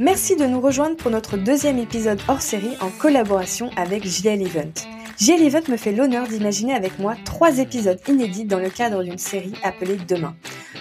Merci 0.00 0.34
de 0.34 0.46
nous 0.46 0.62
rejoindre 0.62 0.96
pour 0.96 1.10
notre 1.10 1.36
deuxième 1.36 1.78
épisode 1.78 2.22
hors 2.26 2.40
série 2.40 2.74
en 2.80 2.88
collaboration 2.88 3.68
avec 3.76 4.06
JL 4.06 4.40
Event. 4.40 4.72
JL 5.18 5.42
Event 5.42 5.68
me 5.68 5.76
fait 5.76 5.92
l'honneur 5.92 6.26
d'imaginer 6.26 6.72
avec 6.72 6.98
moi 6.98 7.16
trois 7.26 7.58
épisodes 7.58 8.00
inédits 8.08 8.46
dans 8.46 8.58
le 8.58 8.70
cadre 8.70 9.02
d'une 9.02 9.18
série 9.18 9.52
appelée 9.62 9.98
Demain. 10.08 10.34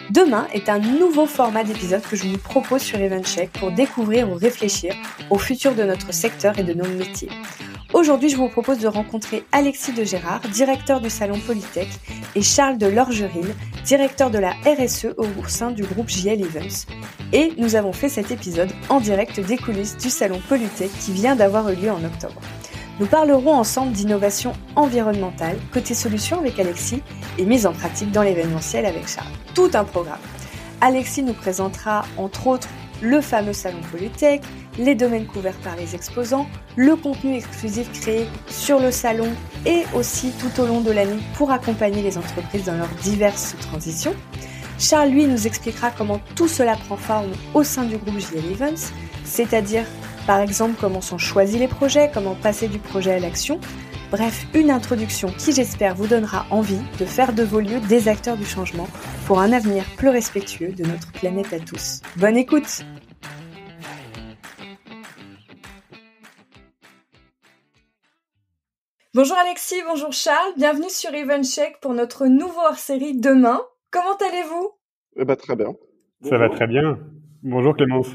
Demain 0.09 0.47
est 0.53 0.69
un 0.69 0.79
nouveau 0.79 1.25
format 1.25 1.65
d'épisode 1.65 2.01
que 2.01 2.15
je 2.15 2.27
vous 2.29 2.37
propose 2.37 2.81
sur 2.81 2.97
EventCheck 2.97 3.51
pour 3.59 3.73
découvrir 3.73 4.31
ou 4.31 4.35
réfléchir 4.35 4.95
au 5.29 5.37
futur 5.37 5.75
de 5.75 5.83
notre 5.83 6.13
secteur 6.13 6.57
et 6.57 6.63
de 6.63 6.73
nos 6.73 6.87
métiers. 6.87 7.29
Aujourd'hui, 7.91 8.29
je 8.29 8.37
vous 8.37 8.49
propose 8.49 8.77
de 8.77 8.87
rencontrer 8.87 9.43
Alexis 9.51 9.93
de 9.93 10.03
Gérard, 10.03 10.41
directeur 10.53 11.01
du 11.01 11.09
salon 11.09 11.39
Polytech, 11.39 11.89
et 12.35 12.41
Charles 12.43 12.77
de 12.77 12.85
Lorgeril, 12.85 13.55
directeur 13.83 14.29
de 14.29 14.37
la 14.37 14.51
RSE 14.63 15.07
au 15.17 15.25
sein 15.47 15.71
du 15.71 15.81
groupe 15.81 16.07
JL 16.07 16.39
Events. 16.39 16.85
Et 17.33 17.51
nous 17.57 17.75
avons 17.75 17.91
fait 17.91 18.07
cet 18.07 18.29
épisode 18.29 18.71
en 18.89 18.99
direct 18.99 19.39
des 19.39 19.57
coulisses 19.57 19.97
du 19.97 20.11
salon 20.11 20.39
Polytech 20.47 20.91
qui 20.99 21.13
vient 21.13 21.35
d'avoir 21.35 21.67
eu 21.69 21.75
lieu 21.75 21.89
en 21.89 22.03
octobre. 22.03 22.39
Nous 22.99 23.07
parlerons 23.07 23.55
ensemble 23.55 23.93
d'innovation 23.93 24.53
environnementale, 24.75 25.57
côté 25.73 25.95
solution 25.95 26.37
avec 26.39 26.59
Alexis 26.59 27.01
et 27.39 27.45
mise 27.45 27.65
en 27.65 27.73
pratique 27.73 28.11
dans 28.11 28.21
l'événementiel 28.21 28.85
avec 28.85 29.07
Charles. 29.07 29.27
Tout 29.55 29.71
un 29.73 29.83
programme. 29.83 30.19
Alexis 30.79 31.23
nous 31.23 31.33
présentera 31.33 32.05
entre 32.17 32.45
autres 32.45 32.69
le 33.01 33.19
fameux 33.21 33.53
salon 33.53 33.79
Polytech, 33.91 34.41
les 34.77 34.95
domaines 34.95 35.25
couverts 35.25 35.57
par 35.63 35.75
les 35.75 35.95
exposants, 35.95 36.47
le 36.75 36.95
contenu 36.95 37.35
exclusif 37.35 37.91
créé 38.01 38.27
sur 38.47 38.79
le 38.79 38.91
salon 38.91 39.27
et 39.65 39.83
aussi 39.95 40.31
tout 40.39 40.61
au 40.61 40.65
long 40.65 40.81
de 40.81 40.91
l'année 40.91 41.21
pour 41.35 41.51
accompagner 41.51 42.01
les 42.01 42.17
entreprises 42.17 42.65
dans 42.65 42.77
leurs 42.77 42.93
diverses 43.03 43.55
transitions. 43.59 44.13
Charles, 44.77 45.09
lui, 45.09 45.25
nous 45.27 45.45
expliquera 45.45 45.91
comment 45.91 46.21
tout 46.35 46.47
cela 46.47 46.75
prend 46.75 46.95
forme 46.95 47.31
au 47.53 47.63
sein 47.63 47.83
du 47.83 47.97
groupe 47.97 48.19
JL 48.19 48.51
Events, 48.51 48.93
c'est-à-dire 49.25 49.85
par 50.25 50.41
exemple, 50.41 50.75
comment 50.79 51.01
sont 51.01 51.17
choisis 51.17 51.57
les 51.57 51.67
projets, 51.67 52.11
comment 52.13 52.35
passer 52.35 52.67
du 52.67 52.77
projet 52.77 53.13
à 53.13 53.19
l'action. 53.19 53.59
Bref, 54.11 54.45
une 54.53 54.71
introduction 54.71 55.31
qui 55.37 55.53
j'espère 55.53 55.95
vous 55.95 56.07
donnera 56.07 56.45
envie 56.49 56.81
de 56.99 57.05
faire 57.05 57.33
de 57.33 57.43
vos 57.43 57.59
lieux 57.59 57.79
des 57.89 58.07
acteurs 58.07 58.37
du 58.37 58.45
changement 58.45 58.87
pour 59.25 59.39
un 59.39 59.51
avenir 59.51 59.83
plus 59.97 60.09
respectueux 60.09 60.69
de 60.69 60.85
notre 60.85 61.11
planète 61.11 61.51
à 61.51 61.59
tous. 61.59 62.01
Bonne 62.17 62.37
écoute 62.37 62.83
Bonjour 69.15 69.37
Alexis, 69.37 69.81
bonjour 69.87 70.13
Charles, 70.13 70.53
bienvenue 70.55 70.91
sur 70.91 71.11
EventCheck 71.11 71.79
pour 71.81 71.95
notre 71.95 72.27
nouveau 72.27 72.59
hors-série 72.59 73.19
demain. 73.19 73.59
Comment 73.89 74.15
allez-vous? 74.17 74.69
Eh 75.15 75.25
ben, 75.25 75.35
Très 75.35 75.55
bien. 75.55 75.73
Ça 76.21 76.37
va 76.37 76.47
très 76.47 76.67
bien. 76.67 76.99
Bonjour 77.41 77.75
Clémence. 77.75 78.09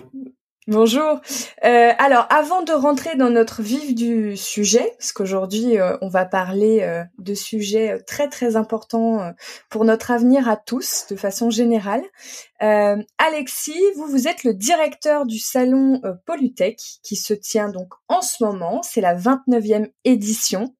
Bonjour. 0.66 1.20
Euh, 1.62 1.92
alors, 1.98 2.26
avant 2.30 2.62
de 2.62 2.72
rentrer 2.72 3.16
dans 3.16 3.28
notre 3.28 3.60
vif 3.60 3.94
du 3.94 4.34
sujet, 4.34 4.94
parce 4.98 5.12
qu'aujourd'hui 5.12 5.78
euh, 5.78 5.98
on 6.00 6.08
va 6.08 6.24
parler 6.24 6.80
euh, 6.80 7.04
de 7.18 7.34
sujets 7.34 8.00
très 8.06 8.30
très 8.30 8.56
importants 8.56 9.34
pour 9.68 9.84
notre 9.84 10.10
avenir 10.10 10.48
à 10.48 10.56
tous, 10.56 11.04
de 11.10 11.16
façon 11.16 11.50
générale. 11.50 12.02
Alexis, 12.60 13.78
vous 13.96 14.06
vous 14.06 14.26
êtes 14.26 14.42
le 14.42 14.54
directeur 14.54 15.26
du 15.26 15.38
salon 15.38 16.00
Polytech 16.24 16.80
qui 17.02 17.16
se 17.16 17.34
tient 17.34 17.68
donc 17.68 17.92
en 18.08 18.22
ce 18.22 18.42
moment. 18.42 18.80
C'est 18.82 19.02
la 19.02 19.14
29e 19.14 19.90
édition. 20.04 20.74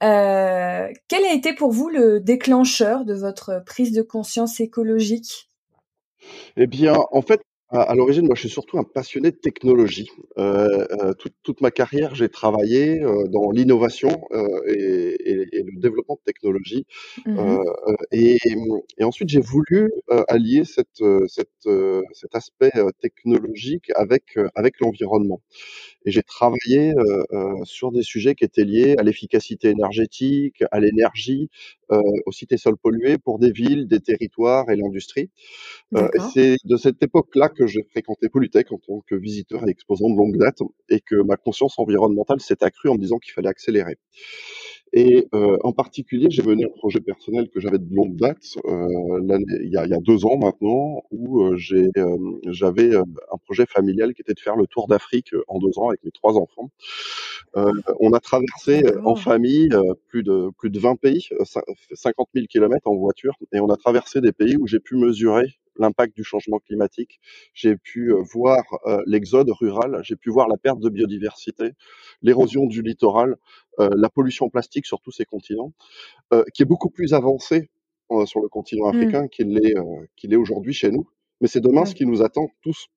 quel 0.00 0.10
a 0.10 1.32
été 1.32 1.54
pour 1.54 1.72
vous 1.72 1.88
le 1.88 2.20
déclencheur 2.20 3.06
de 3.06 3.14
votre 3.14 3.62
prise 3.64 3.92
de 3.92 4.02
conscience 4.02 4.60
écologique? 4.60 5.48
Eh 6.58 6.66
bien, 6.66 6.94
en 7.10 7.22
fait, 7.22 7.40
à, 7.74 7.94
l'origine, 7.94 8.26
moi, 8.26 8.34
je 8.36 8.42
suis 8.42 8.50
surtout 8.50 8.78
un 8.78 8.84
passionné 8.84 9.30
de 9.32 9.36
technologie. 9.36 10.08
Euh, 10.38 10.86
euh, 11.02 11.12
toute, 11.42 11.60
ma 11.60 11.70
carrière, 11.70 12.14
j'ai 12.14 12.28
travaillé 12.28 13.02
euh, 13.02 13.26
dans 13.26 13.50
l'innovation 13.50 14.10
et, 14.68 15.16
le 15.26 15.80
développement 15.80 16.14
de 16.14 16.24
technologie. 16.24 16.86
Mmh 17.26 17.58
et, 18.12 18.38
ensuite, 19.02 19.28
j'ai 19.28 19.40
voulu 19.40 19.90
allier 20.28 20.64
cette, 20.64 21.02
cet 21.28 22.34
aspect 22.34 22.72
technologique 23.00 23.90
avec, 23.96 24.36
avec 24.54 24.80
l'environnement. 24.80 25.42
Et 26.06 26.10
j'ai 26.10 26.22
travaillé 26.22 26.92
sur 27.64 27.92
des 27.92 28.02
sujets 28.02 28.34
qui 28.34 28.44
étaient 28.44 28.64
liés 28.64 28.94
à 28.98 29.02
l'efficacité 29.02 29.70
énergétique, 29.70 30.62
à 30.70 30.80
l'énergie, 30.80 31.50
aux 31.90 32.32
cités 32.32 32.56
sols 32.56 32.76
pollués 32.76 33.18
pour 33.18 33.38
des 33.38 33.52
villes, 33.52 33.86
des 33.86 34.00
territoires 34.00 34.70
et 34.70 34.76
l'industrie. 34.76 35.30
et 35.94 36.18
c'est 36.32 36.56
de 36.64 36.76
cette 36.76 37.02
époque-là 37.02 37.48
que 37.48 37.66
j'ai 37.66 37.82
fréquenté 37.82 38.28
Polytech 38.28 38.72
en 38.72 38.78
tant 38.78 39.00
que 39.06 39.14
visiteur 39.14 39.66
et 39.66 39.70
exposant 39.70 40.10
de 40.10 40.16
longue 40.16 40.36
date 40.36 40.58
et 40.88 41.00
que 41.00 41.16
ma 41.16 41.36
conscience 41.36 41.78
environnementale 41.78 42.40
s'est 42.40 42.62
accrue 42.62 42.88
en 42.88 42.94
me 42.94 43.00
disant 43.00 43.18
qu'il 43.18 43.32
fallait 43.32 43.48
accélérer. 43.48 43.98
Et 44.96 45.26
euh, 45.34 45.56
en 45.64 45.72
particulier, 45.72 46.28
j'ai 46.30 46.44
mené 46.44 46.66
un 46.66 46.68
projet 46.68 47.00
personnel 47.00 47.48
que 47.50 47.58
j'avais 47.58 47.78
de 47.78 47.92
longue 47.92 48.14
date, 48.14 48.56
euh, 48.64 49.18
il, 49.20 49.68
y 49.68 49.76
a, 49.76 49.86
il, 49.86 49.90
y 49.90 49.94
a, 49.94 49.98
deux 49.98 50.24
ans 50.24 50.36
maintenant, 50.36 51.02
où 51.10 51.42
euh, 51.42 51.58
euh, 51.72 52.16
j'avais 52.46 52.94
un 52.94 53.36
projet 53.44 53.66
familial 53.66 54.14
qui 54.14 54.22
était 54.22 54.34
de 54.34 54.38
faire 54.38 54.54
le 54.54 54.68
tour 54.68 54.86
d'Afrique 54.86 55.32
en 55.48 55.58
deux 55.58 55.80
ans 55.80 55.88
avec 55.88 56.04
mes 56.04 56.12
trois 56.12 56.36
enfants. 56.38 56.70
on 57.98 58.12
a 58.12 58.20
traversé 58.20 58.84
en 59.04 59.16
famille 59.16 59.70
plus 60.06 60.22
de 60.22 60.50
plus 60.58 60.70
de 60.70 60.78
20 60.78 60.94
pays, 60.94 61.28
50 61.92 62.28
000 62.32 62.46
kilomètres 62.46 62.86
en 62.86 62.94
voiture, 62.94 63.34
et 63.52 63.58
on 63.58 63.70
a 63.70 63.76
traversé 63.76 64.20
des 64.20 64.32
pays 64.32 64.56
où 64.56 64.68
j'ai 64.68 64.78
pu 64.78 64.94
mesurer 64.94 65.56
l'impact 65.76 66.16
du 66.16 66.24
changement 66.24 66.58
climatique. 66.58 67.20
J'ai 67.52 67.76
pu 67.76 68.12
euh, 68.12 68.22
voir 68.32 68.62
euh, 68.86 69.02
l'exode 69.06 69.50
rural, 69.50 70.00
j'ai 70.02 70.16
pu 70.16 70.30
voir 70.30 70.48
la 70.48 70.56
perte 70.56 70.80
de 70.80 70.88
biodiversité, 70.88 71.72
l'érosion 72.22 72.66
du 72.66 72.82
littoral, 72.82 73.36
euh, 73.80 73.90
la 73.96 74.08
pollution 74.08 74.48
plastique 74.50 74.86
sur 74.86 75.00
tous 75.00 75.12
ces 75.12 75.24
continents, 75.24 75.72
qui 76.52 76.62
est 76.62 76.66
beaucoup 76.66 76.90
plus 76.90 77.14
avancée 77.14 77.70
sur 78.26 78.40
le 78.40 78.48
continent 78.48 78.92
mmh. 78.92 78.96
africain 78.96 79.28
qu'il 79.28 79.58
est, 79.58 79.74
est 80.24 80.36
aujourd'hui 80.36 80.72
chez 80.72 80.90
nous. 80.90 81.08
Mais 81.40 81.48
c'est 81.48 81.60
demain 81.60 81.84
ce 81.84 81.94
qui 81.94 82.06
nous 82.06 82.22
attend 82.22 82.48
tous. 82.62 82.88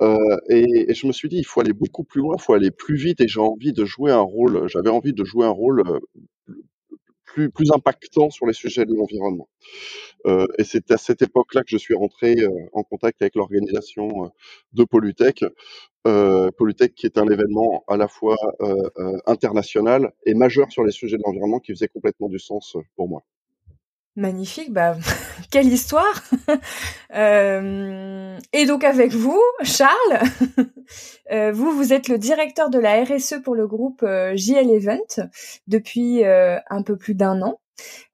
et, 0.00 0.90
et, 0.90 0.94
je 0.94 1.06
me 1.06 1.12
suis 1.12 1.28
dit, 1.28 1.38
il 1.38 1.44
faut 1.44 1.60
aller 1.60 1.72
beaucoup 1.72 2.04
plus 2.04 2.20
loin, 2.20 2.34
il 2.38 2.42
faut 2.42 2.54
aller 2.54 2.70
plus 2.70 2.96
vite, 2.96 3.20
et 3.20 3.28
j'ai 3.28 3.40
envie 3.40 3.72
de 3.72 3.84
jouer 3.84 4.10
un 4.10 4.20
rôle. 4.20 4.68
J'avais 4.68 4.90
envie 4.90 5.12
de 5.12 5.24
jouer 5.24 5.46
un 5.46 5.50
rôle 5.50 5.82
plus, 7.36 7.70
impactant 7.72 8.30
sur 8.30 8.46
les 8.46 8.52
sujets 8.52 8.84
de 8.86 8.94
l'environnement. 8.94 9.48
Euh, 10.26 10.46
et 10.58 10.64
c'est 10.64 10.90
à 10.90 10.96
cette 10.96 11.22
époque-là 11.22 11.62
que 11.62 11.70
je 11.70 11.76
suis 11.76 11.94
rentré 11.94 12.36
euh, 12.38 12.50
en 12.72 12.82
contact 12.82 13.20
avec 13.22 13.34
l'organisation 13.34 14.24
euh, 14.24 14.28
de 14.72 14.84
Polytech. 14.84 15.44
Polytech 16.56 16.94
qui 16.94 17.06
est 17.06 17.18
un 17.18 17.26
événement 17.26 17.82
à 17.88 17.96
la 17.96 18.06
fois 18.06 18.36
international 19.26 20.12
et 20.24 20.34
majeur 20.34 20.70
sur 20.70 20.84
les 20.84 20.92
sujets 20.92 21.16
de 21.16 21.22
l'environnement 21.26 21.58
qui 21.58 21.72
faisait 21.72 21.88
complètement 21.88 22.28
du 22.28 22.38
sens 22.38 22.76
pour 22.94 23.08
moi. 23.08 23.24
Magnifique, 24.16 24.72
bah 24.72 24.96
quelle 25.50 25.66
histoire 25.66 26.22
euh, 27.14 28.38
Et 28.54 28.64
donc 28.64 28.82
avec 28.82 29.12
vous, 29.12 29.40
Charles, 29.62 30.22
euh, 31.32 31.52
vous 31.52 31.70
vous 31.72 31.92
êtes 31.92 32.08
le 32.08 32.16
directeur 32.16 32.70
de 32.70 32.78
la 32.78 33.04
RSE 33.04 33.42
pour 33.44 33.54
le 33.54 33.66
groupe 33.66 34.02
euh, 34.02 34.34
JL 34.34 34.70
Event 34.70 35.28
depuis 35.68 36.24
un 36.24 36.82
peu 36.82 36.96
plus 36.96 37.14
d'un 37.14 37.42
an. 37.42 37.60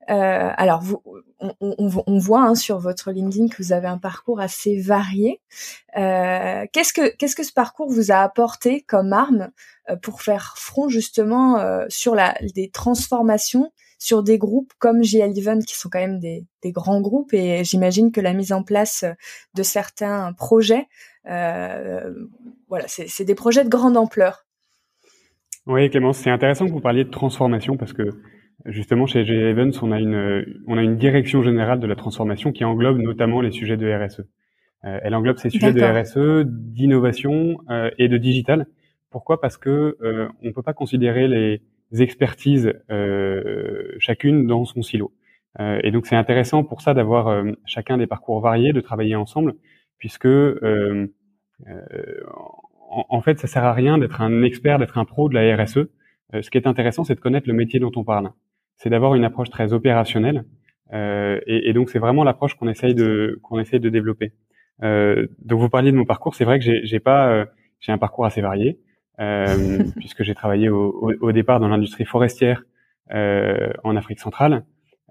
alors 0.08 0.82
vous, 0.82 1.00
on, 1.60 2.18
voit 2.18 2.42
hein, 2.42 2.56
sur 2.56 2.80
votre 2.80 3.12
LinkedIn 3.12 3.46
que 3.46 3.62
vous 3.62 3.72
avez 3.72 3.86
un 3.86 3.98
parcours 3.98 4.40
assez 4.40 4.80
varié. 4.80 5.40
qu'est-ce 5.94 6.92
que 6.92 7.14
qu'est-ce 7.14 7.36
que 7.36 7.44
ce 7.44 7.52
parcours 7.52 7.88
vous 7.88 8.10
a 8.10 8.16
apporté 8.16 8.82
comme 8.82 9.12
arme 9.12 9.50
pour 10.02 10.20
faire 10.22 10.54
front 10.56 10.88
justement 10.88 11.64
sur 11.88 12.16
la 12.16 12.34
des 12.56 12.70
transformations 12.70 13.70
sur 14.02 14.24
des 14.24 14.36
groupes 14.36 14.72
comme 14.80 15.04
JL 15.04 15.38
Event 15.38 15.60
qui 15.60 15.76
sont 15.76 15.88
quand 15.88 16.00
même 16.00 16.18
des, 16.18 16.44
grands 16.72 17.00
groupes 17.00 17.32
et 17.34 17.62
j'imagine 17.62 18.10
que 18.10 18.20
la 18.20 18.32
mise 18.32 18.52
en 18.52 18.64
place 18.64 19.04
de 19.54 19.62
certains 19.62 20.32
projets, 20.32 20.88
euh, 21.30 22.12
voilà, 22.68 22.86
c'est 22.88 23.24
des 23.24 23.36
projets 23.36 23.62
de 23.62 23.68
grande 23.68 23.96
ampleur. 23.96 24.44
Oui, 25.66 25.88
Clémence, 25.88 26.18
c'est 26.18 26.30
intéressant 26.30 26.66
que 26.66 26.72
vous 26.72 26.80
parliez 26.80 27.04
de 27.04 27.10
transformation 27.10 27.76
parce 27.76 27.92
que 27.92 28.02
justement 28.64 29.06
chez 29.06 29.24
JL 29.24 29.56
Events, 29.56 29.78
on 29.82 29.92
a 29.92 30.00
une 30.00 30.44
on 30.66 30.76
a 30.76 30.82
une 30.82 30.96
direction 30.96 31.42
générale 31.42 31.78
de 31.78 31.86
la 31.86 31.94
transformation 31.94 32.50
qui 32.50 32.64
englobe 32.64 32.98
notamment 32.98 33.40
les 33.40 33.52
sujets 33.52 33.76
de 33.76 33.86
RSE. 33.86 34.22
Euh, 34.84 34.98
elle 35.02 35.14
englobe 35.14 35.36
ces 35.36 35.50
sujets 35.50 35.72
de 35.72 35.80
RSE, 35.80 36.44
d'innovation 36.44 37.58
euh, 37.70 37.90
et 37.98 38.08
de 38.08 38.16
digital. 38.16 38.66
Pourquoi? 39.10 39.40
Parce 39.40 39.58
que 39.58 39.96
on 40.42 40.52
peut 40.52 40.62
pas 40.62 40.72
considérer 40.72 41.28
les 41.28 41.62
expertises 42.00 42.72
euh, 42.90 43.94
chacune 43.98 44.46
dans 44.46 44.64
son 44.64 44.82
silo. 44.82 45.12
Euh, 45.60 45.80
et 45.82 45.90
donc 45.90 46.06
c'est 46.06 46.16
intéressant 46.16 46.64
pour 46.64 46.80
ça 46.80 46.94
d'avoir 46.94 47.28
euh, 47.28 47.52
chacun 47.66 47.98
des 47.98 48.06
parcours 48.06 48.40
variés, 48.40 48.72
de 48.72 48.80
travailler 48.80 49.16
ensemble, 49.16 49.54
puisque 49.98 50.28
en, 52.90 53.20
fait 53.22 53.38
ça 53.38 53.46
sert 53.46 53.64
à 53.64 53.72
rien 53.72 53.98
d'être 53.98 54.22
un 54.22 54.42
expert, 54.42 54.78
d'être 54.78 54.96
un 54.98 55.04
pro 55.04 55.28
de 55.28 55.34
la 55.34 55.56
RSE. 55.56 55.88
ce 56.40 56.50
qui 56.50 56.56
est 56.58 56.66
intéressant, 56.66 57.04
c'est 57.04 57.14
de 57.14 57.20
connaître 57.20 57.46
le 57.46 57.54
métier 57.54 57.78
dont 57.78 57.92
on 57.96 58.04
parle. 58.04 58.30
C'est 58.76 58.90
d'avoir 58.90 59.14
une 59.14 59.24
approche 59.24 59.50
très 59.50 59.72
opérationnelle. 59.72 60.44
Et, 60.92 61.72
donc 61.72 61.88
c'est 61.88 61.98
vraiment 61.98 62.24
l'approche 62.24 62.54
qu'on 62.54 62.68
essaye 62.68 62.94
de 62.94 63.38
qu'on 63.42 63.58
essaye 63.58 63.80
de 63.80 63.88
développer. 63.88 64.32
donc 64.82 65.60
vous 65.60 65.68
parliez 65.68 65.92
de 65.92 65.96
mon 65.96 66.04
parcours, 66.04 66.34
c'est 66.34 66.44
vrai 66.44 66.58
que 66.58 66.64
j'ai 66.82 67.00
pas 67.00 67.46
j'ai 67.80 67.92
un 67.92 67.98
parcours 67.98 68.26
assez 68.26 68.40
varié 68.40 68.78
puisque 69.96 70.22
j'ai 70.22 70.34
travaillé 70.34 70.68
au, 70.68 71.12
au, 71.20 71.32
départ 71.32 71.60
dans 71.60 71.68
l'industrie 71.68 72.04
forestière 72.04 72.64
euh, 73.12 73.72
en 73.84 73.96
Afrique 73.96 74.20
centrale. 74.20 74.64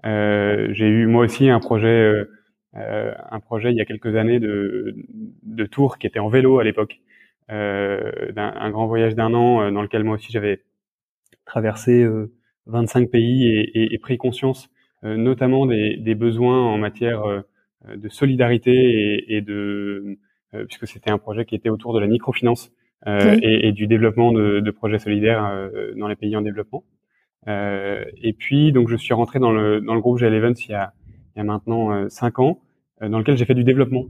Euh, 0.04 0.68
j'ai 0.72 0.88
eu 0.88 1.06
moi 1.06 1.24
aussi 1.24 1.48
un 1.48 1.60
projet, 1.60 1.86
euh, 1.86 2.30
euh, 2.76 3.14
un 3.30 3.40
projet 3.40 3.70
il 3.70 3.76
y 3.76 3.80
a 3.80 3.84
quelques 3.84 4.16
années 4.16 4.40
de, 4.40 4.96
de 5.42 5.66
tour 5.66 5.98
qui 5.98 6.06
était 6.06 6.18
en 6.18 6.28
vélo 6.28 6.58
à 6.58 6.64
l'époque, 6.64 7.00
un, 7.48 8.02
un, 8.36 8.70
grand 8.70 8.86
voyage 8.86 9.14
d'un 9.14 9.34
an 9.34 9.70
dans 9.70 9.82
lequel 9.82 10.04
moi 10.04 10.14
aussi 10.14 10.32
j'avais 10.32 10.62
traversé 11.44 12.06
25 12.66 13.10
pays 13.10 13.46
et, 13.46 13.78
et, 13.78 13.94
et 13.94 13.98
pris 13.98 14.16
conscience 14.16 14.70
notamment 15.02 15.66
des, 15.66 15.96
des, 15.98 16.14
besoins 16.14 16.62
en 16.62 16.78
matière 16.78 17.22
de 17.94 18.08
solidarité 18.08 18.70
et, 18.72 19.36
et 19.36 19.40
de 19.42 20.18
puisque 20.66 20.86
c'était 20.86 21.10
un 21.10 21.18
projet 21.18 21.44
qui 21.44 21.54
était 21.54 21.68
autour 21.68 21.92
de 21.92 21.98
la 21.98 22.06
microfinance 22.06 22.72
euh, 23.08 23.36
et, 23.42 23.68
et, 23.68 23.72
du 23.72 23.88
développement 23.88 24.32
de, 24.32 24.60
de 24.60 24.70
projets 24.70 25.00
solidaires 25.00 25.44
euh, 25.44 25.92
dans 25.96 26.06
les 26.06 26.14
pays 26.14 26.36
en 26.36 26.42
développement. 26.42 26.84
Euh, 27.48 28.04
et 28.22 28.32
puis, 28.32 28.70
donc, 28.70 28.88
je 28.88 28.96
suis 28.96 29.12
rentré 29.12 29.40
dans 29.40 29.50
le, 29.50 29.80
dans 29.80 29.94
le 29.94 30.00
groupe 30.00 30.18
GL 30.18 30.32
Events 30.32 30.68
il 30.68 30.70
y 30.70 30.74
a, 30.74 30.92
il 31.34 31.38
y 31.38 31.40
a 31.40 31.44
maintenant 31.44 32.08
cinq 32.08 32.38
ans, 32.38 32.60
dans 33.00 33.18
lequel 33.18 33.36
j'ai 33.36 33.46
fait 33.46 33.54
du 33.54 33.64
développement 33.64 34.04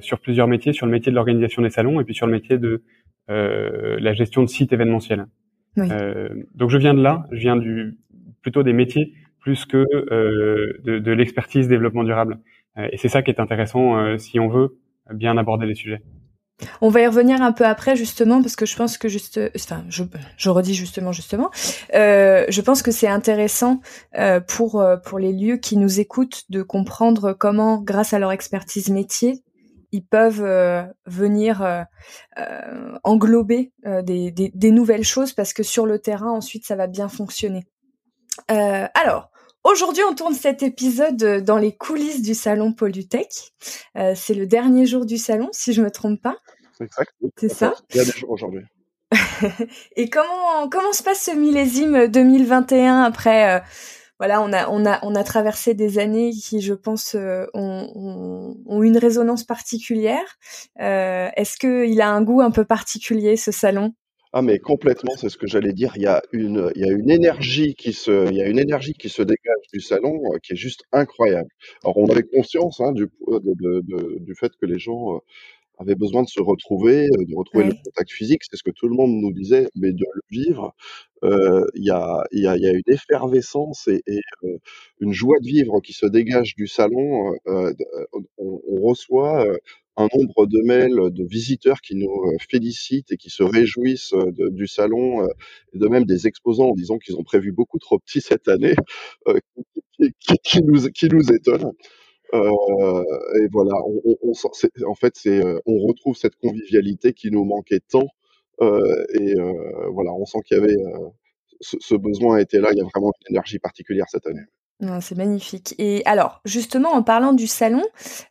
sur 0.00 0.18
plusieurs 0.18 0.48
métiers, 0.48 0.72
sur 0.72 0.86
le 0.86 0.92
métier 0.92 1.10
de 1.10 1.14
l'organisation 1.14 1.62
des 1.62 1.70
salons 1.70 2.00
et 2.00 2.04
puis 2.04 2.14
sur 2.14 2.26
le 2.26 2.32
métier 2.32 2.58
de 2.58 2.82
la 3.28 4.12
gestion 4.12 4.42
de 4.42 4.48
sites 4.48 4.72
événementiels. 4.72 5.26
Oui. 5.76 5.88
donc, 6.56 6.70
je 6.70 6.78
viens 6.78 6.94
de 6.94 7.00
là, 7.00 7.26
je 7.30 7.38
viens 7.38 7.56
du 7.56 7.96
plutôt 8.42 8.64
des 8.64 8.72
métiers 8.72 9.14
plus 9.38 9.64
que 9.66 9.86
de, 10.84 10.98
de 10.98 11.12
l'expertise 11.12 11.68
développement 11.68 12.02
durable. 12.02 12.40
et 12.76 12.96
c'est 12.96 13.08
ça 13.08 13.22
qui 13.22 13.30
est 13.30 13.40
intéressant 13.40 14.18
si 14.18 14.40
on 14.40 14.48
veut 14.48 14.76
bien 15.14 15.38
aborder 15.38 15.66
les 15.66 15.76
sujets. 15.76 16.02
On 16.80 16.88
va 16.88 17.02
y 17.02 17.06
revenir 17.06 17.40
un 17.40 17.52
peu 17.52 17.64
après 17.64 17.94
justement 17.94 18.42
parce 18.42 18.56
que 18.56 18.66
je 18.66 18.76
pense 18.76 18.98
que 18.98 19.08
juste, 19.08 19.40
enfin, 19.54 19.84
je, 19.88 20.02
je 20.36 20.50
redis 20.50 20.74
justement 20.74 21.12
justement, 21.12 21.50
euh, 21.94 22.44
je 22.48 22.60
pense 22.60 22.82
que 22.82 22.90
c'est 22.90 23.06
intéressant 23.06 23.80
euh, 24.16 24.40
pour 24.40 24.80
euh, 24.80 24.96
pour 24.96 25.18
les 25.18 25.32
lieux 25.32 25.56
qui 25.56 25.76
nous 25.76 26.00
écoutent 26.00 26.44
de 26.50 26.62
comprendre 26.62 27.32
comment, 27.32 27.80
grâce 27.80 28.12
à 28.12 28.18
leur 28.18 28.32
expertise 28.32 28.88
métier, 28.90 29.44
ils 29.92 30.04
peuvent 30.04 30.42
euh, 30.42 30.82
venir 31.06 31.62
euh, 31.62 31.84
englober 33.04 33.72
des, 33.84 34.32
des, 34.32 34.50
des, 34.52 34.70
nouvelles 34.70 35.04
choses 35.04 35.32
parce 35.32 35.52
que 35.52 35.62
sur 35.62 35.86
le 35.86 36.00
terrain 36.00 36.30
ensuite 36.30 36.66
ça 36.66 36.74
va 36.74 36.88
bien 36.88 37.08
fonctionner. 37.08 37.66
alors. 38.48 39.30
Aujourd'hui, 39.64 40.02
on 40.08 40.14
tourne 40.14 40.34
cet 40.34 40.62
épisode 40.62 41.42
dans 41.44 41.58
les 41.58 41.76
coulisses 41.76 42.22
du 42.22 42.34
salon 42.34 42.72
Polytech. 42.72 43.52
Euh, 43.96 44.12
c'est 44.14 44.34
le 44.34 44.46
dernier 44.46 44.86
jour 44.86 45.04
du 45.04 45.18
salon, 45.18 45.48
si 45.52 45.72
je 45.72 45.82
me 45.82 45.90
trompe 45.90 46.22
pas. 46.22 46.36
C'est 46.78 46.84
exact. 46.84 47.12
C'est 47.36 47.48
ça. 47.48 47.74
Il 47.90 47.96
y 47.96 48.00
a 48.00 48.04
des 48.04 48.12
jours 48.12 48.30
aujourd'hui. 48.30 48.62
Et 49.96 50.10
comment 50.10 50.68
comment 50.70 50.92
se 50.92 51.02
passe 51.02 51.22
ce 51.22 51.30
millésime 51.30 52.08
2021 52.08 53.02
après 53.02 53.56
euh, 53.56 53.60
voilà 54.18 54.42
on 54.42 54.52
a 54.52 54.68
on 54.68 54.84
a 54.84 54.98
on 55.02 55.14
a 55.14 55.24
traversé 55.24 55.74
des 55.74 55.98
années 55.98 56.32
qui 56.32 56.60
je 56.60 56.74
pense 56.74 57.14
euh, 57.14 57.46
ont, 57.54 57.90
ont, 57.94 58.56
ont, 58.66 58.82
une 58.82 58.98
résonance 58.98 59.44
particulière. 59.44 60.36
Euh, 60.80 61.30
Est-ce 61.36 61.56
que 61.56 61.86
il 61.86 62.00
a 62.00 62.10
un 62.10 62.22
goût 62.22 62.42
un 62.42 62.50
peu 62.50 62.64
particulier 62.64 63.36
ce 63.36 63.50
salon? 63.50 63.94
Ah 64.32 64.42
mais 64.42 64.58
complètement, 64.58 65.12
c'est 65.16 65.30
ce 65.30 65.38
que 65.38 65.46
j'allais 65.46 65.72
dire. 65.72 65.92
Il 65.96 66.02
y 66.02 66.06
a 66.06 66.22
une, 66.32 66.70
il 66.74 66.82
y 66.84 66.88
a 66.88 66.92
une 66.92 67.10
énergie 67.10 67.74
qui 67.74 67.92
se, 67.94 68.30
il 68.30 68.36
y 68.36 68.42
a 68.42 68.48
une 68.48 68.58
énergie 68.58 68.92
qui 68.92 69.08
se 69.08 69.22
dégage 69.22 69.66
du 69.72 69.80
salon 69.80 70.20
euh, 70.32 70.38
qui 70.42 70.52
est 70.52 70.56
juste 70.56 70.82
incroyable. 70.92 71.48
Alors 71.82 71.96
on 71.96 72.08
avait 72.10 72.24
conscience 72.24 72.80
hein, 72.80 72.92
du, 72.92 73.04
de, 73.26 73.40
de, 73.54 73.80
de, 73.86 74.18
du 74.20 74.34
fait 74.34 74.52
que 74.60 74.66
les 74.66 74.78
gens 74.78 75.16
euh, 75.16 75.18
avaient 75.78 75.94
besoin 75.94 76.22
de 76.24 76.28
se 76.28 76.42
retrouver, 76.42 77.06
euh, 77.06 77.24
de 77.26 77.34
retrouver 77.36 77.64
le 77.64 77.72
contact 77.84 78.10
physique, 78.12 78.42
c'est 78.50 78.56
ce 78.56 78.62
que 78.62 78.70
tout 78.70 78.88
le 78.88 78.96
monde 78.96 79.12
nous 79.12 79.32
disait, 79.32 79.68
mais 79.76 79.92
de 79.92 80.04
le 80.14 80.22
vivre, 80.30 80.74
il 81.22 81.84
y, 81.84 81.90
a, 81.90 82.24
y, 82.32 82.46
a, 82.46 82.56
y, 82.56 82.66
a, 82.66 82.72
une 82.72 82.82
effervescence 82.86 83.88
et, 83.88 84.02
et 84.06 84.20
une 85.00 85.12
joie 85.12 85.38
de 85.40 85.46
vivre 85.46 85.80
qui 85.80 85.92
se 85.92 86.06
dégage 86.06 86.54
du 86.54 86.66
salon. 86.68 87.34
on, 87.46 88.22
on, 88.38 88.80
reçoit 88.82 89.44
un 89.98 90.08
nombre 90.14 90.46
de 90.46 90.60
mails 90.62 91.10
de 91.12 91.24
visiteurs 91.24 91.80
qui 91.80 91.96
nous 91.96 92.08
euh, 92.10 92.36
félicitent 92.50 93.12
et 93.12 93.16
qui 93.16 93.30
se 93.30 93.42
réjouissent 93.42 94.14
euh, 94.14 94.30
du 94.50 94.66
salon, 94.66 95.24
euh, 95.24 95.28
et 95.74 95.78
de 95.78 95.88
même 95.88 96.04
des 96.04 96.26
exposants 96.26 96.70
en 96.70 96.74
disant 96.74 96.98
qu'ils 96.98 97.16
ont 97.16 97.24
prévu 97.24 97.52
beaucoup 97.52 97.78
trop 97.78 97.98
petit 97.98 98.20
cette 98.20 98.48
année, 98.48 98.74
qui, 100.44 100.62
nous, 100.62 100.88
qui 100.90 101.08
nous 101.08 101.32
étonne. 101.32 101.72
Euh, 102.34 103.04
et 103.40 103.48
voilà, 103.50 103.72
on, 103.86 104.16
on, 104.22 104.32
en 104.86 104.94
fait, 104.94 105.14
c'est, 105.16 105.42
on 105.66 105.78
retrouve 105.78 106.16
cette 106.16 106.36
convivialité 106.36 107.12
qui 107.12 107.30
nous 107.30 107.44
manquait 107.44 107.80
tant. 107.80 108.06
Euh, 108.60 109.04
et 109.14 109.34
euh, 109.38 109.88
voilà, 109.92 110.12
on 110.12 110.24
sent 110.24 110.38
qu'il 110.44 110.56
y 110.56 110.60
avait 110.60 110.76
ce, 111.60 111.76
ce, 111.80 111.94
besoin 111.94 112.38
était 112.38 112.60
là. 112.60 112.68
Il 112.72 112.78
y 112.78 112.80
a 112.80 112.84
vraiment 112.84 113.12
une 113.22 113.34
énergie 113.34 113.58
particulière 113.58 114.06
cette 114.08 114.26
année. 114.26 114.44
C'est 115.00 115.16
magnifique. 115.16 115.74
Et 115.78 116.02
alors, 116.04 116.40
justement, 116.44 116.90
en 116.90 117.02
parlant 117.02 117.32
du 117.32 117.48
salon, 117.48 117.82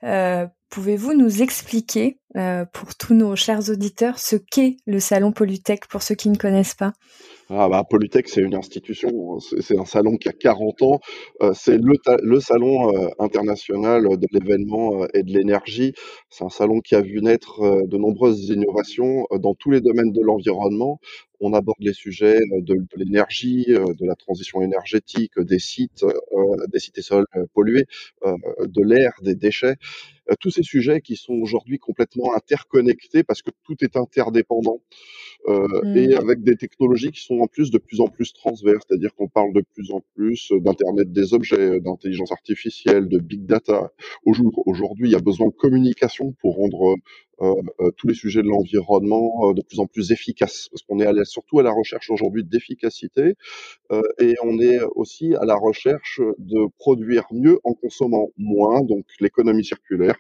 euh, 0.04 0.48
Pouvez-vous 0.70 1.14
nous 1.14 1.42
expliquer, 1.42 2.18
euh, 2.36 2.66
pour 2.66 2.94
tous 2.96 3.14
nos 3.14 3.38
chers 3.38 3.70
auditeurs, 3.70 4.20
ce 4.20 4.36
qu'est 4.36 4.76
le 4.86 5.00
salon 5.00 5.32
Polytech 5.32 5.88
pour 5.88 6.02
ceux 6.02 6.16
qui 6.16 6.30
ne 6.30 6.36
connaissent 6.36 6.76
pas? 6.76 6.92
Ah 7.50 7.70
bah, 7.70 7.86
Polytech, 7.90 8.28
c'est 8.28 8.42
une 8.42 8.54
institution, 8.54 9.40
c'est 9.40 9.80
un 9.80 9.86
salon 9.86 10.18
qui 10.18 10.28
a 10.28 10.34
40 10.34 10.82
ans, 10.82 11.00
euh, 11.42 11.54
c'est 11.56 11.78
le, 11.78 12.40
salon 12.42 12.94
euh, 12.94 13.08
international 13.18 14.04
de 14.04 14.28
l'événement 14.34 15.08
et 15.14 15.24
de 15.24 15.32
l'énergie. 15.32 15.94
C'est 16.30 16.44
un 16.44 16.50
salon 16.50 16.82
qui 16.82 16.96
a 16.96 17.02
vu 17.02 17.22
naître 17.22 17.62
de 17.88 17.98
nombreuses 17.98 18.50
innovations 18.50 19.26
dans 19.40 19.56
tous 19.56 19.72
les 19.72 19.80
domaines 19.80 20.12
de 20.12 20.22
l'environnement. 20.22 21.00
On 21.40 21.54
aborde 21.54 21.78
les 21.80 21.94
sujets 21.94 22.40
de, 22.60 22.76
l'énergie, 22.98 23.68
de 23.68 24.06
la 24.06 24.16
transition 24.16 24.62
énergétique, 24.62 25.40
des 25.40 25.60
sites, 25.60 26.04
des 26.74 26.80
sites 26.80 26.98
et 26.98 27.04
sols 27.04 27.28
pollués, 27.54 27.86
de 28.26 28.84
l'air, 28.84 29.12
des 29.22 29.36
déchets. 29.36 29.76
Tous 30.40 30.52
ces 30.52 30.64
sujets 30.64 31.02
qui 31.02 31.16
sont 31.16 31.34
aujourd'hui 31.34 31.80
complètement 31.80 32.36
interconnectés 32.36 33.24
parce 33.24 33.42
que 33.42 33.52
tout 33.64 33.76
est 33.82 33.96
interdépendant 33.96 34.82
et 35.48 36.08
mmh. 36.08 36.20
avec 36.20 36.44
des 36.44 36.58
technologies 36.58 37.12
qui 37.12 37.24
sont 37.24 37.40
en 37.40 37.48
plus 37.48 37.72
de 37.72 37.78
plus 37.78 38.02
en 38.02 38.08
plus 38.08 38.34
transverses, 38.34 38.84
c'est-à-dire 38.88 39.14
qu'on 39.16 39.30
parle 39.30 39.54
de 39.54 39.64
plus 39.74 39.92
en 39.92 40.02
plus 40.16 40.52
d'internet 40.52 41.12
des 41.12 41.34
objets, 41.34 41.80
d'intelligence 41.80 42.32
artificielle, 42.32 43.08
de 43.08 43.20
big 43.20 43.46
data. 43.46 43.92
Aujourd'hui, 44.26 45.10
il 45.10 45.12
y 45.12 45.16
a 45.16 45.20
besoin 45.20 45.48
de 45.48 45.54
communication 45.54 46.34
pour 46.42 46.56
rendre 46.56 46.92
euh, 46.92 46.96
euh, 46.96 47.27
tous 47.98 48.08
les 48.08 48.14
sujets 48.14 48.42
de 48.42 48.48
l'environnement 48.48 49.50
euh, 49.50 49.54
de 49.54 49.62
plus 49.62 49.80
en 49.80 49.86
plus 49.86 50.12
efficaces, 50.12 50.70
parce 50.70 50.82
qu'on 50.84 51.00
est 51.00 51.26
surtout 51.26 51.60
à 51.60 51.64
la 51.64 51.72
recherche 51.72 52.10
aujourd'hui 52.10 52.44
d'efficacité 52.44 53.36
et 54.20 54.36
on 54.44 54.60
est 54.60 54.80
aussi 54.96 55.36
à 55.36 55.46
la 55.46 55.56
recherche 55.56 56.22
de 56.38 56.68
produire 56.78 57.26
mieux 57.32 57.60
en 57.64 57.74
consommant 57.74 58.30
moins, 58.38 58.82
donc 58.82 59.06
l'économie 59.20 59.64
circulaire 59.64 60.18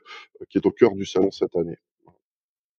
qui 0.49 0.57
est 0.57 0.65
au 0.65 0.71
cœur 0.71 0.93
du 0.93 1.05
salon 1.05 1.31
cette 1.31 1.55
année. 1.55 1.77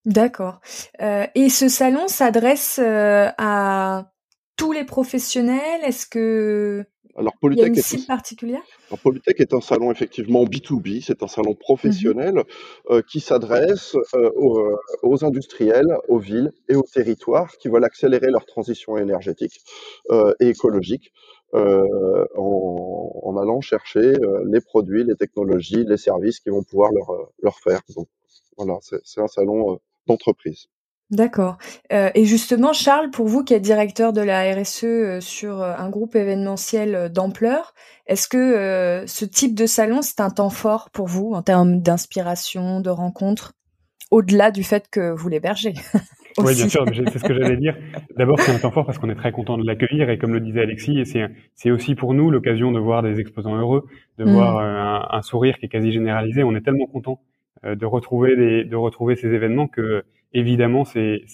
D'accord. 0.05 0.61
et 1.01 1.49
ce 1.49 1.69
salon 1.69 2.09
s'adresse 2.09 2.81
à 2.83 4.11
tous 4.57 4.73
les 4.73 4.85
professionnels? 4.85 5.83
Est-ce 5.85 6.07
que 6.07 6.85
alors 7.19 7.37
Polytech, 7.41 7.67
Il 7.67 7.69
y 7.69 7.71
a 7.71 7.77
une 7.77 7.83
cible 7.83 8.07
particulière 8.07 8.63
alors, 8.89 9.01
Polytech 9.01 9.41
est 9.41 9.53
un 9.53 9.61
salon 9.61 9.91
effectivement 9.91 10.45
B2B, 10.45 11.03
c'est 11.03 11.23
un 11.23 11.27
salon 11.27 11.55
professionnel 11.55 12.35
mhm. 12.35 12.45
euh, 12.91 13.03
qui 13.03 13.21
s'adresse 13.21 13.97
euh, 14.15 14.31
euh, 14.37 14.77
aux, 15.03 15.25
industriels, 15.25 15.97
aux 16.09 16.19
villes 16.19 16.53
et 16.69 16.77
aux 16.77 16.85
territoires 16.85 17.57
qui 17.59 17.69
veulent 17.69 17.85
accélérer 17.85 18.31
leur 18.31 18.47
transition 18.47 18.97
énergétique 18.97 19.61
et 20.41 20.49
écologique 20.49 21.13
en, 21.53 23.37
allant 23.41 23.61
chercher 23.61 24.15
les 24.47 24.61
produits, 24.61 25.05
les 25.05 25.17
technologies, 25.17 25.85
les 25.85 25.97
services 25.97 26.41
qui 26.41 26.51
vont 26.51 26.63
pouvoir 26.63 26.93
leur, 26.93 27.31
leur 27.43 27.59
faire. 27.59 27.81
Donc 27.97 28.09
voilà, 28.57 28.79
c'est 28.81 29.21
un 29.21 29.29
salon 29.29 29.81
d'entreprise. 30.07 30.69
D'accord. 31.11 31.57
Euh, 31.91 32.11
et 32.15 32.27
justement, 32.27 32.75
Charles, 32.75 33.11
pour 33.11 33.29
vous 33.29 33.43
qui 33.43 33.55
êtes 33.55 33.63
directeur 33.63 34.13
de 34.13 34.21
la 34.21 34.43
RSE 34.55 34.85
euh, 34.85 35.21
sur 35.21 35.63
euh, 35.63 35.75
un 35.79 35.89
groupe 35.89 36.15
événementiel 36.15 37.11
d'ampleur, 37.11 37.73
est-ce 38.07 38.29
que 38.29 39.05
ce 39.07 39.25
type 39.25 39.55
de 39.55 39.67
salon, 39.67 40.03
c'est 40.03 40.21
un 40.21 40.31
temps 40.31 40.51
fort 40.51 40.91
pour 40.91 41.07
vous 41.07 41.33
en 41.35 41.43
termes 41.43 41.81
d'inspiration, 41.81 42.81
de 42.81 42.91
rencontres, 42.91 43.53
au-delà 44.11 44.51
du 44.51 44.65
fait 44.65 44.89
que 44.91 45.11
vous 45.11 45.29
l'hébergez 45.29 45.75
Oui, 46.39 46.55
bien 46.55 46.69
sûr, 46.69 46.85
c'est 46.95 47.19
ce 47.19 47.25
que 47.25 47.35
j'allais 47.35 47.57
dire. 47.57 47.77
D'abord, 48.17 48.39
c'est 48.41 48.53
un 48.53 48.59
temps 48.59 48.71
fort 48.71 48.87
parce 48.87 48.97
qu'on 48.99 49.11
est 49.11 49.17
très 49.17 49.33
content 49.33 49.59
de 49.59 49.67
l'accueillir 49.67 50.09
et 50.09 50.19
comme 50.19 50.33
le 50.33 50.41
disait 50.41 50.63
Alexis, 50.63 51.05
c'est 51.55 51.71
aussi 51.71 51.97
pour 51.97 52.15
nous 52.15 52.31
l'occasion 52.31 52.71
de 52.71 52.79
voir 52.79 53.03
des 53.03 53.19
exposants 53.19 53.57
heureux, 53.57 53.87
de 54.19 54.25
mmh. 54.25 54.31
voir 54.31 54.59
un, 54.59 55.09
un, 55.11 55.23
sourire 55.23 55.59
qui 55.59 55.67
est 55.67 55.69
quasi 55.69 55.91
généralisé. 55.91 56.45
On 56.45 56.55
est 56.55 56.61
tellement 56.61 56.87
content 56.87 57.21
de 57.65 57.87
retrouver 57.87 58.37
des, 58.37 58.65
de 58.65 58.77
retrouver 58.77 59.17
ces 59.17 59.29
événements 59.29 59.67
que 59.67 60.05
évidemment, 60.33 60.85
c'est 60.85 61.25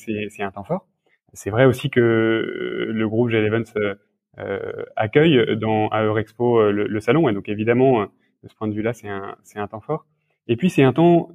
un 0.41 0.51
temps 0.51 0.65
fort. 0.65 0.87
C'est 1.35 1.51
vrai 1.51 1.65
aussi 1.67 1.91
que 1.91 2.01
euh, 2.01 2.93
le 2.93 3.09
groupe 3.09 3.31
G11 3.31 3.73
euh, 3.77 3.95
euh, 4.39 4.85
accueille 4.97 5.57
dans 5.57 5.89
à 5.89 6.03
Eurexpo 6.03 6.59
euh, 6.59 6.73
le, 6.73 6.87
le, 6.87 7.01
salon, 7.01 7.29
et 7.29 7.33
donc 7.33 7.49
évidemment, 7.49 8.03
de 8.03 8.49
ce 8.49 8.55
point 8.55 8.69
de 8.69 8.73
vue-là, 8.73 8.93
c'est 8.93 9.09
un, 9.09 9.37
un 9.57 9.67
temps 9.67 9.81
fort. 9.81 10.07
Et 10.49 10.57
puis 10.57 10.71
c'est 10.71 10.83
un 10.83 10.93
temps, 10.93 11.31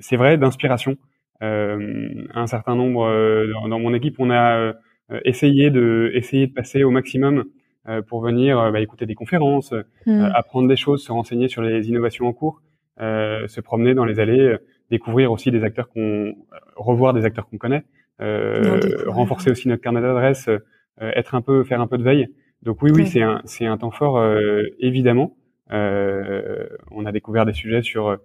c'est 0.00 0.16
vrai, 0.16 0.36
d'inspiration. 0.38 0.96
Euh, 1.42 2.26
un 2.34 2.46
certain 2.46 2.74
nombre 2.74 3.06
dans, 3.52 3.68
dans, 3.68 3.78
mon 3.78 3.94
équipe, 3.94 4.16
on 4.18 4.30
a 4.30 4.74
essayé 5.24 5.70
de 5.70 6.10
essayer 6.14 6.46
de 6.46 6.52
passer 6.52 6.84
au 6.84 6.90
maximum 6.90 7.44
pour 8.08 8.20
venir 8.20 8.70
bah, 8.70 8.80
écouter 8.80 9.06
des 9.06 9.14
conférences, 9.14 9.72
mmh. 10.04 10.28
apprendre 10.34 10.68
des 10.68 10.76
choses, 10.76 11.02
se 11.02 11.12
renseigner 11.12 11.48
sur 11.48 11.62
les 11.62 11.88
innovations 11.88 12.26
en 12.26 12.32
cours, 12.34 12.60
se 12.98 13.60
promener 13.60 13.94
dans 13.94 14.04
les 14.04 14.20
allées 14.20 14.58
découvrir 14.90 15.32
aussi 15.32 15.50
des 15.50 15.64
acteurs 15.64 15.88
qu'on, 15.88 16.34
revoir 16.76 17.14
des 17.14 17.24
acteurs 17.24 17.48
qu'on 17.48 17.58
connaît, 17.58 17.84
euh, 18.20 18.80
renforcer 19.06 19.50
aussi 19.50 19.68
notre 19.68 19.82
carnet 19.82 20.00
d'adresses, 20.00 20.48
euh, 20.48 20.58
être 20.98 21.34
un 21.34 21.40
peu, 21.40 21.64
faire 21.64 21.80
un 21.80 21.86
peu 21.86 21.98
de 21.98 22.02
veille. 22.02 22.28
Donc 22.62 22.82
oui, 22.82 22.90
oui, 22.92 23.06
c'est 23.06 23.22
un, 23.22 23.40
c'est 23.44 23.66
un 23.66 23.78
temps 23.78 23.92
fort 23.92 24.18
euh, 24.18 24.62
évidemment. 24.80 25.36
on 25.70 27.06
a 27.06 27.12
découvert 27.12 27.46
des 27.46 27.52
sujets 27.52 27.82
sur 27.82 28.18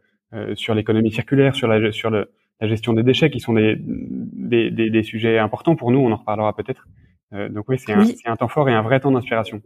sur 0.56 0.74
l'économie 0.74 1.12
circulaire, 1.12 1.54
sur 1.54 1.68
la 1.68 1.92
sur 1.92 2.10
le, 2.10 2.32
la 2.60 2.68
gestion 2.68 2.94
des 2.94 3.04
déchets, 3.04 3.30
qui 3.30 3.40
sont 3.40 3.54
des, 3.54 3.76
des, 3.78 4.72
des, 4.72 4.90
des 4.90 5.04
sujets 5.04 5.38
importants 5.38 5.76
pour 5.76 5.92
nous. 5.92 6.00
On 6.00 6.12
en 6.12 6.16
reparlera 6.16 6.56
peut-être. 6.56 6.88
donc 7.32 7.66
oui, 7.68 7.78
c'est 7.78 7.94
un, 7.94 8.04
c'est 8.04 8.28
un 8.28 8.36
temps 8.36 8.48
fort 8.48 8.68
et 8.68 8.74
un 8.74 8.82
vrai 8.82 9.00
temps 9.00 9.12
d'inspiration. 9.12 9.62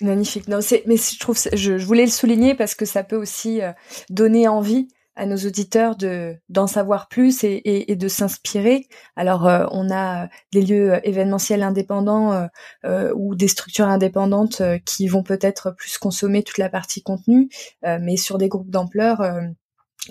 Magnifique. 0.00 0.48
Non, 0.48 0.62
c'est, 0.62 0.84
mais 0.86 0.96
je 0.96 1.20
trouve, 1.20 1.36
je, 1.52 1.76
je, 1.76 1.84
voulais 1.84 2.04
le 2.04 2.10
souligner 2.10 2.54
parce 2.54 2.74
que 2.74 2.86
ça 2.86 3.04
peut 3.04 3.16
aussi 3.16 3.60
donner 4.08 4.48
envie 4.48 4.88
à 5.14 5.26
nos 5.26 5.36
auditeurs 5.36 5.96
de 5.96 6.36
d'en 6.48 6.66
savoir 6.66 7.08
plus 7.08 7.44
et, 7.44 7.52
et, 7.52 7.92
et 7.92 7.96
de 7.96 8.08
s'inspirer. 8.08 8.86
Alors 9.16 9.46
euh, 9.46 9.66
on 9.70 9.90
a 9.90 10.28
des 10.52 10.62
lieux 10.62 11.00
événementiels 11.06 11.62
indépendants 11.62 12.48
euh, 12.84 13.12
ou 13.14 13.34
des 13.34 13.48
structures 13.48 13.88
indépendantes 13.88 14.60
euh, 14.60 14.78
qui 14.84 15.06
vont 15.08 15.22
peut-être 15.22 15.74
plus 15.76 15.98
consommer 15.98 16.42
toute 16.42 16.58
la 16.58 16.70
partie 16.70 17.02
contenu, 17.02 17.48
mais 17.82 18.16
sur 18.16 18.38
des 18.38 18.48
groupes 18.48 18.70
d'ampleur 18.70 19.22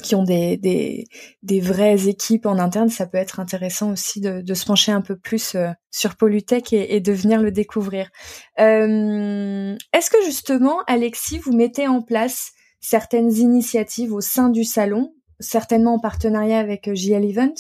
qui 0.04 0.16
ont 0.16 0.24
des, 0.24 0.58
des, 0.58 1.06
des 1.44 1.60
vraies 1.60 2.08
équipes 2.08 2.46
en 2.46 2.60
interne, 2.60 2.90
ça 2.90 3.06
peut 3.06 3.18
être 3.18 3.40
intéressant 3.40 3.92
aussi 3.92 4.22
de, 4.22 4.42
de 4.42 4.54
se 4.54 4.66
pencher 4.66 4.92
un 4.92 5.02
peu 5.02 5.18
plus 5.18 5.58
sur 5.90 6.16
Polytech 6.16 6.74
et, 6.74 6.96
et, 6.96 7.02
de 7.02 7.12
venir 7.12 7.42
le 7.42 7.52
découvrir. 7.52 8.10
Est-ce 8.58 10.10
que 10.10 10.24
justement, 10.26 10.82
Alexis, 10.88 11.40
vous 11.40 11.54
mettez 11.54 11.88
en 11.88 12.02
place 12.02 12.52
certaines 12.82 13.32
initiatives 13.32 14.14
au 14.14 14.22
sein 14.22 14.50
du 14.50 14.64
salon, 14.64 15.14
certainement 15.40 15.96
en 15.96 16.00
partenariat 16.00 16.60
avec 16.60 16.88
euh, 16.88 16.96
JL 16.96 17.24
Event, 17.24 17.54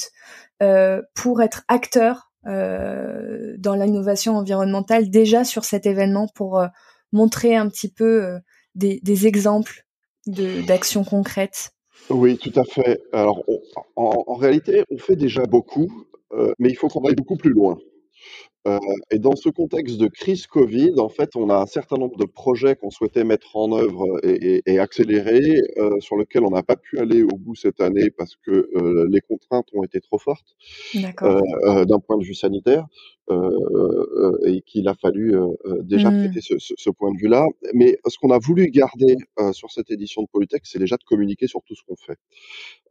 euh, 0.61 1.01
pour 1.15 1.41
être 1.41 1.63
acteur 1.67 2.31
euh, 2.47 3.55
dans 3.59 3.75
l'innovation 3.75 4.35
environnementale 4.35 5.09
déjà 5.09 5.43
sur 5.43 5.63
cet 5.63 5.85
événement 5.85 6.27
pour 6.35 6.63
montrer 7.11 7.55
un 7.55 7.69
petit 7.69 7.91
peu 7.91 8.39
des, 8.73 8.99
des, 9.03 9.27
exemples 9.27 9.85
d'actions 10.25 11.03
concrètes. 11.03 11.71
Oui, 12.09 12.37
tout 12.37 12.53
à 12.59 12.63
fait. 12.63 12.99
Alors, 13.11 13.43
en, 13.95 14.23
en, 14.25 14.35
réalité, 14.35 14.83
on 14.89 14.97
fait 14.97 15.15
déjà 15.15 15.43
beaucoup, 15.43 16.05
mais 16.57 16.69
il 16.69 16.75
faut 16.75 16.87
qu'on 16.87 17.05
aille 17.05 17.15
beaucoup 17.15 17.35
plus 17.35 17.51
loin. 17.51 17.77
Euh, 18.67 18.77
et 19.09 19.17
dans 19.17 19.35
ce 19.35 19.49
contexte 19.49 19.97
de 19.97 20.07
crise 20.07 20.45
Covid, 20.45 20.93
en 20.99 21.09
fait, 21.09 21.35
on 21.35 21.49
a 21.49 21.55
un 21.55 21.65
certain 21.65 21.97
nombre 21.97 22.17
de 22.17 22.25
projets 22.25 22.75
qu'on 22.75 22.91
souhaitait 22.91 23.23
mettre 23.23 23.55
en 23.55 23.71
œuvre 23.75 24.05
et, 24.23 24.57
et, 24.57 24.73
et 24.73 24.79
accélérer, 24.79 25.61
euh, 25.77 25.99
sur 25.99 26.15
lesquels 26.15 26.43
on 26.43 26.51
n'a 26.51 26.61
pas 26.61 26.75
pu 26.75 26.99
aller 26.99 27.23
au 27.23 27.37
bout 27.37 27.55
cette 27.55 27.81
année 27.81 28.11
parce 28.11 28.35
que 28.35 28.69
euh, 28.75 29.07
les 29.09 29.21
contraintes 29.21 29.67
ont 29.73 29.83
été 29.83 29.99
trop 29.99 30.19
fortes 30.19 30.55
d'un 30.93 31.99
point 31.99 32.17
de 32.17 32.23
vue 32.23 32.35
sanitaire 32.35 32.85
et 34.45 34.61
qu'il 34.65 34.89
a 34.89 34.93
fallu 34.93 35.33
déjà 35.83 36.11
mmh. 36.11 36.17
traiter 36.17 36.41
ce, 36.41 36.59
ce, 36.59 36.73
ce, 36.77 36.89
point 36.89 37.13
de 37.13 37.17
vue-là. 37.17 37.45
Mais 37.73 37.97
ce 38.07 38.17
qu'on 38.17 38.31
a 38.31 38.39
voulu 38.39 38.69
garder 38.69 39.15
sur 39.53 39.71
cette 39.71 39.89
édition 39.89 40.21
de 40.21 40.27
Polytech, 40.27 40.63
c'est 40.65 40.79
déjà 40.79 40.97
de 40.97 41.03
communiquer 41.03 41.47
sur 41.47 41.61
tout 41.63 41.73
ce 41.73 41.81
qu'on 41.87 41.95
fait 41.95 42.17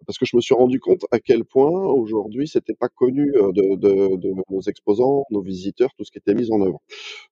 parce 0.07 0.19
que 0.19 0.27
je 0.27 0.37
me 0.37 0.41
suis 0.41 0.55
rendu 0.55 0.81
compte 0.81 1.05
à 1.11 1.19
quel 1.19 1.45
point 1.45 1.71
aujourd'hui 1.71 2.49
c'était 2.49 2.75
pas 2.75 2.89
connu 2.89 3.33
de, 3.33 3.77
de, 3.77 4.17
de, 4.17 4.33
nos 4.51 4.61
exposants, 4.63 5.25
nos 5.31 5.43
visiteurs, 5.43 5.60
tout 5.97 6.05
ce 6.05 6.11
qui 6.11 6.19
était 6.19 6.35
mis 6.35 6.51
en 6.53 6.61
œuvre. 6.63 6.81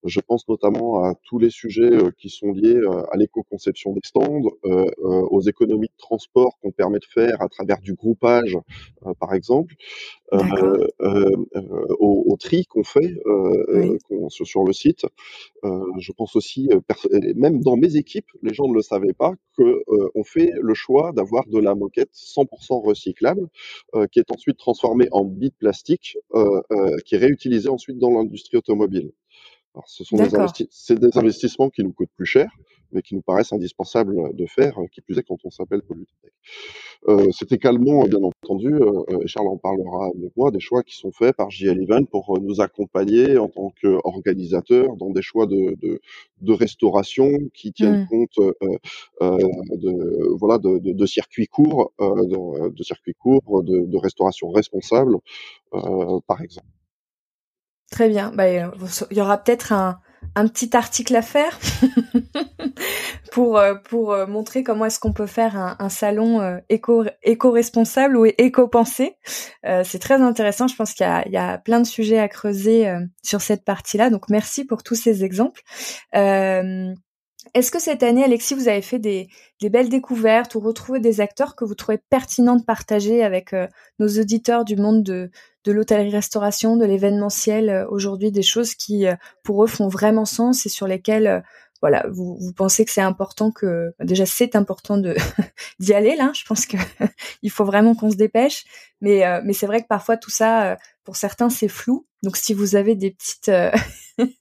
Je 0.03 0.19
pense 0.19 0.47
notamment 0.47 1.03
à 1.03 1.13
tous 1.23 1.39
les 1.39 1.49
sujets 1.49 1.91
qui 2.17 2.29
sont 2.29 2.51
liés 2.51 2.79
à 3.11 3.17
l'éco-conception 3.17 3.93
des 3.93 4.01
stands, 4.03 4.41
aux 4.63 5.41
économies 5.41 5.87
de 5.87 5.97
transport 5.97 6.57
qu'on 6.61 6.71
permet 6.71 6.99
de 6.99 7.05
faire 7.05 7.41
à 7.41 7.49
travers 7.49 7.79
du 7.81 7.93
groupage, 7.93 8.57
par 9.19 9.33
exemple, 9.33 9.75
au, 10.31 12.23
au, 12.27 12.37
tri 12.37 12.65
qu'on 12.65 12.83
fait 12.83 13.15
oui. 13.73 13.97
sur 14.29 14.63
le 14.63 14.73
site. 14.73 15.05
je 15.63 16.11
pense 16.11 16.35
aussi, 16.35 16.69
même 17.35 17.61
dans 17.61 17.77
mes 17.77 17.95
équipes, 17.95 18.27
les 18.43 18.53
gens 18.53 18.67
ne 18.67 18.73
le 18.73 18.81
savaient 18.81 19.13
pas, 19.13 19.33
que 19.57 19.83
on 20.15 20.23
fait 20.23 20.51
le 20.61 20.73
choix 20.73 21.11
d'avoir 21.13 21.45
de 21.47 21.59
la 21.59 21.75
moquette 21.75 22.11
100% 22.13 22.85
recyclable, 22.85 23.47
euh, 23.95 24.07
qui 24.07 24.19
est 24.19 24.31
ensuite 24.31 24.57
transformé 24.57 25.07
en 25.11 25.23
bit 25.25 25.55
plastique, 25.57 26.17
euh, 26.33 26.61
euh, 26.71 26.97
qui 27.05 27.15
est 27.15 27.17
réutilisé 27.17 27.69
ensuite 27.69 27.97
dans 27.97 28.11
l'industrie 28.11 28.57
automobile. 28.57 29.11
Alors, 29.79 29.87
ce 29.87 30.03
sont 30.03 30.17
des, 30.17 30.35
investi 30.35 30.67
des, 30.89 31.17
investissements 31.17 31.69
qui 31.69 31.83
nous 31.85 31.93
coûtent 31.93 32.11
plus 32.13 32.25
cher, 32.25 32.51
mais 32.91 33.01
qui 33.01 33.15
nous 33.15 33.21
paraissent 33.21 33.53
indispensables 33.53 34.35
de 34.35 34.45
faire, 34.45 34.77
qui 34.91 34.99
plus 34.99 35.17
est 35.17 35.23
quand 35.23 35.37
on 35.45 35.49
s'appelle 35.49 35.81
Polytech. 35.83 36.33
Euh, 37.07 37.27
c'est 37.31 37.53
également, 37.53 38.03
bien 38.03 38.21
entendu, 38.21 38.73
euh, 38.73 39.21
et 39.21 39.27
Charles 39.27 39.47
en 39.47 39.55
parlera 39.55 40.07
avec 40.07 40.35
moi, 40.35 40.51
des 40.51 40.59
choix 40.59 40.83
qui 40.83 40.97
sont 40.97 41.13
faits 41.13 41.33
par 41.33 41.49
JL 41.49 41.81
Event 41.81 42.03
pour 42.03 42.37
nous 42.41 42.59
accompagner 42.59 43.37
en 43.37 43.47
tant 43.47 43.71
qu'organisateurs 43.81 44.97
dans 44.97 45.11
des 45.11 45.21
choix 45.21 45.45
de, 45.45 45.77
de, 45.81 46.01
de 46.41 46.53
restauration 46.53 47.29
qui 47.53 47.71
tiennent 47.71 48.01
mmh. 48.01 48.07
compte 48.09 48.37
euh, 48.39 49.37
de, 49.77 50.35
voilà, 50.35 50.57
de, 50.57 50.77
de, 50.79 51.05
circuits 51.05 51.47
courts, 51.47 51.93
de, 51.99 52.69
de, 52.69 52.83
circuits 52.83 53.15
courts, 53.15 53.63
de, 53.63 53.85
de 53.85 53.97
restauration 53.97 54.49
responsable, 54.49 55.15
par 55.71 56.41
exemple. 56.41 56.67
Très 57.91 58.09
bien. 58.09 58.31
Bah, 58.33 58.49
il 58.49 59.17
y 59.17 59.21
aura 59.21 59.37
peut-être 59.37 59.73
un, 59.73 59.99
un 60.35 60.47
petit 60.47 60.75
article 60.75 61.15
à 61.15 61.21
faire 61.21 61.57
pour 63.31 63.59
pour 63.85 64.15
montrer 64.27 64.63
comment 64.63 64.85
est-ce 64.85 64.99
qu'on 64.99 65.13
peut 65.13 65.25
faire 65.25 65.57
un, 65.57 65.75
un 65.79 65.89
salon 65.89 66.59
éco 66.69 67.05
éco-responsable 67.23 68.15
ou 68.15 68.25
éco-pensé. 68.25 69.17
c'est 69.63 69.99
très 69.99 70.21
intéressant. 70.21 70.67
Je 70.67 70.75
pense 70.75 70.93
qu'il 70.93 71.05
y 71.05 71.09
a, 71.09 71.25
il 71.25 71.31
y 71.31 71.37
a 71.37 71.57
plein 71.57 71.79
de 71.79 71.87
sujets 71.87 72.19
à 72.19 72.27
creuser 72.27 72.93
sur 73.23 73.41
cette 73.41 73.65
partie-là. 73.65 74.09
Donc 74.09 74.29
merci 74.29 74.65
pour 74.65 74.83
tous 74.83 74.95
ces 74.95 75.23
exemples. 75.23 75.61
Est-ce 77.53 77.71
que 77.71 77.79
cette 77.79 78.03
année, 78.03 78.23
Alexis, 78.23 78.53
vous 78.53 78.67
avez 78.67 78.81
fait 78.81 78.99
des, 78.99 79.29
des, 79.61 79.69
belles 79.69 79.89
découvertes 79.89 80.55
ou 80.55 80.59
retrouvé 80.59 80.99
des 80.99 81.21
acteurs 81.21 81.55
que 81.55 81.65
vous 81.65 81.73
trouvez 81.73 81.97
pertinents 81.97 82.57
de 82.57 82.63
partager 82.63 83.23
avec 83.23 83.55
nos 83.97 84.07
auditeurs 84.19 84.65
du 84.65 84.75
monde 84.75 85.03
de, 85.03 85.31
de 85.65 85.71
l'hôtellerie-restauration, 85.71 86.77
de 86.77 86.85
l'événementiel 86.85 87.69
euh, 87.69 87.85
aujourd'hui, 87.89 88.31
des 88.31 88.41
choses 88.41 88.75
qui 88.75 89.07
euh, 89.07 89.15
pour 89.43 89.63
eux 89.63 89.67
font 89.67 89.87
vraiment 89.87 90.25
sens 90.25 90.65
et 90.65 90.69
sur 90.69 90.87
lesquelles 90.87 91.27
euh, 91.27 91.39
voilà, 91.81 92.05
vous, 92.11 92.37
vous 92.39 92.53
pensez 92.53 92.83
que 92.83 92.91
c'est 92.91 93.01
important 93.01 93.51
que 93.51 93.93
bah, 93.99 94.05
déjà 94.05 94.25
c'est 94.25 94.55
important 94.55 94.97
de 94.97 95.15
d'y 95.79 95.93
aller 95.93 96.15
là. 96.15 96.31
Je 96.33 96.43
pense 96.45 96.65
que 96.65 96.77
il 97.41 97.51
faut 97.51 97.65
vraiment 97.65 97.95
qu'on 97.95 98.11
se 98.11 98.17
dépêche, 98.17 98.65
mais 98.99 99.23
mais 99.45 99.53
c'est 99.53 99.65
vrai 99.65 99.81
que 99.81 99.87
parfois 99.87 100.17
tout 100.17 100.29
ça 100.29 100.77
pour 101.05 101.15
certains 101.15 101.49
c'est 101.49 101.69
flou. 101.69 102.05
Donc 102.21 102.35
si 102.35 102.53
vous 102.53 102.75
avez 102.75 102.95
des 102.95 103.11
petites 103.11 103.49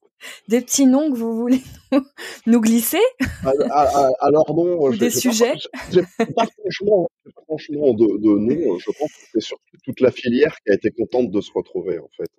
des 0.49 0.61
petits 0.61 0.87
noms 0.87 1.11
que 1.11 1.17
vous 1.17 1.37
voulez 1.37 1.63
nous 2.47 2.61
glisser? 2.61 3.01
Ah, 3.45 3.53
ah, 3.71 3.89
ah, 3.95 4.11
Alors 4.21 4.55
non, 4.55 4.91
des 4.91 5.11
sujets? 5.11 5.55
Pas, 5.73 6.27
pas 6.37 6.47
franchement, 6.59 7.09
franchement 7.47 7.95
de, 7.95 8.19
de 8.19 8.39
noms. 8.39 8.79
Je 8.79 8.91
pense 8.99 9.09
que 9.09 9.27
c'est 9.33 9.41
surtout 9.41 9.65
toute 9.85 10.01
la 10.01 10.11
filière 10.11 10.57
qui 10.65 10.71
a 10.71 10.75
été 10.75 10.91
contente 10.91 11.31
de 11.31 11.41
se 11.41 11.51
retrouver 11.55 11.99
en 11.99 12.11
fait. 12.17 12.31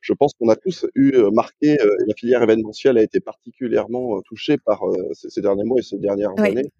Je 0.00 0.12
pense 0.12 0.32
qu'on 0.34 0.48
a 0.48 0.56
tous 0.56 0.86
eu 0.94 1.12
euh, 1.14 1.30
marqué. 1.30 1.80
Euh, 1.80 1.96
la 2.06 2.14
filière 2.14 2.42
événementielle 2.42 2.98
a 2.98 3.02
été 3.02 3.20
particulièrement 3.20 4.16
euh, 4.16 4.20
touchée 4.22 4.56
par 4.58 4.82
ces, 5.12 5.40
derniers 5.40 5.64
mois 5.64 5.78
et 5.78 5.82
ces 5.82 5.98
dernières 5.98 6.38
années. 6.38 6.70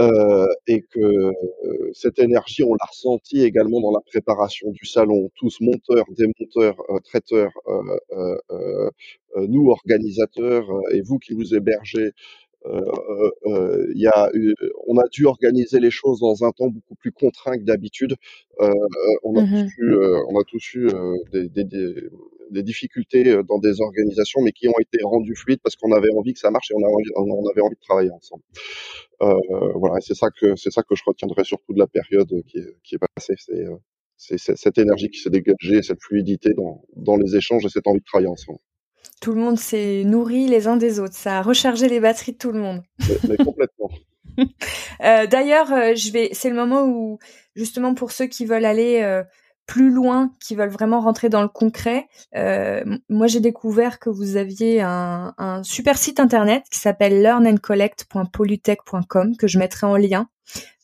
Euh, 0.00 0.46
et 0.66 0.82
que 0.82 0.98
euh, 0.98 1.32
cette 1.92 2.18
énergie, 2.18 2.62
on 2.62 2.72
l'a 2.72 2.86
ressenti 2.88 3.42
également 3.42 3.80
dans 3.80 3.90
la 3.92 4.00
préparation 4.00 4.70
du 4.70 4.86
salon, 4.86 5.30
tous 5.34 5.60
monteurs, 5.60 6.06
démonteurs, 6.16 6.76
euh, 6.88 6.98
traiteurs, 7.00 7.52
nous 9.36 9.68
organisateurs 9.70 10.68
et 10.92 11.02
vous 11.02 11.18
qui 11.18 11.34
vous 11.34 11.54
hébergez. 11.54 12.10
il 12.66 14.00
y 14.00 14.06
a 14.06 14.30
on 14.86 14.96
a 14.98 15.06
dû 15.08 15.26
organiser 15.26 15.80
les 15.80 15.90
choses 15.90 16.20
dans 16.20 16.44
un 16.44 16.50
temps 16.50 16.68
beaucoup 16.68 16.94
plus 16.94 17.12
contraint 17.12 17.56
que 17.58 17.64
d'habitude. 17.64 18.14
on, 18.58 19.36
a 19.36 19.42
mmh 19.42 19.68
tous 19.76 19.82
eu, 19.82 19.94
on 20.28 20.40
a 20.40 20.44
tous 20.44 20.74
eu 20.74 20.88
des, 21.32 21.48
des, 21.48 21.64
des, 21.64 21.94
des, 22.50 22.62
difficultés 22.62 23.24
dans 23.48 23.58
des 23.58 23.80
organisations, 23.80 24.40
mais 24.42 24.52
qui 24.52 24.68
ont 24.68 24.80
été 24.80 24.98
rendues 25.02 25.36
fluides 25.36 25.60
parce 25.62 25.76
qu'on 25.76 25.92
avait 25.92 26.12
envie 26.16 26.32
que 26.34 26.40
ça 26.40 26.50
marche 26.50 26.70
et 26.70 26.74
on, 26.74 26.80
on 27.16 27.48
avait 27.50 27.62
envie 27.62 27.76
de 27.76 27.86
travailler 27.88 28.10
ensemble. 28.10 28.42
Euh, 29.22 29.72
voilà, 29.74 30.00
c'est 30.00 30.14
ça 30.14 30.28
que 30.30 30.56
c'est 30.56 30.70
ça 30.70 30.82
que 30.82 30.94
je 30.94 31.02
retiendrai 31.06 31.44
surtout 31.44 31.72
de 31.74 31.78
la 31.78 31.86
période 31.86 32.30
qui 32.46 32.58
est, 32.58 32.76
qui 32.82 32.94
est 32.94 32.98
passée. 33.14 33.34
C'est 33.38 33.66
euh, 33.66 33.76
c'est 34.16 34.38
cette 34.38 34.76
énergie 34.76 35.08
qui 35.08 35.18
s'est 35.18 35.30
dégagée, 35.30 35.82
cette 35.82 36.02
fluidité 36.02 36.50
dans, 36.54 36.82
dans 36.94 37.16
les 37.16 37.36
échanges 37.36 37.64
et 37.64 37.70
cette 37.70 37.86
envie 37.86 38.00
de 38.00 38.04
travailler 38.04 38.28
ensemble. 38.28 38.58
Tout 39.22 39.32
le 39.32 39.40
monde 39.40 39.58
s'est 39.58 40.04
nourri 40.04 40.46
les 40.46 40.68
uns 40.68 40.76
des 40.76 41.00
autres. 41.00 41.14
Ça 41.14 41.38
a 41.38 41.42
rechargé 41.42 41.88
les 41.88 42.00
batteries 42.00 42.32
de 42.32 42.36
tout 42.38 42.52
le 42.52 42.60
monde. 42.60 42.82
Mais, 43.28 43.36
complètement. 43.44 43.90
euh, 45.02 45.26
D'ailleurs, 45.26 45.72
euh, 45.72 45.94
je 45.94 46.12
vais. 46.12 46.30
C'est 46.32 46.50
le 46.50 46.56
moment 46.56 46.84
où, 46.84 47.18
justement, 47.54 47.94
pour 47.94 48.12
ceux 48.12 48.26
qui 48.26 48.44
veulent 48.44 48.64
aller 48.66 49.00
euh, 49.02 49.22
plus 49.70 49.90
loin, 49.92 50.32
qui 50.40 50.56
veulent 50.56 50.68
vraiment 50.68 51.00
rentrer 51.00 51.28
dans 51.28 51.42
le 51.42 51.48
concret, 51.48 52.08
euh, 52.34 52.82
moi 53.08 53.28
j'ai 53.28 53.38
découvert 53.38 54.00
que 54.00 54.10
vous 54.10 54.36
aviez 54.36 54.80
un, 54.80 55.32
un 55.38 55.62
super 55.62 55.96
site 55.96 56.18
internet 56.18 56.64
qui 56.72 56.80
s'appelle 56.80 57.22
learnandcollect.polytech.com 57.22 59.36
que 59.36 59.46
je 59.46 59.60
mettrai 59.60 59.86
en 59.86 59.96
lien 59.96 60.28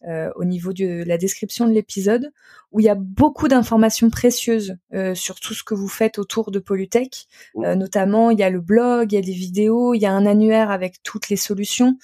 euh, 0.06 0.30
au 0.36 0.44
niveau 0.44 0.72
de 0.72 1.04
la 1.04 1.18
description 1.18 1.66
de 1.66 1.72
l'épisode, 1.72 2.32
où 2.72 2.80
il 2.80 2.86
y 2.86 2.88
a 2.88 2.94
beaucoup 2.94 3.48
d'informations 3.48 4.10
précieuses 4.10 4.76
euh, 4.94 5.14
sur 5.14 5.40
tout 5.40 5.54
ce 5.54 5.64
que 5.64 5.74
vous 5.74 5.88
faites 5.88 6.18
autour 6.18 6.50
de 6.50 6.58
Polytech. 6.58 7.26
Euh, 7.56 7.74
notamment, 7.74 8.30
il 8.30 8.38
y 8.38 8.42
a 8.42 8.50
le 8.50 8.60
blog, 8.60 9.12
il 9.12 9.16
y 9.16 9.18
a 9.18 9.22
des 9.22 9.32
vidéos, 9.32 9.94
il 9.94 10.00
y 10.00 10.06
a 10.06 10.12
un 10.12 10.26
annuaire 10.26 10.70
avec 10.70 11.02
toutes 11.02 11.28
les 11.28 11.36
solutions 11.36 11.98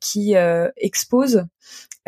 qui 0.00 0.34
exposent 0.76 1.46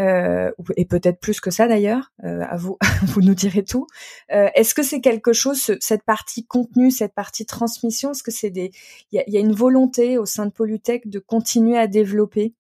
euh, 0.01 0.51
et 0.77 0.85
peut-être 0.85 1.21
plus 1.21 1.41
que 1.41 1.51
ça 1.51 1.69
d'ailleurs. 1.69 2.13
Euh, 2.25 2.43
à 2.49 2.57
vous, 2.57 2.79
vous 3.07 3.21
nous 3.21 3.35
direz 3.35 3.65
tout. 3.65 3.87
Euh, 4.33 4.49
est-ce 4.55 4.75
que 4.75 4.83
c'est 4.83 5.01
quelque 5.01 5.33
chose, 5.33 5.77
cette 5.81 6.03
partie 6.03 6.47
contenu, 6.47 6.91
cette 6.91 7.15
partie 7.15 7.47
transmission, 7.47 8.11
est-ce 8.11 8.23
que 8.23 8.33
c'est 8.33 8.51
des, 8.51 8.73
il 9.13 9.23
y 9.27 9.37
a, 9.37 9.41
une 9.41 9.55
volonté 9.55 10.19
au 10.19 10.27
sein 10.27 10.47
de 10.47 10.51
Polytech 10.51 11.09
de 11.09 11.19
continuer 11.19 11.79
à 11.79 11.87
développer 11.87 12.55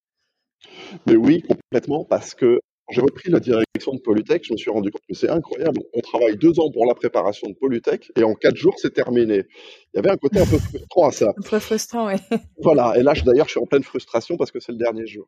Mais 1.07 1.17
oui, 1.17 1.43
complètement, 1.43 2.05
parce 2.05 2.35
que 2.35 2.61
j'ai 2.91 3.01
repris 3.01 3.31
la 3.31 3.41
direction 3.41 3.95
de 3.95 4.01
Polytech, 4.01 4.45
je 4.45 4.53
me 4.53 4.59
suis 4.59 4.71
rendu 4.71 4.91
compte 4.91 5.03
que 5.09 5.15
c'est 5.15 5.31
incroyable. 5.31 5.81
On 5.95 6.01
travaille 6.01 6.37
deux 6.37 6.61
ans 6.61 6.71
pour 6.71 6.85
la 6.85 6.95
préparation 6.95 7.49
de 7.49 7.55
Polytech 7.55 8.13
et 8.17 8.23
en 8.23 8.35
quatre 8.35 8.57
jours, 8.57 8.75
c'est 8.77 8.93
terminé. 8.93 9.45
Il 9.93 9.97
y 9.97 9.99
avait 9.99 10.11
un 10.11 10.17
côté 10.17 10.39
un 10.41 10.47
peu 10.47 10.59
frustrant 10.59 11.09
à 11.09 11.13
ça. 11.13 11.33
Un 11.39 11.49
peu 11.49 11.59
frustrant, 11.59 12.09
oui. 12.09 12.17
Voilà. 12.63 12.95
Et 12.97 13.03
là, 13.03 13.15
d'ailleurs, 13.25 13.47
je 13.47 13.53
suis 13.53 13.61
en 13.61 13.67
pleine 13.67 13.83
frustration 13.83 14.37
parce 14.37 14.51
que 14.51 14.61
c'est 14.61 14.73
le 14.73 14.79
dernier 14.79 15.07
jour. 15.07 15.27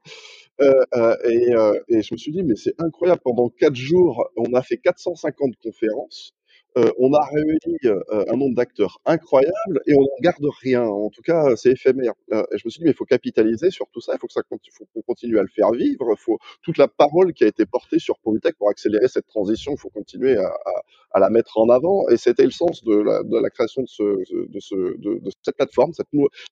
Euh, 0.60 0.72
euh, 0.94 1.16
et, 1.24 1.54
euh, 1.54 1.78
et, 1.88 2.02
je 2.02 2.12
me 2.12 2.18
suis 2.18 2.32
dit, 2.32 2.42
mais 2.42 2.56
c'est 2.56 2.74
incroyable. 2.78 3.20
Pendant 3.24 3.48
quatre 3.48 3.74
jours, 3.74 4.28
on 4.36 4.52
a 4.52 4.62
fait 4.62 4.76
450 4.76 5.54
conférences. 5.62 6.32
Euh, 6.78 6.90
on 6.98 7.12
a 7.14 7.24
réuni 7.24 7.78
euh, 7.86 8.24
un 8.28 8.36
nombre 8.36 8.54
d'acteurs 8.54 8.98
incroyable 9.06 9.80
et 9.86 9.94
on 9.94 10.02
n'en 10.02 10.20
garde 10.20 10.46
rien. 10.60 10.82
En 10.84 11.08
tout 11.08 11.22
cas, 11.22 11.56
c'est 11.56 11.70
éphémère. 11.70 12.12
Euh, 12.32 12.42
et 12.52 12.58
je 12.58 12.66
me 12.66 12.70
suis 12.70 12.80
dit, 12.80 12.84
mais 12.84 12.90
il 12.90 12.96
faut 12.96 13.06
capitaliser 13.06 13.70
sur 13.70 13.86
tout 13.92 14.00
ça. 14.00 14.12
Il 14.14 14.18
faut 14.18 14.26
que 14.26 14.34
ça 14.34 14.42
faut 14.48 14.84
qu'on 14.92 15.02
continue 15.02 15.38
à 15.38 15.42
le 15.42 15.48
faire 15.48 15.70
vivre. 15.70 16.14
Faut 16.16 16.38
toute 16.62 16.76
la 16.76 16.86
parole 16.86 17.32
qui 17.32 17.44
a 17.44 17.46
été 17.46 17.64
portée 17.64 17.98
sur 17.98 18.18
Polytech 18.18 18.56
pour 18.58 18.68
accélérer 18.68 19.08
cette 19.08 19.26
transition. 19.26 19.72
Il 19.72 19.78
faut 19.78 19.88
continuer 19.88 20.36
à, 20.36 20.48
à, 20.48 20.82
à, 21.12 21.20
la 21.20 21.30
mettre 21.30 21.56
en 21.56 21.70
avant. 21.70 22.08
Et 22.10 22.18
c'était 22.18 22.44
le 22.44 22.50
sens 22.50 22.84
de 22.84 22.94
la, 22.94 23.22
de 23.22 23.38
la 23.38 23.48
création 23.48 23.80
de, 23.80 23.88
ce, 23.88 24.02
de, 24.02 24.60
ce, 24.60 24.74
de, 24.74 25.18
de 25.18 25.30
cette 25.42 25.56
plateforme. 25.56 25.92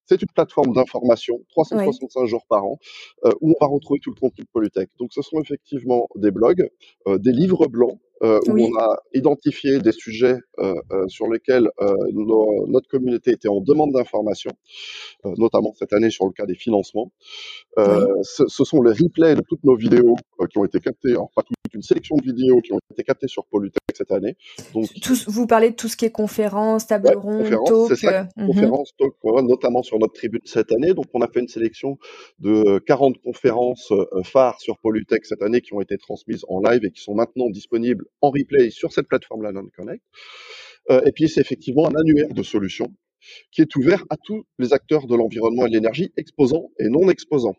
C'est 0.06 0.22
une 0.22 0.28
plateforme 0.34 0.72
d'information, 0.72 1.38
365 1.50 2.24
jours 2.24 2.46
par 2.48 2.64
an, 2.64 2.78
où 3.42 3.50
on 3.50 3.64
va 3.64 3.70
retrouver 3.70 4.00
tout 4.00 4.10
le 4.10 4.18
contenu 4.18 4.44
de 4.44 4.50
Polytech. 4.50 4.88
Donc, 4.98 5.12
ce 5.12 5.20
sont 5.20 5.40
effectivement 5.40 6.08
des 6.16 6.30
blogs, 6.30 6.66
des 7.06 7.32
livres 7.32 7.66
blancs 7.66 7.98
euh, 8.22 8.38
où 8.46 8.58
on 8.58 8.78
a 8.78 8.96
identifié 9.12 9.80
des 9.80 9.90
sujets 9.90 10.38
euh, 10.60 10.74
euh, 10.92 11.08
sur 11.08 11.28
lesquels 11.28 11.68
notre 12.12 12.88
communauté 12.88 13.32
était 13.32 13.48
en 13.48 13.60
demande 13.60 13.92
d'information, 13.92 14.52
notamment 15.24 15.74
cette 15.78 15.92
année 15.92 16.10
sur 16.10 16.26
le 16.26 16.32
cas 16.32 16.46
des 16.46 16.54
financements. 16.54 17.10
Ce, 17.76 18.44
ce, 18.46 18.64
sont 18.64 18.82
les 18.82 18.92
replays 18.92 19.34
de 19.34 19.42
toutes 19.46 19.64
nos 19.64 19.76
vidéos 19.76 20.16
qui 20.50 20.58
ont 20.58 20.64
été 20.64 20.78
captées, 20.80 21.16
enfin 21.16 21.42
toute 21.46 21.53
une 21.72 21.82
sélection 21.82 22.16
de 22.16 22.22
vidéos 22.22 22.60
qui 22.60 22.72
ont 22.72 22.78
été 22.90 23.02
captées 23.02 23.28
sur 23.28 23.46
Polytech 23.46 23.80
cette 23.94 24.12
année. 24.12 24.36
Donc, 24.74 24.88
vous 25.26 25.46
parlez 25.46 25.70
de 25.70 25.74
tout 25.74 25.88
ce 25.88 25.96
qui 25.96 26.04
est 26.04 26.10
conférences, 26.10 26.86
table 26.86 27.08
ouais, 27.08 27.14
ronde, 27.14 27.48
talk. 27.48 27.96
Ça, 27.96 28.28
conférences, 28.36 28.92
talk, 28.98 29.14
notamment 29.42 29.82
sur 29.82 29.98
notre 29.98 30.14
tribune 30.14 30.40
cette 30.44 30.72
année. 30.72 30.94
Donc 30.94 31.06
on 31.14 31.20
a 31.20 31.28
fait 31.28 31.40
une 31.40 31.48
sélection 31.48 31.98
de 32.38 32.78
40 32.80 33.20
conférences 33.22 33.92
phares 34.24 34.60
sur 34.60 34.78
Polytech 34.78 35.24
cette 35.26 35.42
année 35.42 35.60
qui 35.60 35.74
ont 35.74 35.80
été 35.80 35.96
transmises 35.98 36.44
en 36.48 36.60
live 36.60 36.84
et 36.84 36.90
qui 36.90 37.02
sont 37.02 37.14
maintenant 37.14 37.48
disponibles 37.50 38.04
en 38.20 38.30
replay 38.30 38.70
sur 38.70 38.92
cette 38.92 39.08
plateforme-là, 39.08 39.52
NonConnect. 39.52 40.02
Euh, 40.90 41.00
et 41.06 41.12
puis, 41.12 41.28
c'est 41.28 41.40
effectivement 41.40 41.88
un 41.88 41.94
annuaire 41.94 42.32
de 42.32 42.42
solutions 42.42 42.92
qui 43.50 43.62
est 43.62 43.76
ouvert 43.76 44.04
à 44.10 44.16
tous 44.22 44.44
les 44.58 44.74
acteurs 44.74 45.06
de 45.06 45.16
l'environnement 45.16 45.66
et 45.66 45.70
de 45.70 45.74
l'énergie, 45.74 46.12
exposants 46.16 46.70
et 46.78 46.88
non 46.88 47.08
exposants. 47.08 47.56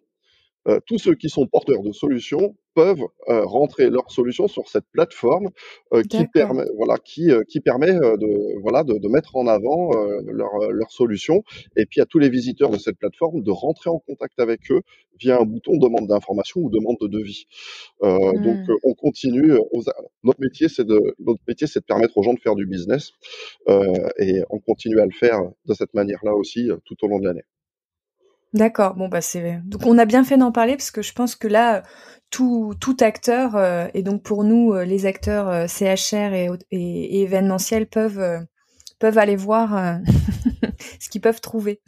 Euh, 0.68 0.80
tous 0.86 0.98
ceux 0.98 1.16
qui 1.16 1.30
sont 1.30 1.48
porteurs 1.48 1.84
de 1.84 1.92
solutions 1.92 2.56
peuvent 2.76 3.08
euh, 3.30 3.44
rentrer 3.46 3.90
leurs 3.90 4.12
solutions 4.12 4.48
sur 4.48 4.68
cette 4.68 4.86
plateforme 4.92 5.50
euh, 5.94 6.04
qui 6.04 6.28
permet, 6.28 6.66
voilà, 6.76 6.98
qui, 6.98 7.32
euh, 7.32 7.42
qui 7.48 7.62
permet 7.62 7.94
de, 7.94 8.62
voilà, 8.62 8.84
de, 8.84 9.00
de, 9.00 9.08
mettre 9.08 9.36
en 9.38 9.48
avant 9.48 9.92
leurs 10.26 10.72
leur 10.72 10.92
solutions 10.92 11.44
et 11.78 11.86
puis 11.86 12.02
à 12.02 12.06
tous 12.06 12.20
les 12.20 12.30
visiteurs 12.30 12.70
de 12.70 12.78
cette 12.78 12.98
plateforme 12.98 13.42
de 13.42 13.52
rentrer 13.52 13.90
en 13.90 14.00
contact 14.00 14.40
avec 14.40 14.70
eux 14.72 14.82
via 15.18 15.40
un 15.40 15.46
bouton 15.46 15.78
demande 15.78 16.08
d'information 16.08 16.60
ou 16.60 16.70
demande 16.70 16.98
de 17.00 17.08
devis. 17.08 17.46
Mmh. 18.02 18.44
Donc 18.44 18.78
on 18.84 18.94
continue. 18.94 19.54
notre 20.24 20.42
métier, 20.42 20.68
c'est 20.68 20.86
de 20.86 21.16
notre 21.20 21.42
métier, 21.48 21.68
c'est 21.68 21.80
de 21.80 21.86
permettre 21.86 22.18
aux 22.18 22.24
gens 22.24 22.34
de 22.34 22.40
faire 22.40 22.56
du 22.56 22.66
business 22.66 23.12
et 24.20 24.42
on 24.50 24.60
continue 24.60 25.00
à 25.00 25.06
le 25.06 25.12
faire 25.18 25.40
de 25.66 25.74
cette 25.74 25.94
manière-là 25.94 26.34
aussi 26.34 26.70
tout 26.84 26.98
au 27.04 27.08
long 27.08 27.20
de 27.20 27.26
l'année. 27.26 27.44
D'accord. 28.56 28.96
Bon 28.96 29.10
bah 29.10 29.20
c'est 29.20 29.60
donc 29.66 29.86
on 29.86 29.98
a 29.98 30.06
bien 30.06 30.24
fait 30.24 30.38
d'en 30.38 30.54
parler 30.54 30.78
parce 30.78 30.90
que 30.90 31.02
je 31.02 31.12
pense 31.12 31.36
que 31.36 31.50
là 31.50 31.84
tout 32.30 32.74
tout 32.80 32.96
acteur 33.02 33.58
euh, 33.58 33.88
et 33.94 34.02
donc 34.02 34.24
pour 34.24 34.46
nous 34.46 34.72
euh, 34.72 34.86
les 34.86 35.06
acteurs 35.06 35.50
euh, 35.50 35.68
CHR 35.68 36.34
et, 36.34 36.50
et, 36.72 37.20
et, 37.20 37.22
événementiels 37.24 37.86
peuvent 37.86 38.46
peuvent 38.98 39.18
aller 39.18 39.36
voir 39.36 40.00
ce 41.02 41.10
qu'ils 41.10 41.20
peuvent 41.20 41.42
trouver. 41.42 41.82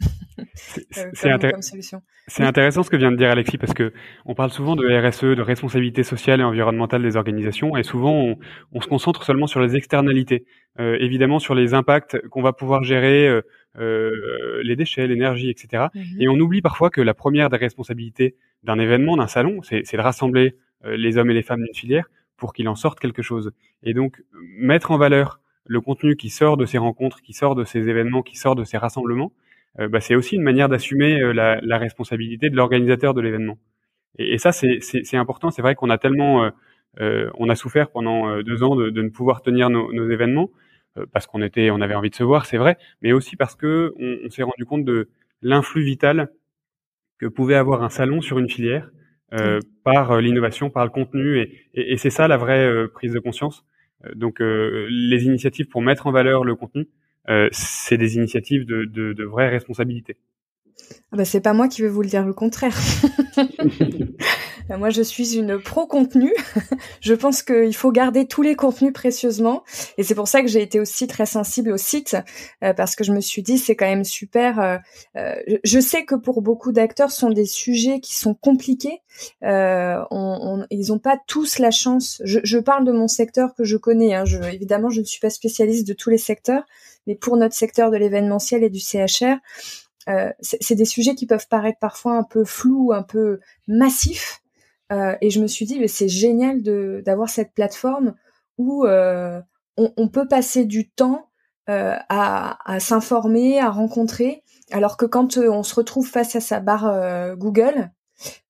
C'est 2.28 2.42
intéressant 2.42 2.82
ce 2.82 2.90
que 2.90 2.96
vient 2.96 3.10
de 3.10 3.16
dire 3.16 3.30
Alexis 3.30 3.58
parce 3.58 3.74
que 3.74 3.92
on 4.24 4.34
parle 4.34 4.50
souvent 4.50 4.76
de 4.76 4.86
RSE, 4.86 5.24
de 5.24 5.42
responsabilité 5.42 6.02
sociale 6.02 6.40
et 6.40 6.44
environnementale 6.44 7.02
des 7.02 7.16
organisations, 7.16 7.76
et 7.76 7.82
souvent 7.82 8.12
on, 8.12 8.38
on 8.72 8.80
se 8.80 8.88
concentre 8.88 9.24
seulement 9.24 9.46
sur 9.46 9.60
les 9.60 9.76
externalités, 9.76 10.44
euh, 10.80 10.96
évidemment 11.00 11.38
sur 11.38 11.54
les 11.54 11.74
impacts 11.74 12.20
qu'on 12.28 12.42
va 12.42 12.52
pouvoir 12.52 12.84
gérer, 12.84 13.26
euh, 13.26 13.42
euh 13.78 14.60
les 14.62 14.76
déchets, 14.76 15.06
l'énergie, 15.06 15.50
etc. 15.50 15.86
Mhm. 15.94 16.02
Et 16.20 16.28
on 16.28 16.38
oublie 16.38 16.62
parfois 16.62 16.90
que 16.90 17.00
la 17.00 17.14
première 17.14 17.50
des 17.50 17.56
responsabilités 17.56 18.36
d'un 18.62 18.78
événement, 18.78 19.16
d'un 19.16 19.26
salon, 19.26 19.62
c'est 19.62 19.92
de 19.92 20.00
rassembler 20.00 20.54
euh, 20.84 20.96
les 20.96 21.16
hommes 21.16 21.30
et 21.30 21.34
les 21.34 21.42
femmes 21.42 21.62
d'une 21.62 21.74
filière 21.74 22.08
pour 22.36 22.52
qu'il 22.52 22.68
en 22.68 22.76
sorte 22.76 23.00
quelque 23.00 23.22
chose. 23.22 23.52
Et 23.82 23.94
donc 23.94 24.22
mettre 24.32 24.90
en 24.90 24.98
valeur 24.98 25.40
le 25.66 25.80
contenu 25.80 26.16
qui 26.16 26.30
sort 26.30 26.56
de 26.56 26.64
ces 26.64 26.78
rencontres, 26.78 27.20
qui 27.20 27.32
sort 27.32 27.54
de 27.54 27.64
ces 27.64 27.88
événements, 27.88 28.22
qui 28.22 28.36
sort 28.36 28.56
de 28.56 28.64
ces 28.64 28.78
rassemblements, 28.78 29.32
bah, 29.76 30.00
c'est 30.00 30.14
aussi 30.14 30.36
une 30.36 30.42
manière 30.42 30.68
d'assumer 30.68 31.20
euh, 31.20 31.32
la, 31.32 31.60
la, 31.62 31.78
responsabilité 31.78 32.50
de 32.50 32.56
l'organisateur 32.56 33.14
de 33.14 33.20
l'événement. 33.20 33.58
Et, 34.18 34.34
et, 34.34 34.38
ça, 34.38 34.52
c'est 34.52 35.16
important. 35.16 35.50
C'est 35.50 35.62
vrai 35.62 35.74
qu'on 35.74 35.90
a 35.90 35.98
tellement, 35.98 36.50
euh, 37.00 37.30
on 37.34 37.48
a 37.48 37.54
souffert 37.54 37.90
pendant 37.90 38.42
deux 38.42 38.62
ans 38.62 38.74
de, 38.74 38.90
de, 38.90 39.02
ne 39.02 39.08
pouvoir 39.08 39.42
tenir 39.42 39.70
nos, 39.70 39.92
nos 39.92 40.08
événements 40.10 40.50
parce 41.12 41.28
qu'on 41.28 41.42
était, 41.42 41.70
on 41.70 41.80
avait 41.80 41.94
envie 41.94 42.10
de 42.10 42.16
se 42.16 42.24
voir, 42.24 42.44
c'est 42.44 42.56
vrai, 42.56 42.76
mais 43.02 43.12
aussi 43.12 43.36
parce 43.36 43.54
que 43.54 43.94
on, 44.00 44.18
on 44.26 44.30
s'est 44.30 44.42
rendu 44.42 44.64
compte 44.64 44.84
de 44.84 45.08
l'influx 45.42 45.84
vital 45.84 46.32
que 47.18 47.26
pouvait 47.26 47.54
avoir 47.54 47.84
un 47.84 47.88
salon 47.88 48.20
sur 48.20 48.40
une 48.40 48.48
filière 48.48 48.90
euh, 49.32 49.60
par 49.84 50.20
l'innovation, 50.20 50.70
par 50.70 50.84
le 50.84 50.90
contenu, 50.90 51.38
et, 51.38 51.52
et, 51.74 51.92
et 51.92 51.96
c'est 51.98 52.10
ça 52.10 52.26
la 52.26 52.36
vraie 52.36 52.88
prise 52.88 53.12
de 53.12 53.20
conscience. 53.20 53.64
donc 54.16 54.40
les 54.40 55.24
initiatives 55.24 55.68
pour 55.68 55.82
mettre 55.82 56.08
en 56.08 56.10
valeur 56.10 56.42
le 56.42 56.56
contenu, 56.56 56.82
euh, 56.82 56.86
c'est 57.52 57.98
des 57.98 58.16
initiatives 58.16 58.64
de, 58.64 58.84
de, 58.84 59.12
de 59.12 59.24
vraie 59.24 59.48
responsabilité. 59.48 60.16
Ah 61.12 61.16
bah 61.16 61.24
c'est 61.24 61.40
pas 61.40 61.52
moi 61.52 61.68
qui 61.68 61.82
vais 61.82 61.88
vous 61.88 62.02
le 62.02 62.08
dire 62.08 62.24
le 62.24 62.32
contraire. 62.32 62.76
moi 64.76 64.90
je 64.90 65.02
suis 65.02 65.36
une 65.36 65.60
pro 65.60 65.86
contenu. 65.86 66.32
je 67.00 67.14
pense 67.14 67.42
qu'il 67.42 67.74
faut 67.74 67.92
garder 67.92 68.26
tous 68.26 68.42
les 68.42 68.54
contenus 68.54 68.92
précieusement 68.92 69.62
et 69.96 70.02
c'est 70.02 70.14
pour 70.14 70.28
ça 70.28 70.42
que 70.42 70.48
j'ai 70.48 70.62
été 70.62 70.80
aussi 70.80 71.06
très 71.06 71.26
sensible 71.26 71.72
au 71.72 71.76
site 71.76 72.16
euh, 72.62 72.72
parce 72.74 72.96
que 72.96 73.04
je 73.04 73.12
me 73.12 73.20
suis 73.20 73.42
dit 73.42 73.58
c'est 73.58 73.76
quand 73.76 73.86
même 73.86 74.04
super. 74.04 74.60
Euh, 74.60 74.76
euh 75.16 75.34
je 75.64 75.80
sais 75.80 76.04
que 76.04 76.14
pour 76.14 76.42
beaucoup 76.42 76.72
d'acteurs 76.72 77.10
ce 77.10 77.20
sont 77.20 77.30
des 77.30 77.46
sujets 77.46 78.00
qui 78.00 78.14
sont 78.14 78.34
compliqués. 78.34 79.00
Euh, 79.44 80.02
on, 80.10 80.38
on, 80.60 80.66
ils 80.70 80.88
n'ont 80.88 80.98
pas 80.98 81.18
tous 81.26 81.58
la 81.58 81.70
chance. 81.70 82.20
Je, 82.24 82.40
je, 82.42 82.58
parle 82.58 82.84
de 82.84 82.92
mon 82.92 83.08
secteur 83.08 83.54
que 83.54 83.64
je 83.64 83.76
connais. 83.76 84.14
Hein. 84.14 84.24
Je, 84.24 84.38
évidemment 84.52 84.90
je 84.90 85.00
ne 85.00 85.06
suis 85.06 85.20
pas 85.20 85.30
spécialiste 85.30 85.86
de 85.86 85.94
tous 85.94 86.10
les 86.10 86.18
secteurs, 86.18 86.64
mais 87.06 87.14
pour 87.14 87.36
notre 87.36 87.54
secteur 87.54 87.90
de 87.90 87.96
l'événementiel 87.96 88.62
et 88.62 88.70
du 88.70 88.80
CHR, 88.80 89.38
euh, 90.08 90.30
c'est 90.40 90.74
des 90.74 90.84
sujets 90.84 91.14
qui 91.14 91.26
peuvent 91.26 91.48
paraître 91.48 91.78
parfois 91.78 92.16
un 92.16 92.22
peu 92.22 92.44
flous, 92.44 92.92
un 92.92 93.02
peu 93.02 93.40
massifs. 93.66 94.42
Euh, 94.92 95.16
et 95.20 95.30
je 95.30 95.40
me 95.40 95.46
suis 95.46 95.66
dit, 95.66 95.86
c'est 95.88 96.08
génial 96.08 96.62
d'avoir 97.02 97.28
cette 97.28 97.52
plateforme 97.52 98.14
où 98.56 98.84
euh, 98.86 99.40
on, 99.76 99.92
on, 99.96 100.08
peut 100.08 100.26
passer 100.26 100.64
du 100.64 100.90
temps 100.90 101.28
euh, 101.68 101.94
à, 102.08 102.58
à 102.72 102.80
s'informer, 102.80 103.60
à 103.60 103.68
rencontrer, 103.68 104.42
alors 104.70 104.96
que 104.96 105.04
quand 105.04 105.36
euh, 105.36 105.50
on 105.50 105.62
se 105.62 105.74
retrouve 105.74 106.08
face 106.08 106.34
à 106.34 106.40
sa 106.40 106.60
barre 106.60 106.86
euh, 106.86 107.36
Google 107.36 107.90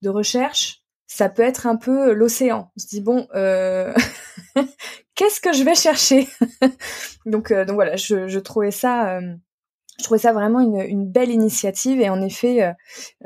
de 0.03 0.09
recherche, 0.09 0.85
ça 1.09 1.29
peut 1.29 1.43
être 1.43 1.67
un 1.67 1.75
peu 1.75 2.13
l'océan. 2.13 2.71
On 2.77 2.81
se 2.81 2.87
dit 2.87 3.01
bon, 3.01 3.27
qu'est-ce 5.17 5.41
que 5.41 5.53
je 5.53 5.65
vais 5.65 5.75
chercher? 5.75 6.29
Donc 7.27 7.53
donc 7.53 7.75
voilà, 7.75 7.97
je, 7.97 8.29
je 8.29 8.39
trouvais 8.39 8.71
ça 8.71 9.21
je 9.99 10.05
trouvais 10.05 10.21
ça 10.21 10.33
vraiment 10.33 10.61
une, 10.61 10.81
une, 10.81 11.11
belle 11.11 11.31
initiative. 11.31 12.01
Et 12.01 12.09
en 12.09 12.23
effet, 12.23 12.75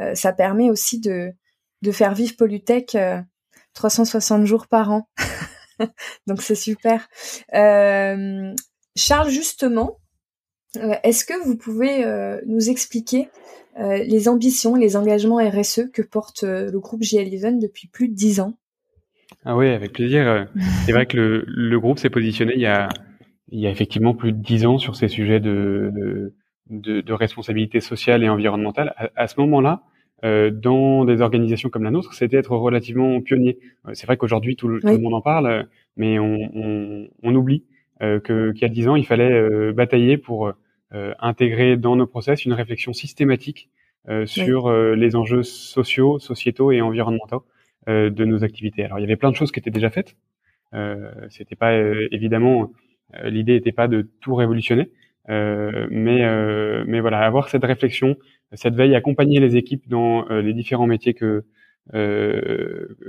euh 0.01 0.14
ça 0.14 0.33
permet 0.33 0.70
aussi 0.70 1.01
de, 1.01 1.35
de 1.83 1.92
faire 1.92 2.14
vivre 2.14 2.35
Polytech 2.37 2.97
360 3.75 4.42
euh, 4.42 4.45
jours 4.45 4.66
par 4.66 4.90
an. 4.90 5.09
Donc 6.27 6.42
c'est 6.42 6.55
super. 6.55 7.09
Euh, 7.55 8.55
Charles, 8.97 9.31
justement, 9.31 9.99
est-ce 11.03 11.25
que 11.25 11.35
vous 11.45 11.57
pouvez 11.57 12.05
nous 12.47 12.71
expliquer 12.71 13.29
les 13.79 14.29
ambitions, 14.29 14.75
les 14.75 14.97
engagements 14.97 15.37
RSE 15.37 15.90
que 15.92 16.03
porte 16.03 16.45
le 16.45 16.79
groupe 16.79 17.03
Even 17.12 17.59
depuis 17.59 17.88
plus 17.88 18.09
de 18.09 18.14
dix 18.14 18.40
ans? 18.40 18.55
Ah 19.45 19.57
oui, 19.57 19.68
avec 19.68 19.92
plaisir. 19.92 20.47
c'est 20.87 20.92
vrai 20.92 21.07
que 21.07 21.16
le, 21.16 21.45
le 21.47 21.81
groupe 21.81 21.99
s'est 21.99 22.11
positionné 22.11 22.53
il 22.55 22.61
y 22.61 22.66
a 22.66 22.88
il 23.53 23.61
y 23.61 23.66
a 23.66 23.71
effectivement 23.71 24.14
plus 24.14 24.33
de 24.33 24.38
dix 24.38 24.66
ans 24.66 24.79
sur 24.79 24.97
ces 24.97 25.09
sujets 25.09 25.38
de, 25.38 25.92
de, 25.95 26.35
de, 26.71 27.01
de 27.03 27.12
responsabilité 27.12 27.81
sociale 27.81 28.25
et 28.25 28.29
environnementale, 28.29 28.95
à, 28.97 29.11
à 29.14 29.27
ce 29.29 29.38
moment-là, 29.40 29.83
euh, 29.83 29.91
dans 30.22 31.04
des 31.04 31.20
organisations 31.20 31.68
comme 31.68 31.82
la 31.82 31.90
nôtre, 31.90 32.14
c'était 32.14 32.37
être 32.37 32.56
relativement 32.56 33.20
pionnier. 33.20 33.58
Euh, 33.87 33.90
c'est 33.94 34.06
vrai 34.06 34.16
qu'aujourd'hui 34.16 34.56
tout, 34.56 34.68
tout, 34.80 34.87
le 34.87 34.98
monde 34.98 35.14
en 35.14 35.20
parle, 35.20 35.66
mais 35.96 36.18
on, 36.18 36.38
on, 36.54 37.08
on 37.22 37.35
oublie 37.35 37.64
euh, 38.02 38.20
qu'il 38.20 38.61
y 38.61 38.64
a 38.64 38.68
dix 38.68 38.88
ans, 38.88 38.96
il 38.96 39.06
fallait 39.06 39.32
euh, 39.32 39.72
batailler 39.72 40.16
pour 40.16 40.52
euh, 40.94 41.14
intégrer 41.20 41.76
dans 41.76 41.94
nos 41.94 42.06
process 42.06 42.44
une 42.44 42.52
réflexion 42.52 42.92
systématique 42.92 43.68
sur 44.24 44.68
les 44.72 45.14
enjeux 45.14 45.44
sociaux, 45.44 46.18
sociétaux 46.18 46.72
et 46.72 46.80
environnementaux 46.80 47.44
de 47.87 48.24
nos 48.24 48.42
activités. 48.42 48.82
Alors 48.82 48.98
il 48.98 49.02
y 49.02 49.04
avait 49.04 49.14
plein 49.14 49.30
de 49.30 49.37
choses 49.37 49.52
qui 49.52 49.61
étaient 49.61 49.70
déjà 49.70 49.90
faites. 49.90 50.16
c'était 51.28 51.54
pas 51.54 51.76
évidemment 52.11 52.72
l'idée 53.22 53.52
n'était 53.52 53.70
pas 53.70 53.87
de 53.87 54.08
tout 54.20 54.35
révolutionner, 54.35 54.82
euh, 54.82 54.87
mais, 55.28 56.24
euh, 56.24 56.85
mais 56.87 57.00
voilà, 57.00 57.20
avoir 57.20 57.48
cette 57.48 57.64
réflexion, 57.64 58.16
cette 58.52 58.74
veille, 58.74 58.94
accompagner 58.94 59.40
les 59.40 59.56
équipes 59.56 59.88
dans 59.88 60.28
euh, 60.30 60.42
les 60.42 60.52
différents 60.52 60.87
métiers 60.87 61.14
que 61.14 61.44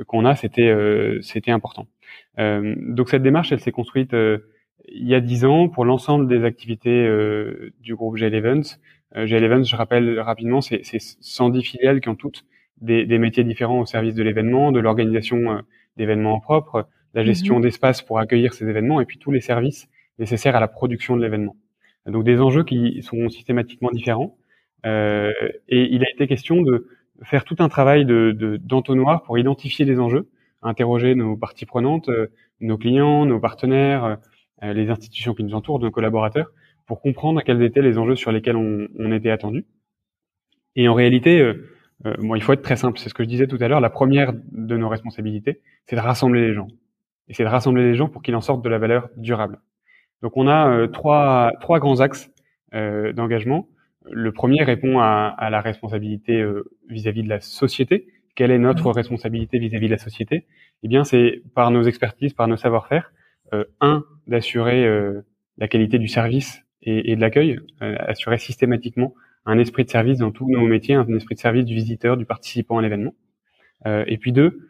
qu'on 0.07 0.25
a, 0.25 0.35
c'était 0.35 0.75
c'était 1.21 1.51
important. 1.51 1.87
donc 2.39 3.09
cette 3.09 3.21
démarche, 3.21 3.51
elle 3.51 3.59
s'est 3.59 3.71
construite 3.71 4.13
il 4.13 5.07
y 5.07 5.13
a 5.13 5.19
dix 5.19 5.45
ans 5.45 5.69
pour 5.69 5.85
l'ensemble 5.85 6.27
des 6.27 6.43
activités 6.43 7.07
du 7.81 7.95
groupe 7.95 8.17
GL 8.17 8.33
Events. 8.33 8.79
GL 9.15 9.43
Events, 9.43 9.65
je 9.65 9.75
rappelle 9.75 10.19
rapidement, 10.19 10.59
c'est 10.61 10.81
110 10.83 11.61
filiales 11.61 12.01
qui 12.01 12.09
ont 12.09 12.15
toutes 12.15 12.45
des, 12.81 13.05
des, 13.05 13.19
métiers 13.19 13.43
différents 13.43 13.79
au 13.79 13.85
service 13.85 14.15
de 14.15 14.23
l'événement, 14.23 14.71
de 14.71 14.79
l'organisation 14.79 15.61
d'événements 15.95 16.39
propres, 16.39 16.87
la 17.13 17.23
gestion 17.23 17.59
mmh 17.59 17.61
d'espace 17.61 18.01
pour 18.01 18.17
accueillir 18.17 18.55
ces 18.55 18.67
événements 18.67 19.01
et 19.01 19.05
puis 19.05 19.19
tous 19.19 19.31
les 19.31 19.41
services 19.41 19.87
nécessaires 20.17 20.55
à 20.55 20.59
la 20.59 20.67
production 20.67 21.15
de 21.15 21.21
l'événement. 21.21 21.55
Donc 22.05 22.23
des 22.23 22.41
enjeux 22.41 22.63
qui 22.63 23.01
sont 23.01 23.29
systématiquement 23.29 23.89
différents. 23.91 24.37
Euh, 24.85 25.31
et 25.69 25.93
il 25.93 26.03
a 26.03 26.09
été 26.11 26.27
question 26.27 26.61
de 26.61 26.87
faire 27.23 27.45
tout 27.45 27.55
un 27.59 27.69
travail 27.69 28.05
de 28.05 28.59
d'entonnoir 28.61 29.23
pour 29.23 29.37
identifier 29.37 29.85
les 29.85 29.99
enjeux, 29.99 30.29
interroger 30.61 31.15
nos 31.15 31.37
parties 31.37 31.65
prenantes, 31.65 32.09
euh, 32.09 32.27
nos 32.59 32.77
clients, 32.77 33.25
nos 33.25 33.39
partenaires, 33.39 34.17
euh, 34.63 34.73
les 34.73 34.89
institutions 34.89 35.33
qui 35.33 35.43
nous 35.43 35.53
entourent, 35.53 35.79
nos 35.79 35.91
collaborateurs, 35.91 36.51
pour 36.85 37.01
comprendre 37.01 37.41
quels 37.41 37.61
étaient 37.63 37.81
les 37.81 37.97
enjeux 37.97 38.15
sur 38.15 38.31
lesquels 38.31 38.57
on, 38.57 39.11
était 39.11 39.31
attendu. 39.31 39.65
Et 40.75 40.87
en 40.87 40.93
réalité, 40.93 41.53
bon, 42.19 42.35
il 42.35 42.41
faut 42.41 42.53
être 42.53 42.61
très 42.61 42.77
simple. 42.77 42.97
C'est 42.99 43.09
ce 43.09 43.13
que 43.13 43.23
je 43.23 43.29
disais 43.29 43.47
tout 43.47 43.57
à 43.59 43.67
l'heure. 43.67 43.81
La 43.81 43.89
première 43.89 44.33
de 44.51 44.77
nos 44.77 44.89
responsabilités, 44.89 45.61
c'est 45.85 45.95
de 45.95 46.01
rassembler 46.01 46.41
les 46.41 46.53
gens. 46.53 46.67
Et 47.27 47.33
c'est 47.33 47.43
de 47.43 47.49
rassembler 47.49 47.83
les 47.83 47.95
gens 47.95 48.09
pour 48.09 48.21
qu'ils 48.21 48.35
en 48.35 48.41
sortent 48.41 48.63
de 48.63 48.69
la 48.69 48.79
valeur 48.79 49.09
durable. 49.17 49.59
Donc 50.23 50.37
on 50.37 50.47
a 50.47 50.69
euh, 50.69 50.87
trois, 50.87 51.51
trois 51.59 51.79
grands 51.79 51.99
axes 51.99 52.31
euh, 52.73 53.11
d'engagement. 53.11 53.67
Le 54.09 54.31
premier 54.31 54.63
répond 54.63 54.99
à, 54.99 55.35
à 55.37 55.49
la 55.49 55.59
responsabilité 55.59 56.41
euh, 56.41 56.63
vis-à-vis 56.89 57.23
de 57.23 57.29
la 57.29 57.41
société. 57.41 58.07
Quelle 58.33 58.49
est 58.49 58.57
notre 58.57 58.89
responsabilité 58.89 59.59
vis-à-vis 59.59 59.87
de 59.87 59.91
la 59.91 59.97
société? 59.97 60.47
Eh 60.81 60.87
bien, 60.87 61.03
c'est 61.03 61.43
par 61.53 61.71
nos 61.71 61.83
expertises, 61.83 62.33
par 62.33 62.47
nos 62.47 62.57
savoir-faire, 62.57 63.13
un 63.79 64.03
d'assurer 64.25 64.89
la 65.59 65.67
qualité 65.67 65.99
du 65.99 66.07
service 66.07 66.63
et, 66.81 67.11
et 67.11 67.15
de 67.15 67.21
l'accueil, 67.21 67.59
assurer 67.79 68.39
systématiquement 68.39 69.13
un 69.45 69.59
esprit 69.59 69.85
de 69.85 69.91
service 69.91 70.17
dans 70.17 70.31
tous 70.31 70.49
nos 70.49 70.65
métiers, 70.65 70.95
un 70.95 71.07
esprit 71.15 71.35
de 71.35 71.39
service 71.39 71.63
du 71.63 71.75
visiteur, 71.75 72.17
du 72.17 72.25
participant 72.25 72.79
à 72.79 72.81
l'événement. 72.81 73.13
et 73.85 74.17
puis 74.17 74.31
deux, 74.31 74.67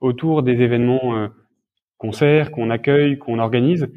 autour 0.00 0.42
des 0.42 0.62
événements 0.62 1.28
concerts 1.98 2.50
qu'on 2.50 2.70
accueille, 2.70 3.18
qu'on 3.18 3.38
organise, 3.38 3.82
euh, 3.82 3.88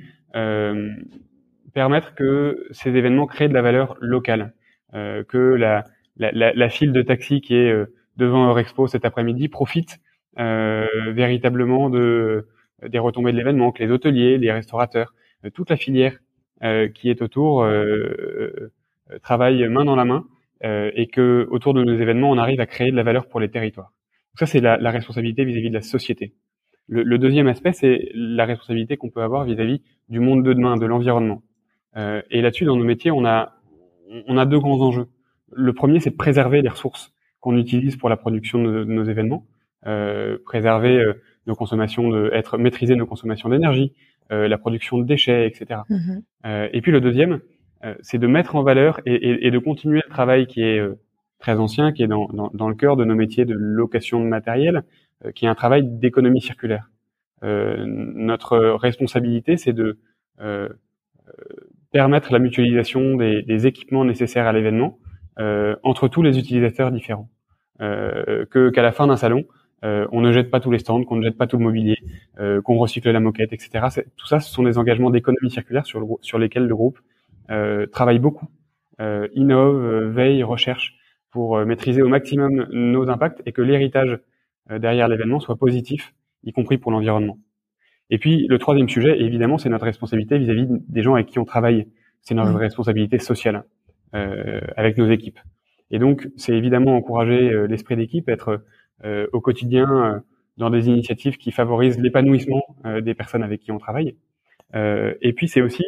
permettre 1.77 2.15
que 2.15 2.67
ces 2.71 2.89
événements 2.95 3.27
créent 3.27 3.49
de 3.49 3.53
la 3.53 3.61
valeur 3.61 3.97
locale, 4.01 4.53
euh, 4.95 5.23
que 5.23 5.37
la, 5.37 5.85
la, 6.17 6.31
la, 6.31 6.51
la, 6.51 6.69
file 6.69 6.91
de 6.91 7.03
taxi 7.03 7.39
qui 7.39 7.53
est 7.55 7.71
euh, 7.71 7.93
devant 8.15 8.47
Eurexpo 8.47 8.87
cet 8.87 9.05
après-midi 9.05 9.47
profite 9.47 9.99
véritablement 10.37 11.89
de 11.91 12.47
des 12.87 12.99
retombées 12.99 13.31
de 13.31 13.37
l'événement, 13.37 13.71
que 13.71 13.83
les 13.83 13.91
hôteliers, 13.91 14.37
les 14.37 14.51
restaurateurs, 14.51 15.13
toute 15.55 15.71
la 15.71 15.77
filière 15.77 16.15
qui 16.93 17.09
est 17.09 17.21
autour 17.23 17.63
euh, 17.63 18.71
travaille 19.23 19.67
main 19.67 19.85
dans 19.85 19.95
la 19.95 20.05
main 20.05 20.25
et 20.63 21.07
que 21.07 21.47
autour 21.49 21.73
de 21.73 21.83
nos 21.83 21.95
événements, 21.95 22.29
on 22.31 22.37
arrive 22.37 22.59
à 22.59 22.67
créer 22.67 22.91
de 22.91 22.95
la 22.95 23.03
valeur 23.03 23.27
pour 23.27 23.39
les 23.39 23.49
territoires. 23.49 23.93
Donc 24.31 24.39
ça, 24.39 24.45
c'est 24.45 24.61
la, 24.61 24.77
la, 24.77 24.91
responsabilité 24.91 25.43
vis-à-vis 25.43 25.67
-vis 25.67 25.69
de 25.69 25.75
la 25.75 25.81
société. 25.81 26.33
Le, 26.87 27.03
le 27.03 27.17
deuxième 27.17 27.47
aspect, 27.47 27.73
c'est 27.73 28.09
la 28.13 28.45
responsabilité 28.45 28.97
qu'on 28.97 29.09
peut 29.09 29.21
avoir 29.21 29.43
vis-à-vis 29.43 29.81
du 30.09 30.19
monde 30.19 30.43
de 30.43 30.53
demain, 30.53 30.77
de 30.77 30.85
l'environnement. 30.85 31.41
Euh, 31.97 32.21
et 32.31 32.41
là-dessus, 32.41 32.65
dans 32.65 32.75
nos 32.75 32.83
métiers, 32.83 33.11
on 33.11 33.25
a, 33.25 33.53
on 34.27 34.37
a 34.37 34.45
deux 34.45 34.59
grands 34.59 34.81
enjeux. 34.81 35.07
le 35.51 35.73
premier, 35.73 35.99
c'est 35.99 36.11
de 36.11 36.15
préserver 36.15 36.61
les 36.61 36.69
ressources 36.69 37.13
qu'on 37.39 37.57
utilise 37.57 37.95
pour 37.95 38.09
la 38.09 38.17
production 38.17 38.63
de, 38.63 38.83
nos 38.83 39.03
événements, 39.03 39.45
euh, 39.85 40.37
préserver 40.45 40.97
euh, 40.97 41.13
nos 41.45 41.55
consommations, 41.55 42.09
de, 42.09 42.29
être 42.33 42.57
maîtriser 42.57 42.95
nos 42.95 43.05
consommations 43.05 43.49
d'énergie, 43.49 43.93
euh, 44.31 44.47
la 44.47 44.57
production 44.57 44.97
de 44.97 45.05
déchets, 45.05 45.47
etc. 45.47 45.81
Mhm. 45.89 46.23
Euh, 46.45 46.69
et 46.73 46.81
puis 46.81 46.91
le 46.91 47.01
deuxième, 47.01 47.39
c'est 48.01 48.17
de 48.17 48.25
mettre 48.25 48.55
en 48.55 48.63
valeur 48.63 48.99
et, 49.05 49.13
et, 49.13 49.47
et, 49.47 49.51
de 49.51 49.59
continuer 49.59 50.01
le 50.03 50.09
travail 50.09 50.47
qui 50.47 50.61
est 50.61 50.81
très 51.39 51.59
ancien, 51.59 51.91
qui 51.91 52.01
est 52.01 52.07
dans, 52.07 52.27
dans, 52.33 52.49
dans, 52.51 52.69
le 52.69 52.75
cœur 52.75 52.97
de 52.97 53.05
nos 53.05 53.13
métiers 53.13 53.45
de 53.45 53.53
location 53.53 54.19
de 54.19 54.25
matériel, 54.25 54.83
qui 55.33 55.45
est 55.45 55.49
un 55.49 55.55
travail 55.55 55.83
d'économie 55.83 56.41
circulaire. 56.41 56.89
notre 57.41 58.57
responsabilité, 58.57 59.57
c'est 59.57 59.73
de 59.73 59.97
permettre 61.91 62.31
la 62.31 62.39
mutualisation 62.39 63.15
des, 63.15 63.41
des 63.41 63.67
équipements 63.67 64.05
nécessaires 64.05 64.47
à 64.47 64.53
l'événement 64.53 64.99
euh, 65.39 65.75
entre 65.83 66.07
tous 66.07 66.21
les 66.21 66.37
utilisateurs 66.39 66.91
différents. 66.91 67.29
Euh, 67.79 68.45
que 68.49 68.69
qu'à 68.69 68.81
la 68.81 68.91
fin 68.91 69.05
d'un 69.05 69.17
salon, 69.17 69.45
euh, 69.85 70.07
on 70.11 70.21
ne 70.21 70.31
jette 70.31 70.49
pas 70.49 70.59
tous 70.59 70.71
les 70.71 70.79
stands, 70.79 71.03
qu'on 71.03 71.17
ne 71.17 71.23
jette 71.23 71.37
pas 71.37 71.45
tout 71.45 71.57
le 71.57 71.63
mobilier, 71.63 71.97
euh, 72.39 72.61
qu'on 72.61 72.77
recycle 72.77 73.11
la 73.11 73.19
moquette, 73.19 73.53
etc. 73.53 74.01
Tout 74.15 74.27
ça, 74.27 74.39
ce 74.39 74.51
sont 74.51 74.63
des 74.63 74.79
engagements 74.79 75.11
d'économie 75.11 75.51
circulaire 75.51 75.85
sur, 75.85 75.99
le, 75.99 76.07
sur 76.21 76.39
lesquels 76.39 76.65
le 76.65 76.75
groupe 76.75 76.99
euh, 77.51 77.85
travaille 77.85 78.17
beaucoup, 78.17 78.47
euh, 78.99 79.27
innove, 79.35 80.09
veille, 80.09 80.43
recherche 80.43 80.95
pour 81.29 81.59
maîtriser 81.65 82.01
au 82.01 82.07
maximum 82.07 82.65
nos 82.71 83.09
impacts 83.09 83.43
et 83.45 83.51
que 83.51 83.61
l'héritage 83.61 84.17
derrière 84.69 85.07
l'événement 85.07 85.39
soit 85.39 85.55
positif, 85.55 86.13
y 86.43 86.51
compris 86.51 86.77
pour 86.77 86.91
l'environnement. 86.91 87.37
Et 88.09 88.17
puis 88.17 88.47
le 88.47 88.57
troisième 88.57 88.89
sujet, 88.89 89.21
évidemment, 89.21 89.57
c'est 89.57 89.69
notre 89.69 89.85
responsabilité 89.85 90.37
vis-à-vis 90.37 90.67
des 90.69 91.03
gens 91.03 91.15
avec 91.15 91.27
qui 91.27 91.39
on 91.39 91.45
travaille. 91.45 91.87
C'est 92.21 92.35
notre 92.35 92.53
mmh. 92.53 92.57
responsabilité 92.57 93.19
sociale. 93.19 93.63
Euh, 94.15 94.61
avec 94.77 94.97
nos 94.97 95.11
équipes. 95.11 95.37
Et 95.91 95.99
donc, 95.99 96.29
c'est 96.37 96.53
évidemment 96.53 96.95
encourager 96.95 97.51
euh, 97.51 97.67
l'esprit 97.67 97.97
d'équipe, 97.97 98.29
être 98.29 98.63
euh, 99.03 99.27
au 99.33 99.41
quotidien 99.41 100.23
dans 100.55 100.69
des 100.69 100.87
initiatives 100.87 101.35
qui 101.35 101.51
favorisent 101.51 101.99
l'épanouissement 101.99 102.63
des 103.01 103.13
personnes 103.13 103.43
avec 103.43 103.59
qui 103.59 103.71
on 103.71 103.77
travaille. 103.77 104.15
et 104.73 105.33
puis, 105.35 105.47
c'est 105.47 105.61
aussi 105.61 105.83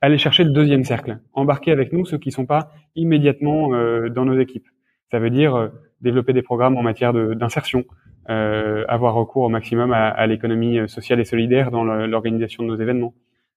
aller 0.00 0.18
chercher 0.18 0.44
le 0.44 0.50
deuxième 0.50 0.84
cercle, 0.84 1.18
embarquer 1.32 1.72
avec 1.72 1.92
nous 1.92 2.04
ceux 2.04 2.18
qui 2.18 2.30
sont 2.30 2.46
pas 2.46 2.70
immédiatement 2.94 3.70
dans 4.08 4.24
nos 4.24 4.38
équipes. 4.38 4.68
Ça 5.10 5.18
veut 5.18 5.30
dire 5.30 5.72
développer 6.00 6.32
des 6.32 6.42
programmes 6.42 6.76
en 6.76 6.82
matière 6.82 7.12
d'insertion, 7.12 7.80
euh, 7.80 8.13
avoir 8.26 9.14
recours 9.14 9.42
au 9.44 9.48
maximum 9.48 9.92
à, 9.92 10.08
à 10.08 10.26
l'économie 10.26 10.88
sociale 10.88 11.20
et 11.20 11.24
solidaire 11.24 11.70
dans 11.70 11.84
l'organisation 11.84 12.62
de 12.62 12.68
nos 12.68 12.76
événements. 12.76 13.14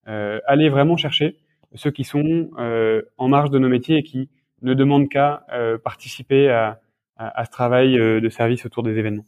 Euh, 0.08 0.40
aller 0.46 0.70
vraiment 0.70 0.96
chercher 0.96 1.36
ceux 1.74 1.90
qui 1.90 2.04
sont 2.04 2.50
euh, 2.58 3.02
en 3.18 3.28
marge 3.28 3.50
de 3.50 3.58
nos 3.58 3.68
métiers 3.68 3.98
et 3.98 4.02
qui 4.02 4.30
ne 4.62 4.72
demandent 4.74 5.08
qu'à 5.08 5.44
euh, 5.52 5.76
participer 5.76 6.48
à, 6.48 6.80
à, 7.16 7.40
à, 7.40 7.44
ce 7.44 7.50
travail 7.50 7.98
euh, 7.98 8.20
de 8.20 8.28
service 8.30 8.64
autour 8.64 8.82
des 8.82 8.96
événements. 8.98 9.26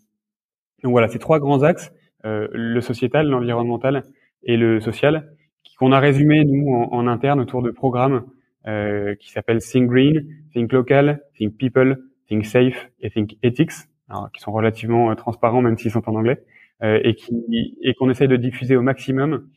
Donc 0.82 0.92
voilà, 0.92 1.08
ces 1.08 1.18
trois 1.18 1.38
grands 1.38 1.62
axes, 1.62 1.92
le 2.24 2.80
sociétal, 2.80 3.28
l'environnemental 3.28 4.02
et 4.42 4.56
le 4.56 4.80
social, 4.80 5.32
qu'on 5.78 5.92
a 5.92 6.00
résumé 6.00 6.44
nous 6.44 6.72
en, 6.72 6.92
en, 6.92 7.06
interne 7.06 7.40
autour 7.40 7.62
de 7.62 7.70
programmes 7.70 8.24
qui 8.64 9.30
s'appellent 9.30 9.60
Think 9.60 9.90
Green, 9.90 10.26
Think 10.54 10.72
Local, 10.72 11.20
Think 11.36 11.58
People, 11.58 11.98
Think 12.28 12.46
Safe 12.46 12.88
et 13.00 13.10
Think 13.10 13.36
Ethics, 13.42 13.89
alors, 14.10 14.30
qui 14.32 14.40
sont 14.40 14.52
relativement 14.52 15.14
transparents 15.14 15.62
même 15.62 15.78
s'ils 15.78 15.90
sont 15.90 16.08
en 16.08 16.14
anglais, 16.14 16.42
et 16.82 17.14
qui 17.14 17.76
et 17.82 17.94
qu'on 17.94 18.10
essaye 18.10 18.28
de 18.28 18.36
diffuser 18.36 18.76
au 18.76 18.82
maximum 18.82 19.48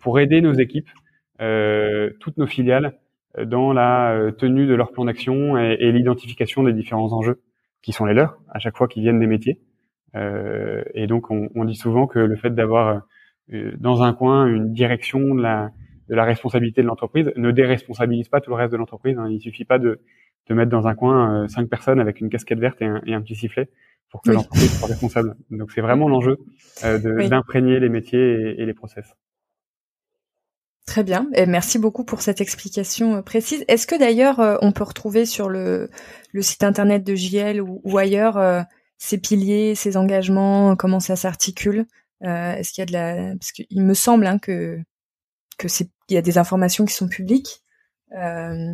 pour 0.00 0.18
aider 0.20 0.40
nos 0.40 0.52
équipes 0.52 0.88
euh, 1.40 2.10
toutes 2.20 2.36
nos 2.36 2.46
filiales 2.46 2.98
euh, 3.38 3.44
dans 3.44 3.72
la 3.72 4.12
euh, 4.12 4.30
tenue 4.30 4.66
de 4.66 4.74
leur 4.74 4.92
plan 4.92 5.04
d'action 5.04 5.56
et, 5.56 5.76
et 5.80 5.92
l'identification 5.92 6.62
des 6.62 6.72
différents 6.72 7.12
enjeux 7.12 7.40
qui 7.82 7.92
sont 7.92 8.04
les 8.04 8.14
leurs 8.14 8.38
à 8.50 8.58
chaque 8.58 8.76
fois 8.76 8.88
qu'ils 8.88 9.02
viennent 9.02 9.20
des 9.20 9.26
métiers. 9.26 9.60
Euh, 10.16 10.82
et 10.94 11.06
donc 11.06 11.30
on, 11.30 11.48
on, 11.54 11.64
dit 11.64 11.76
souvent 11.76 12.06
que 12.06 12.18
le 12.18 12.36
fait 12.36 12.50
d'avoir 12.50 13.02
dans 13.78 14.02
un 14.02 14.12
coin 14.12 14.46
une 14.46 14.72
direction 14.72 15.34
de 15.34 15.40
la, 15.40 15.70
de 16.08 16.14
la 16.14 16.24
responsabilité 16.24 16.82
de 16.82 16.86
l'entreprise 16.86 17.32
ne 17.36 17.50
déresponsabilise 17.50 18.28
pas 18.28 18.40
tout 18.40 18.50
le 18.50 18.56
reste 18.56 18.72
de 18.72 18.76
l'entreprise. 18.76 19.18
Hein. 19.18 19.28
Il 19.30 19.40
suffit 19.40 19.64
pas 19.64 19.78
de, 19.78 20.00
de 20.48 20.54
mettre 20.54 20.70
dans 20.70 20.86
un 20.86 20.94
coin 20.94 21.48
cinq 21.48 21.68
personnes 21.68 22.00
avec 22.00 22.20
une 22.20 22.28
casquette 22.28 22.58
verte 22.58 22.82
et 22.82 22.86
un, 22.86 23.00
et 23.06 23.14
un 23.14 23.22
petit 23.22 23.34
sifflet 23.34 23.68
pour 24.10 24.22
que 24.22 24.30
l'entreprise 24.30 24.78
soit 24.78 24.88
responsable. 24.88 25.36
Donc 25.50 25.70
c'est 25.72 25.80
vraiment 25.80 26.08
l'enjeu 26.08 26.38
euh, 26.84 27.28
d'imprégner 27.28 27.80
les 27.80 27.88
métiers 27.88 28.20
et, 28.20 28.62
et 28.62 28.66
les 28.66 28.74
process. 28.74 29.06
Très 30.90 31.04
bien, 31.04 31.28
et 31.34 31.46
merci 31.46 31.78
beaucoup 31.78 32.02
pour 32.02 32.20
cette 32.20 32.40
explication 32.40 33.14
euh, 33.14 33.22
précise. 33.22 33.64
Est-ce 33.68 33.86
que 33.86 33.96
d'ailleurs 33.96 34.40
euh, 34.40 34.56
on 34.60 34.72
peut 34.72 34.82
retrouver 34.82 35.24
sur 35.24 35.48
le, 35.48 35.88
le 36.32 36.42
site 36.42 36.64
internet 36.64 37.04
de 37.04 37.14
JL 37.14 37.60
ou, 37.60 37.96
ailleurs 37.96 38.36
euh, 38.38 38.62
ces 38.98 39.16
piliers, 39.16 39.76
ces 39.76 39.96
engagements, 39.96 40.74
comment 40.74 40.98
ça 40.98 41.14
s'articule 41.14 41.86
Est-ce 42.22 42.72
qu'il 42.72 42.82
y 42.82 42.82
a 42.82 42.86
de 42.86 42.92
la 42.92 43.36
parce 43.36 43.52
qu'il 43.52 43.82
me 43.82 43.94
semble 43.94 44.26
hein, 44.26 44.40
que 44.40 44.80
que 45.58 45.68
c'est 45.68 45.88
il 46.08 46.14
y 46.14 46.18
a 46.18 46.22
des 46.22 46.38
informations 46.38 46.84
qui 46.86 46.94
sont 46.94 47.08
publiques 47.08 47.62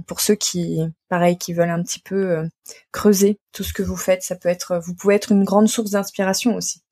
pour 0.07 0.21
ceux 0.21 0.35
qui 0.35 0.81
pareil 1.09 1.37
qui 1.37 1.53
veulent 1.53 1.71
un 1.71 1.83
petit 1.83 2.01
peu 2.01 2.49
creuser 2.93 3.39
tout 3.53 3.63
ce 3.63 3.73
que 3.73 3.83
vous 3.83 3.97
faites. 3.97 4.23
Ça 4.23 4.37
peut 4.37 4.49
être 4.49 4.81
vous 4.85 4.95
pouvez 4.95 5.15
être 5.15 5.33
une 5.33 5.45
grande 5.45 5.69
source 5.69 5.91
d'inspiration 5.91 6.55
aussi. 6.55 6.83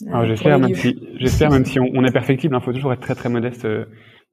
j'espère 0.00 0.58
même 0.58 0.74
si 0.74 0.98
j'espère 1.16 1.50
même 1.50 1.64
si 1.64 1.80
on, 1.80 1.88
on 1.94 2.04
est 2.04 2.12
perfectible, 2.12 2.54
il 2.54 2.56
hein, 2.56 2.60
faut 2.60 2.72
toujours 2.72 2.92
être 2.92 3.00
très 3.00 3.14
très 3.14 3.28
modeste 3.28 3.66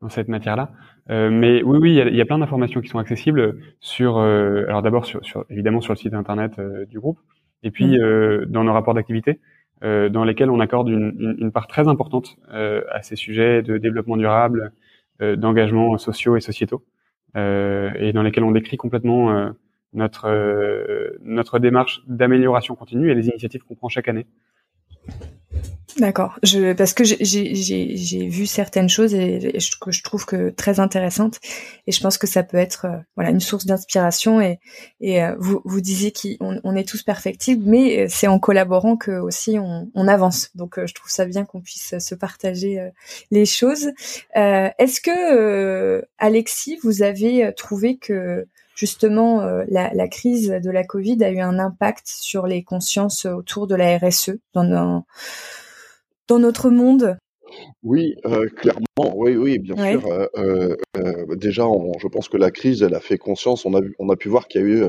dans 0.02 0.10
cette 0.10 0.28
matière-là. 0.28 0.72
Euh, 1.10 1.30
mais 1.30 1.64
oui, 1.64 1.78
oui, 1.82 1.92
il 1.92 1.96
y 1.96 2.02
a, 2.02 2.10
y 2.10 2.22
a, 2.22 2.26
plein 2.26 2.38
d'informations 2.38 2.82
qui 2.82 2.90
sont 2.90 3.00
accessibles 3.00 3.58
sur, 3.80 4.18
euh, 4.18 4.66
alors 4.68 4.82
d'abord 4.82 5.06
sur, 5.06 5.24
sur, 5.26 5.46
évidemment 5.50 5.82
sur 5.82 5.94
le 5.94 5.98
site 5.98 6.14
internet 6.14 6.60
euh, 6.60 6.86
du 6.86 7.00
groupe, 7.00 7.20
et 7.64 7.72
puis 7.72 7.98
mmh. 7.98 8.02
euh, 8.02 8.46
dans 8.48 8.64
nos 8.64 8.74
rapports 8.74 8.94
d'activité, 8.94 9.40
euh, 9.84 10.10
dans 10.10 10.24
lesquels 10.24 10.52
on 10.52 10.60
accorde 10.60 10.90
une, 10.90 11.16
une, 11.20 11.36
une 11.40 11.52
part 11.52 11.68
très 11.68 11.88
importante 11.88 12.38
à 12.50 13.02
ces 13.02 13.16
sujets 13.16 13.62
de 13.62 13.78
développement 13.78 14.18
durable, 14.18 14.72
d'engagement 15.20 15.98
sociaux 15.98 16.38
et 16.38 16.42
sociétaux, 16.42 16.86
et 17.36 18.12
dans 18.13 18.24
lesquels 18.24 18.44
on 18.44 18.52
décrit 18.52 18.78
complètement 18.78 19.54
notre 19.94 21.18
notre 21.22 21.60
démarche 21.60 22.02
d'amélioration 22.08 22.76
continue 22.76 23.12
et 23.12 23.15
les 23.15 23.28
initiatives 23.28 23.63
qu'on 23.63 23.76
prend 23.76 23.89
chaque 23.89 24.08
année. 24.08 24.26
D'accord. 25.97 26.38
Je, 26.43 26.73
parce 26.73 26.93
que 26.93 27.04
j'ai 27.04 28.28
vu 28.28 28.45
certaines 28.45 28.89
choses 28.89 29.13
et, 29.15 29.58
que 29.82 29.91
je 29.91 30.04
trouve 30.04 30.25
que 30.25 30.49
très 30.49 30.80
intéressantes 30.80 31.39
et 31.88 31.91
je 31.91 31.99
pense 31.99 32.17
que 32.17 32.28
ça 32.28 32.43
peut 32.43 32.58
être 32.58 32.86
euh, 32.86 32.97
voilà 33.15 33.32
une 33.32 33.39
source 33.39 33.65
d'inspiration 33.65 34.39
et, 34.39 34.60
et 35.02 35.23
euh, 35.23 35.36
vous, 35.39 35.62
vous 35.65 35.82
disiez 35.82 36.13
qu'on 36.13 36.60
on 36.63 36.75
est 36.75 36.88
tous 36.88 37.02
perfectibles 37.02 37.63
mais 37.65 38.08
c'est 38.08 38.28
en 38.28 38.39
collaborant 38.39 38.97
que 38.97 39.12
aussi 39.12 39.58
on, 39.58 39.89
on 39.95 40.08
avance. 40.08 40.52
Donc 40.56 40.78
euh, 40.78 40.86
je 40.86 40.93
trouve 40.93 41.10
ça 41.10 41.25
bien 41.25 41.43
qu'on 41.43 41.62
puisse 41.62 41.97
se 41.97 42.15
partager 42.15 42.80
les 43.32 43.45
choses. 43.45 43.89
Est-ce 44.36 45.02
que 45.02 46.06
Alexis, 46.17 46.80
vous 46.84 47.02
avez 47.02 47.52
trouvé 47.56 47.97
que 47.97 48.47
justement 48.75 49.41
la, 49.67 49.91
la, 49.93 50.08
crise 50.08 50.49
de 50.49 50.69
la 50.69 50.84
Covid 50.84 51.23
a 51.23 51.32
eu 51.32 51.39
un 51.39 51.60
impact 51.60 52.08
sur 52.08 52.47
les 52.47 52.63
consciences 52.63 53.25
autour 53.25 53.67
de 53.67 53.75
la 53.75 53.97
RSE 53.97 54.32
dans 54.54 55.04
dans 56.30 56.39
notre 56.39 56.70
monde 56.70 57.18
Oui, 57.84 58.15
euh, 58.26 58.48
clairement, 58.48 59.15
oui, 59.15 59.36
oui, 59.36 59.60
bien 59.60 59.76
sûr. 59.76 60.08
Euh, 60.08 60.76
euh, 60.98 61.36
déjà, 61.36 61.68
on, 61.68 61.92
je 62.00 62.08
pense 62.08 62.30
que 62.30 62.38
la 62.38 62.52
crise, 62.52 62.84
elle 62.84 62.96
a 62.96 63.00
fait 63.00 63.18
conscience. 63.18 63.65
On 63.65 63.74
a, 63.74 63.82
vu, 63.82 63.96
on 64.00 64.10
a 64.10 64.15
pu 64.15 64.30
voir 64.30 64.48
qu'il 64.48 64.62
y 64.62 64.63
a 64.63 64.68
eu 64.68 64.84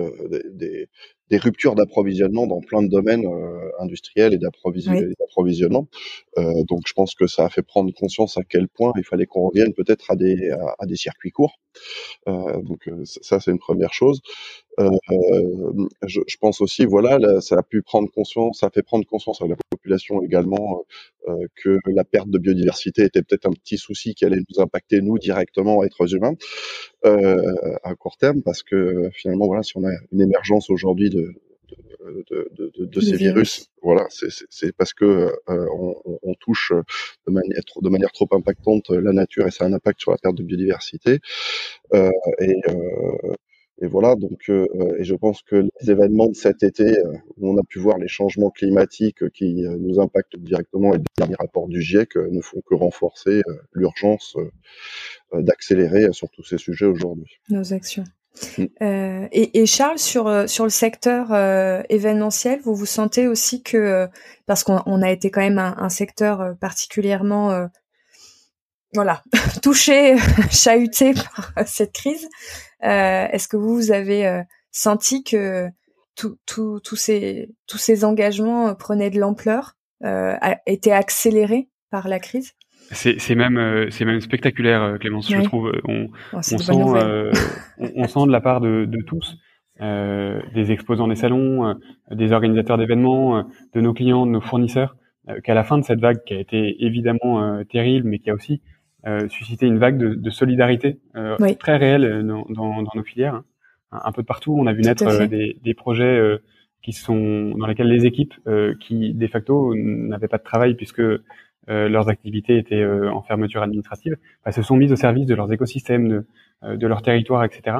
des, 0.52 0.88
des, 1.30 1.38
ruptures 1.38 1.74
d'approvisionnement 1.74 2.46
dans 2.46 2.60
plein 2.60 2.82
de 2.82 2.88
domaines 2.88 3.26
euh, 3.26 3.70
industriels 3.80 4.34
et 4.34 4.38
d'approvisionnement. 4.38 5.88
donc, 6.36 6.82
je 6.86 6.92
pense 6.92 7.14
que 7.14 7.26
ça 7.26 7.44
a 7.46 7.48
fait 7.48 7.62
prendre 7.62 7.92
conscience 7.92 8.36
à 8.36 8.42
quel 8.42 8.68
point 8.68 8.92
il 8.96 9.04
fallait 9.04 9.26
qu'on 9.26 9.48
revienne 9.48 9.72
peut-être 9.74 10.10
à 10.10 10.16
des, 10.16 10.50
à, 10.50 10.74
à, 10.78 10.86
des 10.86 10.96
circuits 10.96 11.30
courts. 11.30 11.58
donc, 12.26 12.90
ça, 13.04 13.40
c'est 13.40 13.50
une 13.50 13.58
première 13.58 13.92
chose. 13.92 14.20
Euh, 14.78 15.88
je, 16.06 16.20
je, 16.26 16.36
pense 16.38 16.60
aussi, 16.60 16.84
voilà, 16.84 17.18
là, 17.18 17.40
ça 17.40 17.56
a 17.58 17.62
pu 17.62 17.82
prendre 17.82 18.10
conscience, 18.10 18.60
ça 18.60 18.66
a 18.66 18.70
fait 18.70 18.82
prendre 18.82 19.04
conscience 19.06 19.42
à 19.42 19.46
la 19.46 19.56
population 19.70 20.22
également 20.22 20.84
euh, 21.28 21.46
que 21.56 21.78
la 21.86 22.04
perte 22.04 22.30
de 22.30 22.38
biodiversité 22.38 23.04
était 23.04 23.22
peut-être 23.22 23.46
un 23.46 23.52
petit 23.52 23.76
souci 23.76 24.14
qui 24.14 24.24
allait 24.24 24.38
nous 24.38 24.62
impacter 24.62 25.02
nous 25.02 25.18
directement, 25.18 25.84
êtres 25.84 26.14
humains, 26.14 26.34
euh, 26.99 26.99
à 27.04 27.94
court 27.94 28.16
terme, 28.16 28.42
parce 28.42 28.62
que 28.62 29.10
finalement, 29.12 29.46
voilà, 29.46 29.62
si 29.62 29.76
on 29.76 29.84
a 29.84 29.92
une 30.12 30.20
émergence 30.20 30.70
aujourd'hui 30.70 31.10
de, 31.10 31.34
de, 32.30 32.50
de, 32.56 32.72
de, 32.78 32.84
de, 32.86 33.00
ces 33.00 33.16
virus. 33.16 33.68
Voilà, 33.82 34.06
c'est 34.10 34.76
parce 34.76 34.94
que 34.94 35.04
euh, 35.04 35.66
on, 35.74 35.94
on, 36.22 36.34
touche 36.34 36.72
de 37.26 37.32
manière, 37.32 37.62
de 37.80 37.88
manière 37.88 38.12
trop 38.12 38.28
impactante 38.32 38.90
la 38.90 39.12
nature 39.12 39.46
et 39.46 39.50
ça 39.50 39.64
a 39.64 39.68
un 39.68 39.72
impact 39.72 40.00
sur 40.00 40.10
la 40.10 40.18
perte 40.18 40.36
de 40.36 40.42
biodiversité. 40.42 41.20
Euh, 41.94 42.10
et, 42.40 42.54
euh, 42.68 43.34
et 43.82 43.86
voilà, 43.86 44.14
donc, 44.14 44.50
euh, 44.50 44.66
euh, 44.74 44.98
et 44.98 45.04
je 45.04 45.14
pense 45.14 45.40
que 45.42 45.56
les 45.56 45.90
événements 45.90 46.26
de 46.26 46.34
cet 46.34 46.62
été, 46.62 46.84
euh, 46.84 47.14
où 47.38 47.50
on 47.50 47.58
a 47.58 47.62
pu 47.62 47.78
voir 47.78 47.96
les 47.96 48.08
changements 48.08 48.50
climatiques 48.50 49.28
qui 49.30 49.62
nous 49.62 49.98
impactent 50.00 50.36
directement, 50.36 50.92
et 50.92 50.98
le 50.98 51.04
dernier 51.16 51.36
rapport 51.38 51.66
du 51.66 51.80
GIEC 51.80 52.16
ne 52.16 52.42
font 52.42 52.60
que 52.66 52.74
renforcer 52.74 53.42
l'urgence 53.72 54.36
d'accélérer 55.32 56.12
sur 56.12 56.28
tous 56.30 56.44
ces 56.44 56.58
sujets 56.58 56.86
aujourd'hui. 56.86 57.40
Nos 57.48 57.72
actions. 57.72 58.04
Mm. 58.58 58.64
Et, 59.32 59.60
et, 59.60 59.66
Charles, 59.66 59.98
sur 59.98 60.48
sur 60.48 60.64
le 60.64 60.70
secteur 60.70 61.32
événementiel, 61.88 62.60
vous 62.62 62.74
vous 62.74 62.86
sentez 62.86 63.28
aussi 63.28 63.62
que 63.62 64.06
parce 64.46 64.62
qu'on 64.62 65.02
a 65.02 65.10
été 65.10 65.30
quand 65.30 65.40
même 65.40 65.58
un, 65.58 65.74
un 65.78 65.88
secteur 65.88 66.54
particulièrement 66.60 67.68
voilà 68.94 69.22
touché, 69.62 70.16
chahuté 70.50 71.14
par 71.36 71.52
cette 71.66 71.92
crise. 71.92 72.28
Est-ce 72.80 73.48
que 73.48 73.56
vous, 73.56 73.74
vous 73.74 73.92
avez 73.92 74.42
senti 74.70 75.22
que 75.22 75.68
tous 76.14 76.96
ces 76.96 77.50
tous 77.66 77.78
ces 77.78 78.04
engagements 78.04 78.74
prenaient 78.74 79.10
de 79.10 79.20
l'ampleur, 79.20 79.76
étaient 80.66 80.92
accélérés 80.92 81.68
par 81.90 82.08
la 82.08 82.18
crise? 82.18 82.54
C'est 82.92 83.34
même 83.36 83.56
euh, 83.56 83.86
c'est 83.90 84.04
même 84.04 84.20
spectaculaire, 84.20 84.82
euh, 84.82 84.98
Clémence. 84.98 85.30
Je 85.30 85.40
trouve. 85.42 85.72
On, 85.86 86.08
oh, 86.32 86.36
on 86.36 86.42
sent 86.42 86.72
euh, 86.72 87.32
on, 87.78 88.08
sent 88.08 88.26
de 88.26 88.32
la 88.32 88.40
part 88.40 88.60
de, 88.60 88.84
de 88.84 89.02
tous, 89.02 89.36
des 89.78 90.72
exposants 90.72 91.06
des 91.06 91.14
salons, 91.14 91.76
des 92.10 92.32
organisateurs 92.32 92.78
d'événements, 92.78 93.44
de 93.74 93.80
nos 93.80 93.92
clients, 93.92 94.26
de 94.26 94.32
nos 94.32 94.40
fournisseurs, 94.40 94.96
qu'à 95.44 95.54
la 95.54 95.62
fin 95.62 95.78
de 95.78 95.84
cette 95.84 96.00
vague 96.00 96.24
qui 96.24 96.34
a 96.34 96.40
été 96.40 96.84
évidemment 96.84 97.62
terrible, 97.64 98.08
mais 98.08 98.18
qui 98.18 98.30
a 98.30 98.34
aussi 98.34 98.60
suscité 99.28 99.66
une 99.66 99.78
vague 99.78 99.98
de, 99.98 100.14
de 100.14 100.30
solidarité 100.30 100.98
très 101.58 101.76
réelle 101.76 102.26
dans, 102.26 102.44
dans, 102.48 102.82
dans, 102.82 102.92
nos 102.94 103.02
filières. 103.02 103.34
Hein. 103.34 103.44
Un, 103.92 104.12
peu 104.12 104.22
de 104.22 104.26
partout, 104.26 104.54
on 104.58 104.66
a 104.66 104.72
vu 104.72 104.82
naître 104.82 105.26
des, 105.26 105.56
des 105.62 105.74
projets 105.74 106.38
qui 106.82 106.92
sont 106.92 107.52
dans 107.56 107.66
lesquels 107.66 107.88
les 107.88 108.06
équipes 108.06 108.34
qui 108.80 109.14
de 109.14 109.26
facto 109.26 109.74
n'avaient 109.74 110.28
pas 110.28 110.38
de 110.38 110.42
travail 110.42 110.74
puisque 110.74 111.02
euh, 111.70 111.88
leurs 111.88 112.08
activités 112.08 112.56
étaient 112.58 112.82
euh, 112.82 113.12
en 113.12 113.22
fermeture 113.22 113.62
administrative, 113.62 114.16
bah, 114.44 114.50
se 114.50 114.62
sont 114.62 114.76
mises 114.76 114.92
au 114.92 114.96
service 114.96 115.26
de 115.26 115.34
leurs 115.34 115.52
écosystèmes, 115.52 116.08
de, 116.08 116.26
euh, 116.64 116.76
de 116.76 116.86
leur 116.86 117.02
territoire, 117.02 117.44
etc. 117.44 117.78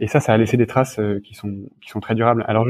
et 0.00 0.06
ça, 0.06 0.20
ça 0.20 0.32
a 0.32 0.36
laissé 0.36 0.56
des 0.56 0.66
traces 0.66 1.00
qui 1.24 1.34
sont 1.34 1.52
qui 1.82 1.90
sont 1.90 1.98
très 1.98 2.14
durables. 2.14 2.44
Alors, 2.46 2.68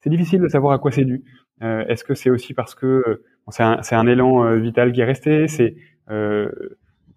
c'est 0.00 0.10
difficile 0.10 0.40
de 0.40 0.48
savoir 0.48 0.74
à 0.74 0.78
quoi 0.78 0.90
c'est 0.90 1.06
dû. 1.06 1.24
Est-ce 1.62 2.04
que 2.04 2.14
c'est 2.14 2.28
aussi 2.28 2.52
parce 2.52 2.74
que 2.74 3.22
c'est 3.48 3.62
un, 3.62 3.80
un, 3.90 4.06
élan 4.06 4.54
vital 4.56 4.92
qui 4.92 5.00
est 5.00 5.04
resté 5.04 5.48
C'est 5.48 5.76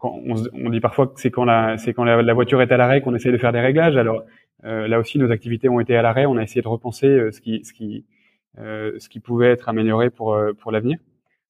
on, 0.02 0.36
on, 0.54 0.70
dit 0.70 0.80
parfois 0.80 1.08
que 1.08 1.20
c'est 1.20 1.32
quand 1.32 1.46
la 1.46 1.78
c'est 1.78 1.94
quand 1.94 2.04
la, 2.04 2.34
voiture 2.34 2.62
est 2.62 2.72
à 2.72 2.78
l'arrêt 2.78 3.02
qu'on 3.02 3.16
essaie 3.16 3.32
de 3.32 3.38
faire 3.38 3.52
des 3.52 3.60
réglages. 3.60 3.98
Alors 3.98 4.24
là 4.64 5.00
aussi, 5.00 5.20
nos 5.20 5.32
activités 5.32 5.70
ont 5.70 5.80
été 5.80 5.96
à 5.96 6.02
l'arrêt. 6.02 6.26
On 6.26 6.38
a 6.38 6.44
essayé 6.44 6.62
de 6.62 6.68
repenser 6.68 7.32
ce 7.32 7.42
qui 7.42 7.64
ce 7.66 7.74
qui 7.74 8.06
ce 8.58 9.10
qui 9.10 9.20
pouvait 9.20 9.52
être 9.52 9.70
amélioré 9.70 10.10
pour 10.10 10.38
pour 10.60 10.72
l'avenir 10.72 10.98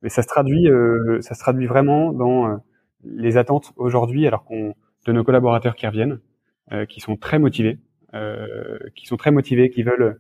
mais 0.02 0.10
ça 0.10 0.22
se 0.22 0.28
traduit, 0.28 0.70
euh, 0.70 1.22
ça 1.22 1.36
se 1.36 1.40
traduit 1.40 1.68
vraiment 1.68 2.14
dans 2.14 2.48
euh, 2.48 2.56
les 3.04 3.38
attentes 3.38 3.74
aujourd'hui, 3.76 4.28
alors 4.28 4.44
qu'on 4.44 4.76
de 5.06 5.14
nos 5.14 5.24
collaborateurs 5.24 5.76
qui 5.76 5.88
reviennent, 5.88 6.20
euh, 6.72 6.86
qui 6.86 7.00
sont 7.00 7.16
très 7.16 7.40
motivés, 7.40 7.80
qui 8.96 9.06
sont 9.06 9.18
très 9.18 9.32
motivés, 9.32 9.70
qui 9.70 9.84
veulent 9.84 10.20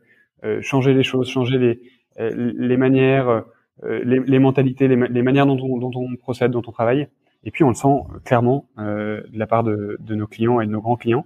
changer 0.61 0.93
les 0.93 1.03
choses, 1.03 1.27
changer 1.27 1.57
les 1.57 1.81
les 2.19 2.77
manières, 2.77 3.43
les, 3.83 4.19
les, 4.19 4.39
mentalités, 4.39 4.87
les, 4.87 4.95
les 4.95 5.21
manières 5.23 5.47
dont 5.47 5.57
on, 5.57 5.77
dont 5.79 5.91
on, 5.95 6.15
procède, 6.15 6.51
dont 6.51 6.61
on 6.67 6.71
travaille. 6.71 7.07
Et 7.43 7.51
puis 7.51 7.63
on 7.63 7.69
le 7.69 7.75
sent 7.75 8.03
clairement 8.25 8.69
de 8.77 9.23
la 9.33 9.47
part 9.47 9.63
de, 9.63 9.97
de, 9.99 10.15
nos 10.15 10.27
clients 10.27 10.59
et 10.59 10.65
de 10.65 10.71
nos 10.71 10.81
grands 10.81 10.97
clients, 10.97 11.25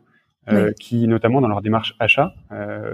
qui 0.80 1.08
notamment 1.08 1.41
dans 1.41 1.47
leur 1.47 1.62
démarche 1.62 1.95
achat, 1.99 2.34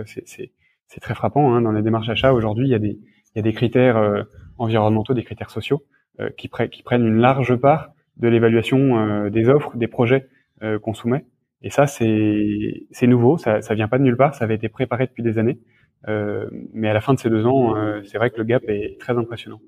c'est 0.05 0.99
très 1.01 1.15
frappant. 1.15 1.53
Hein, 1.53 1.61
dans 1.61 1.71
les 1.71 1.81
démarches 1.81 2.09
achat 2.09 2.33
aujourd'hui, 2.33 2.67
il 2.67 2.71
y 2.71 2.75
a 2.75 2.79
des 2.79 2.99
il 3.35 3.37
y 3.37 3.39
a 3.39 3.43
des 3.43 3.53
critères 3.53 4.25
environnementaux, 4.57 5.13
des 5.13 5.23
critères 5.23 5.51
sociaux 5.51 5.83
euh, 6.19 6.29
qui, 6.37 6.49
qui, 6.71 6.83
prennent 6.83 7.05
une 7.05 7.19
large 7.19 7.55
part 7.55 7.93
de 8.17 8.27
l'évaluation 8.27 8.99
euh, 8.99 9.29
des 9.29 9.47
offres, 9.47 9.77
des 9.77 9.87
projets 9.87 10.27
euh, 10.63 10.77
qu'on 10.77 10.93
soumet. 10.93 11.25
Et 11.61 11.69
ça, 11.69 11.87
c'est 11.87 13.07
nouveau, 13.07 13.37
ça, 13.37 13.61
ça 13.61 13.73
vient 13.73 13.87
pas 13.87 13.97
de 13.97 14.03
nulle 14.03 14.17
part, 14.17 14.35
ça 14.35 14.43
avait 14.43 14.55
été 14.55 14.67
préparé 14.67 15.07
depuis 15.07 15.23
des 15.23 15.37
années. 15.37 15.59
mais 16.07 16.89
à 16.89 16.93
la 16.93 17.01
fin 17.01 17.13
de 17.13 17.19
ces 17.19 17.29
deux 17.29 17.45
ans, 17.45 17.75
c'est 18.05 18.17
vrai 18.17 18.29
que 18.29 18.37
le 18.37 18.45
gap 18.45 18.63
est 18.69 18.97
très 18.97 19.17
impressionnant. 19.17 19.59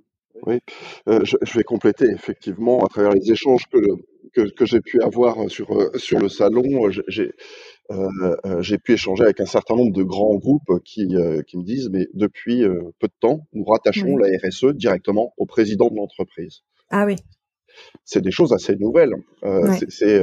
Oui, 0.47 0.60
je, 1.08 1.38
je, 1.41 1.58
vais 1.58 1.63
compléter 1.63 2.06
effectivement 2.06 2.84
à 2.84 2.88
travers 2.88 3.12
les 3.12 3.32
échanges 3.32 3.65
que, 3.71 3.77
que, 4.34 4.49
que 4.49 4.65
j'ai 4.65 4.82
pu 4.82 5.01
avoir 5.01 5.49
sur, 5.49 5.91
sur 5.99 6.19
le 6.19 6.30
salon. 6.30 6.89
J'ai 7.08 7.32
euh, 7.91 8.36
euh, 8.45 8.62
j'ai 8.62 8.77
pu 8.77 8.93
échanger 8.93 9.23
avec 9.23 9.39
un 9.39 9.45
certain 9.45 9.75
nombre 9.75 9.91
de 9.91 10.04
grands 10.04 10.36
groupes 10.36 10.80
qui, 10.86 11.15
euh, 11.15 11.41
qui 11.41 11.58
me 11.58 11.63
disent, 11.63 11.89
mais 11.89 12.08
depuis 12.13 12.63
peu 12.99 13.08
de 13.08 13.13
temps, 13.19 13.47
nous 13.54 13.65
rattachons 13.65 14.17
la 14.17 14.27
RSE 14.38 14.73
directement 14.75 15.34
au 15.38 15.45
président 15.45 15.89
de 15.89 15.95
l'entreprise. 15.95 16.62
Ah 16.89 17.06
oui. 17.06 17.15
C'est 18.04 18.21
des 18.21 18.32
choses 18.32 18.54
assez 18.54 18.75
nouvelles. 18.75 19.13
Euh, 19.43 19.73
c'est, 19.88 20.21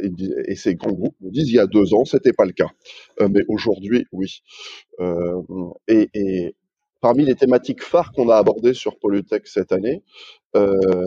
et, 0.00 0.10
et, 0.46 0.54
ces 0.54 0.74
grands 0.74 0.92
groupes 0.92 1.16
nous 1.20 1.30
disent, 1.30 1.48
il 1.48 1.54
y 1.54 1.58
a 1.58 1.66
deux 1.66 1.94
ans, 1.94 2.04
c'était 2.04 2.34
pas 2.34 2.44
le 2.44 2.52
cas. 2.52 2.68
mais 3.28 3.40
aujourd'hui, 3.48 4.06
oui. 4.12 4.42
et, 5.88 6.08
et 6.14 6.54
parmi 7.00 7.24
les 7.24 7.34
thématiques 7.34 7.82
phares 7.82 8.12
qu'on 8.12 8.28
a 8.28 8.36
abordées 8.36 8.74
sur 8.74 8.98
Polytech 8.98 9.46
cette 9.46 9.72
année, 9.72 10.02
euh, 10.56 11.06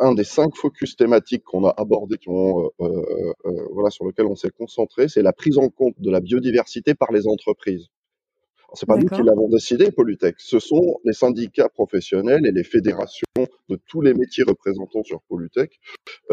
un, 0.00 0.14
des 0.14 0.24
cinq 0.24 0.54
focus 0.56 0.96
thématiques 0.96 1.44
qu'on 1.44 1.64
a 1.66 1.74
abordés, 1.76 2.18
qui 2.18 2.28
ont, 2.28 2.70
euh, 2.80 3.32
euh, 3.46 3.66
voilà, 3.72 3.90
sur 3.90 4.04
lequel 4.04 4.26
on 4.26 4.36
s'est 4.36 4.50
concentré, 4.50 5.08
c'est 5.08 5.22
la 5.22 5.32
prise 5.32 5.58
en 5.58 5.68
compte 5.68 5.94
de 5.98 6.10
la 6.10 6.20
biodiversité 6.20 6.94
par 6.94 7.12
les 7.12 7.26
entreprises. 7.26 7.86
C'est 8.74 8.86
pas 8.86 8.96
nous 8.96 9.06
qui 9.06 9.22
l'avons 9.22 9.50
décidé, 9.50 9.92
Polytech. 9.92 10.36
Ce 10.38 10.58
sont 10.58 10.98
les 11.04 11.12
syndicats 11.12 11.68
professionnels 11.68 12.46
et 12.46 12.52
les 12.52 12.64
fédérations 12.64 13.26
de 13.68 13.78
tous 13.86 14.00
les 14.00 14.14
métiers 14.14 14.44
représentants 14.44 15.02
sur 15.04 15.20
Polytech 15.28 15.78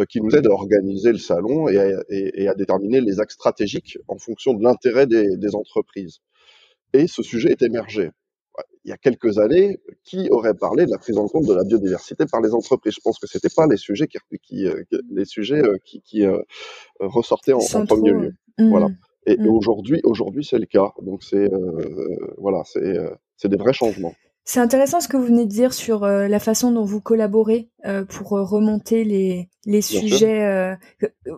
qui 0.08 0.22
nous 0.22 0.34
aident 0.34 0.48
à 0.48 0.52
organiser 0.52 1.12
le 1.12 1.18
salon 1.18 1.68
et 1.68 1.78
à, 1.78 2.02
et, 2.08 2.48
à, 2.48 2.56
déterminer 2.56 3.02
les 3.02 3.20
axes 3.20 3.34
stratégiques 3.34 3.98
en 4.08 4.18
fonction 4.18 4.54
de 4.54 4.64
l'intérêt 4.64 5.06
des, 5.06 5.36
des 5.36 5.54
entreprises. 5.54 6.20
Et 6.94 7.08
ce 7.08 7.24
sujet 7.24 7.52
est 7.52 7.62
émergé 7.62 8.12
il 8.84 8.90
y 8.90 8.94
a 8.94 8.98
quelques 8.98 9.38
années, 9.38 9.80
qui 10.04 10.30
aurait 10.30 10.54
parlé 10.54 10.86
de 10.86 10.92
la 10.92 10.98
prise 10.98 11.18
en 11.18 11.28
compte 11.28 11.46
de 11.46 11.54
la 11.54 11.64
biodiversité 11.64 12.26
par 12.26 12.42
les 12.42 12.54
entreprises? 12.54 12.94
Je 12.96 13.02
pense 13.02 13.20
que 13.20 13.28
c'était 13.28 13.50
pas 13.50 13.68
les 13.68 13.78
sujets 13.78 14.08
qui, 14.08 14.18
qui 14.42 14.68
euh, 14.68 14.84
les 15.12 15.26
sujets 15.26 15.62
euh, 15.62 15.78
qui, 15.84 16.02
qui 16.02 16.26
euh, 16.26 16.40
ressortaient 17.00 17.54
en, 17.54 17.60
premier 17.86 18.12
lieu. 18.12 18.34
Voilà. 18.58 18.88
Et, 19.26 19.38
mmh. 19.38 19.48
aujourd'hui, 19.48 20.02
aujourd'hui, 20.04 20.44
c'est 20.44 20.58
le 20.58 20.66
cas. 20.66 20.92
Donc 21.02 21.24
c'est 21.24 21.50
voilà, 22.38 22.64
c'est 22.66 22.98
c'est 23.38 23.50
des 23.50 23.58
vrais 23.58 23.74
changements. 23.74 24.14
C'est 24.52 24.60
intéressant 24.60 25.00
ce 25.00 25.08
que 25.08 25.16
vous 25.16 25.26
venez 25.26 25.46
de 25.46 25.52
dire 25.52 25.74
sur 25.74 26.04
euh, 26.04 26.28
la 26.28 26.40
façon 26.40 26.72
dont 26.72 26.84
vous 26.84 27.02
collaborez 27.02 27.70
euh, 27.86 28.04
pour 28.04 28.36
euh, 28.36 28.44
remonter 28.44 29.04
les, 29.04 29.48
les 29.68 29.82
sujets. 29.84 30.76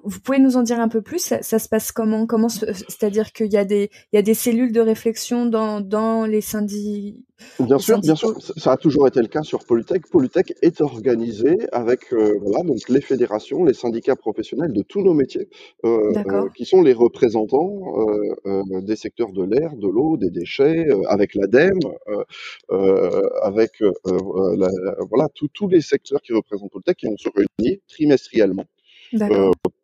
vous 0.06 0.20
pouvez 0.22 0.40
nous 0.40 0.56
en 0.56 0.64
dire 0.64 0.80
un 0.80 0.88
peu 0.88 1.02
plus? 1.02 1.20
Ça, 1.20 1.42
ça 1.42 1.60
se 1.60 1.68
passe 1.68 1.92
comment? 1.92 2.26
Comment 2.26 2.48
C'est-à-dire 2.48 3.34
qu'il 3.34 3.52
y 3.52 3.58
a 3.58 3.66
des 3.66 3.90
il 4.14 4.16
y 4.16 4.20
a 4.20 4.22
des 4.22 4.34
cellules 4.34 4.72
de 4.72 4.80
réflexion 4.80 5.46
dans 5.46 5.82
dans 5.82 6.26
les 6.26 6.40
syndicats 6.40 7.20
Bien 7.60 7.80
sûr, 7.80 8.00
bien 8.00 8.14
sûr, 8.14 8.40
ça 8.40 8.74
a 8.74 8.78
toujours 8.78 9.08
été 9.08 9.20
le 9.20 9.28
cas 9.28 9.42
sur 9.42 9.66
Polytech. 9.66 10.08
Polytech 10.12 10.54
est 10.62 10.80
organisé 10.80 11.58
avec 11.72 12.14
voilà 12.14 12.62
donc 12.64 12.88
les 12.88 13.02
fédérations, 13.02 13.64
les 13.64 13.74
syndicats 13.74 14.16
professionnels 14.16 14.74
de 14.74 14.84
tous 14.84 15.02
nos 15.02 15.16
métiers, 15.16 15.50
qui 16.56 16.66
sont 16.66 16.84
les 16.84 16.94
représentants 16.94 17.96
des 18.46 18.96
secteurs 18.96 19.32
de 19.32 19.44
l'air, 19.44 19.76
de 19.76 19.88
l'eau, 19.88 20.18
des 20.18 20.30
déchets, 20.30 20.86
avec 21.08 21.34
l'ADEME. 21.34 21.80
Euh, 23.02 23.22
avec 23.42 23.82
euh, 23.82 23.92
euh, 24.08 24.96
voilà 25.10 25.28
tous 25.34 25.68
les 25.68 25.82
secteurs 25.82 26.22
qui 26.22 26.34
représentent 26.34 26.76
le 26.76 26.82
tech 26.82 26.96
qui 26.96 27.08
vont 27.08 27.18
se 27.18 27.30
réunir 27.34 27.80
trimestriellement 27.88 28.66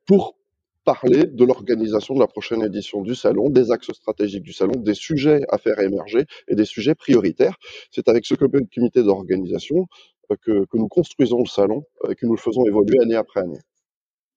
pour 0.05 0.37
parler 0.83 1.25
de 1.25 1.43
l'organisation 1.43 2.13
de 2.13 2.19
la 2.19 2.27
prochaine 2.27 2.63
édition 2.63 3.01
du 3.01 3.15
salon, 3.15 3.49
des 3.49 3.71
axes 3.71 3.91
stratégiques 3.91 4.43
du 4.43 4.53
salon, 4.53 4.73
des 4.79 4.93
sujets 4.93 5.41
à 5.49 5.57
faire 5.57 5.79
émerger 5.79 6.25
et 6.47 6.55
des 6.55 6.65
sujets 6.65 6.95
prioritaires. 6.95 7.57
C'est 7.91 8.07
avec 8.07 8.25
ce 8.25 8.35
comité 8.35 9.03
d'organisation 9.03 9.87
que, 10.29 10.65
que, 10.65 10.77
nous 10.77 10.87
construisons 10.87 11.39
le 11.39 11.47
salon 11.47 11.83
et 12.09 12.15
que 12.15 12.25
nous 12.25 12.35
le 12.35 12.39
faisons 12.39 12.65
évoluer 12.65 12.99
année 13.01 13.15
après 13.15 13.41
année. 13.41 13.59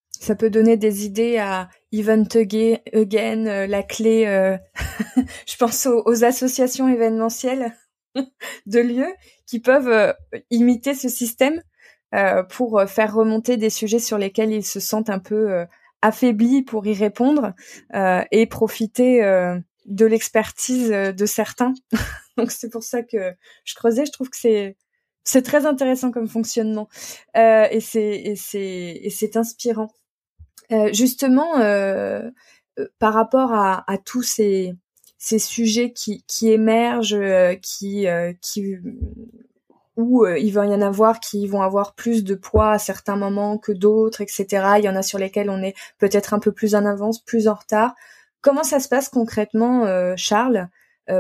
Ça 0.09 0.35
peut 0.35 0.51
donner 0.51 0.77
des 0.77 1.05
idées 1.05 1.37
à 1.37 1.69
Event 1.93 2.27
Again, 2.35 3.67
la 3.67 3.83
clé, 3.83 4.27
euh, 4.27 4.57
je 5.47 5.57
pense 5.57 5.87
aux, 5.87 6.03
aux 6.05 6.25
associations 6.25 6.89
événementielles 6.89 7.75
de 8.67 8.81
lieux 8.81 9.15
qui 9.47 9.61
peuvent 9.61 9.89
euh, 9.89 10.13
imiter 10.51 10.95
ce 10.95 11.09
système 11.09 11.63
euh, 12.15 12.43
pour 12.43 12.79
euh, 12.79 12.87
faire 12.87 13.15
remonter 13.15 13.57
des 13.57 13.71
sujets 13.71 13.99
sur 13.99 14.19
lesquels 14.19 14.53
ils 14.53 14.65
se 14.65 14.81
sentent 14.81 15.11
un 15.11 15.19
peu 15.19 15.67
affaiblis 16.03 16.63
pour 16.63 16.87
y 16.87 16.95
répondre 16.95 17.53
et 17.93 18.47
profiter 18.47 19.21
de 19.85 20.07
l'expertise 20.07 20.89
de 20.89 21.27
certains. 21.27 21.75
Donc 22.39 22.51
c'est 22.51 22.71
pour 22.71 22.83
ça 22.83 23.03
que 23.03 23.35
je 23.65 23.75
creusais. 23.75 24.07
Je 24.07 24.13
trouve 24.13 24.31
que 24.31 24.37
c'est 24.37 25.43
très 25.43 25.67
intéressant 25.67 26.11
comme 26.11 26.27
fonctionnement 26.27 26.89
et 27.35 27.81
c'est 27.81 29.37
inspirant. 29.37 29.93
justement, 30.93 31.53
par 32.99 33.13
rapport 33.13 33.53
à 33.53 33.99
tous 34.03 34.23
ces 34.23 34.75
ces 35.21 35.39
sujets 35.39 35.93
qui, 35.93 36.25
qui 36.27 36.51
émergent, 36.51 37.15
euh, 37.15 37.55
qui, 37.55 38.09
euh, 38.09 38.33
qui 38.41 38.77
où 39.97 40.27
il 40.27 40.51
va 40.53 40.65
y 40.65 40.71
en 40.71 40.81
avoir 40.81 41.21
qui 41.21 41.47
vont 41.47 41.61
avoir 41.61 41.95
plus 41.95 42.25
de 42.25 42.35
poids 42.35 42.73
à 42.73 42.79
certains 42.79 43.17
moments 43.17 43.59
que 43.59 43.71
d'autres, 43.71 44.23
etc. 44.23 44.47
Il 44.79 44.85
y 44.85 44.89
en 44.89 44.97
a 44.97 45.03
sur 45.03 45.19
lesquels 45.19 45.51
on 45.51 45.63
est 45.63 45.75
peut-être 45.99 46.33
un 46.33 46.39
peu 46.39 46.53
plus 46.53 46.75
en 46.75 46.87
avance, 46.87 47.23
plus 47.23 47.49
en 47.49 47.55
retard. 47.55 47.95
Comment 48.41 48.63
ça 48.63 48.81
se 48.81 48.89
passe 48.89 49.11
concrètement, 49.11 49.85
Charles, 50.17 50.69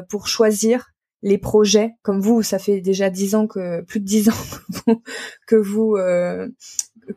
pour 0.09 0.29
choisir 0.29 0.95
les 1.22 1.37
projets? 1.37 1.93
Comme 2.03 2.20
vous 2.20 2.43
ça 2.43 2.59
fait 2.59 2.81
déjà 2.81 3.11
dix 3.11 3.35
ans 3.35 3.47
que 3.47 3.83
plus 3.83 4.01
de 4.01 4.07
dix 4.07 4.31
ans 4.31 4.95
que 5.47 5.57
vous 5.57 5.97
euh, 5.97 6.49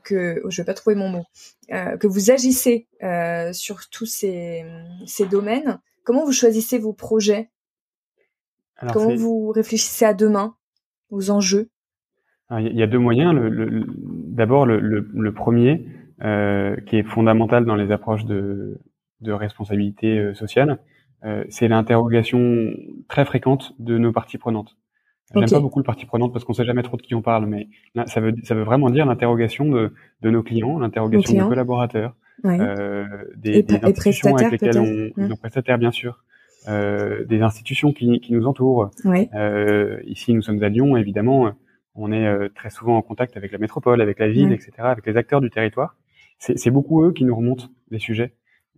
que 0.03 0.41
je 0.47 0.61
vais 0.61 0.65
pas 0.65 0.73
trouver 0.73 0.95
mon 0.95 1.09
mot 1.09 1.25
euh, 1.71 1.97
que 1.97 2.07
vous 2.07 2.31
agissez 2.31 2.87
euh, 3.03 3.53
sur 3.53 3.89
tous 3.89 4.05
ces 4.05 4.65
ces 5.05 5.25
domaines 5.25 5.79
comment 6.03 6.25
vous 6.25 6.31
choisissez 6.31 6.79
vos 6.79 6.93
projets? 6.93 7.49
Comment 8.91 9.15
vous 9.15 9.49
réfléchissez 9.49 10.05
à 10.05 10.13
demain 10.13 10.55
aux 11.09 11.31
enjeux? 11.31 11.69
Il 12.51 12.75
y 12.75 12.83
a 12.83 12.87
deux 12.87 12.99
moyens. 12.99 13.33
Le, 13.33 13.85
d'abord 13.87 14.65
le, 14.65 14.79
le, 14.79 15.33
premier 15.33 15.87
euh, 16.21 16.75
qui 16.87 16.97
est 16.97 17.03
fondamental 17.03 17.65
dans 17.65 17.75
les 17.75 17.91
approches 17.91 18.25
de 18.25 18.79
de 19.21 19.31
responsabilité 19.31 20.19
euh, 20.19 20.33
sociale 20.33 20.79
euh, 21.25 21.43
c'est 21.49 21.67
l'interrogation 21.67 22.73
très 23.07 23.23
fréquente 23.25 23.73
de 23.79 23.97
nos 23.97 24.11
parties 24.11 24.37
prenantes. 24.37 24.75
J'aime 25.33 25.49
pas 25.49 25.59
beaucoup 25.61 25.79
le 25.79 25.85
partie 25.85 26.05
prenante 26.05 26.33
parce 26.33 26.45
qu'on 26.45 26.53
sait 26.53 26.65
jamais 26.65 26.83
trop 26.83 26.97
de 26.97 27.01
qui 27.01 27.15
on 27.15 27.21
parle, 27.21 27.47
mais 27.47 27.69
ça 28.05 28.19
veut 28.19 28.35
ça 28.43 28.53
veut 28.53 28.63
vraiment 28.63 28.89
dire 28.89 29.05
l'interrogation 29.05 29.65
de, 29.69 29.93
de 30.21 30.29
nos 30.29 30.43
clients, 30.43 30.77
l'interrogation 30.77 31.33
des 31.33 31.49
collaborateurs, 31.49 32.13
euh, 32.45 33.05
des, 33.35 33.63
des 33.63 33.79
institutions 33.83 34.35
avec 34.35 34.51
lesquelles 34.51 34.79
on, 34.79 35.21
mmh. 35.21 35.27
nos 35.27 35.35
prestataires 35.35 35.77
bien 35.77 35.91
sûr, 35.91 36.23
euh, 36.67 37.23
des 37.25 37.41
institutions 37.41 37.93
qui, 37.93 38.19
qui 38.19 38.33
nous 38.33 38.45
entourent. 38.45 38.91
Euh, 39.05 39.99
ici, 40.05 40.33
nous 40.33 40.41
sommes 40.41 40.61
à 40.63 40.69
Lyon, 40.69 40.95
évidemment, 40.97 41.53
on 41.95 42.11
est 42.11 42.25
euh, 42.25 42.49
très 42.53 42.69
souvent 42.69 42.97
en 42.97 43.01
contact 43.01 43.37
avec 43.37 43.51
la 43.51 43.57
métropole, 43.57 44.01
avec 44.01 44.19
la 44.19 44.29
ville, 44.29 44.51
etc., 44.51 44.71
avec 44.79 45.05
les 45.05 45.17
acteurs 45.17 45.41
du 45.41 45.49
territoire. 45.49 45.95
C'est 46.39 46.71
beaucoup 46.71 47.03
eux 47.03 47.13
qui 47.13 47.23
nous 47.23 47.35
remontent 47.35 47.67
les 47.89 47.99
sujets. 47.99 48.33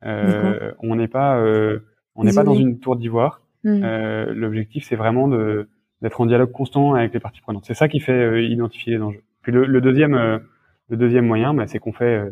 Euh, 0.06 0.72
on 0.80 0.96
n'est 0.96 1.08
pas 1.08 1.40
euh, 1.40 1.80
on 2.16 2.24
n'est 2.24 2.34
pas 2.34 2.44
dans 2.44 2.54
une 2.54 2.80
tour 2.80 2.96
d'ivoire. 2.96 3.42
Hmm. 3.64 3.82
Euh, 3.84 4.34
L'objectif, 4.36 4.86
c'est 4.88 4.96
vraiment 4.96 5.28
de 5.28 5.68
d'être 6.02 6.22
en 6.22 6.26
dialogue 6.28 6.52
constant 6.52 6.94
avec 6.94 7.14
les 7.14 7.20
parties 7.20 7.42
prenantes. 7.42 7.66
C'est 7.66 7.74
ça 7.74 7.88
qui 7.88 8.00
fait 8.00 8.12
euh, 8.12 8.44
identifier 8.44 8.94
les 8.94 9.02
enjeux. 9.02 9.24
Puis 9.42 9.52
le, 9.52 9.66
le 9.66 9.82
deuxième, 9.82 10.14
euh, 10.14 10.38
le 10.90 10.98
deuxième 10.98 11.26
moyen, 11.26 11.54
bah, 11.54 11.66
c'est 11.66 11.80
qu'on 11.80 11.94
fait 11.94 12.18
euh, 12.18 12.32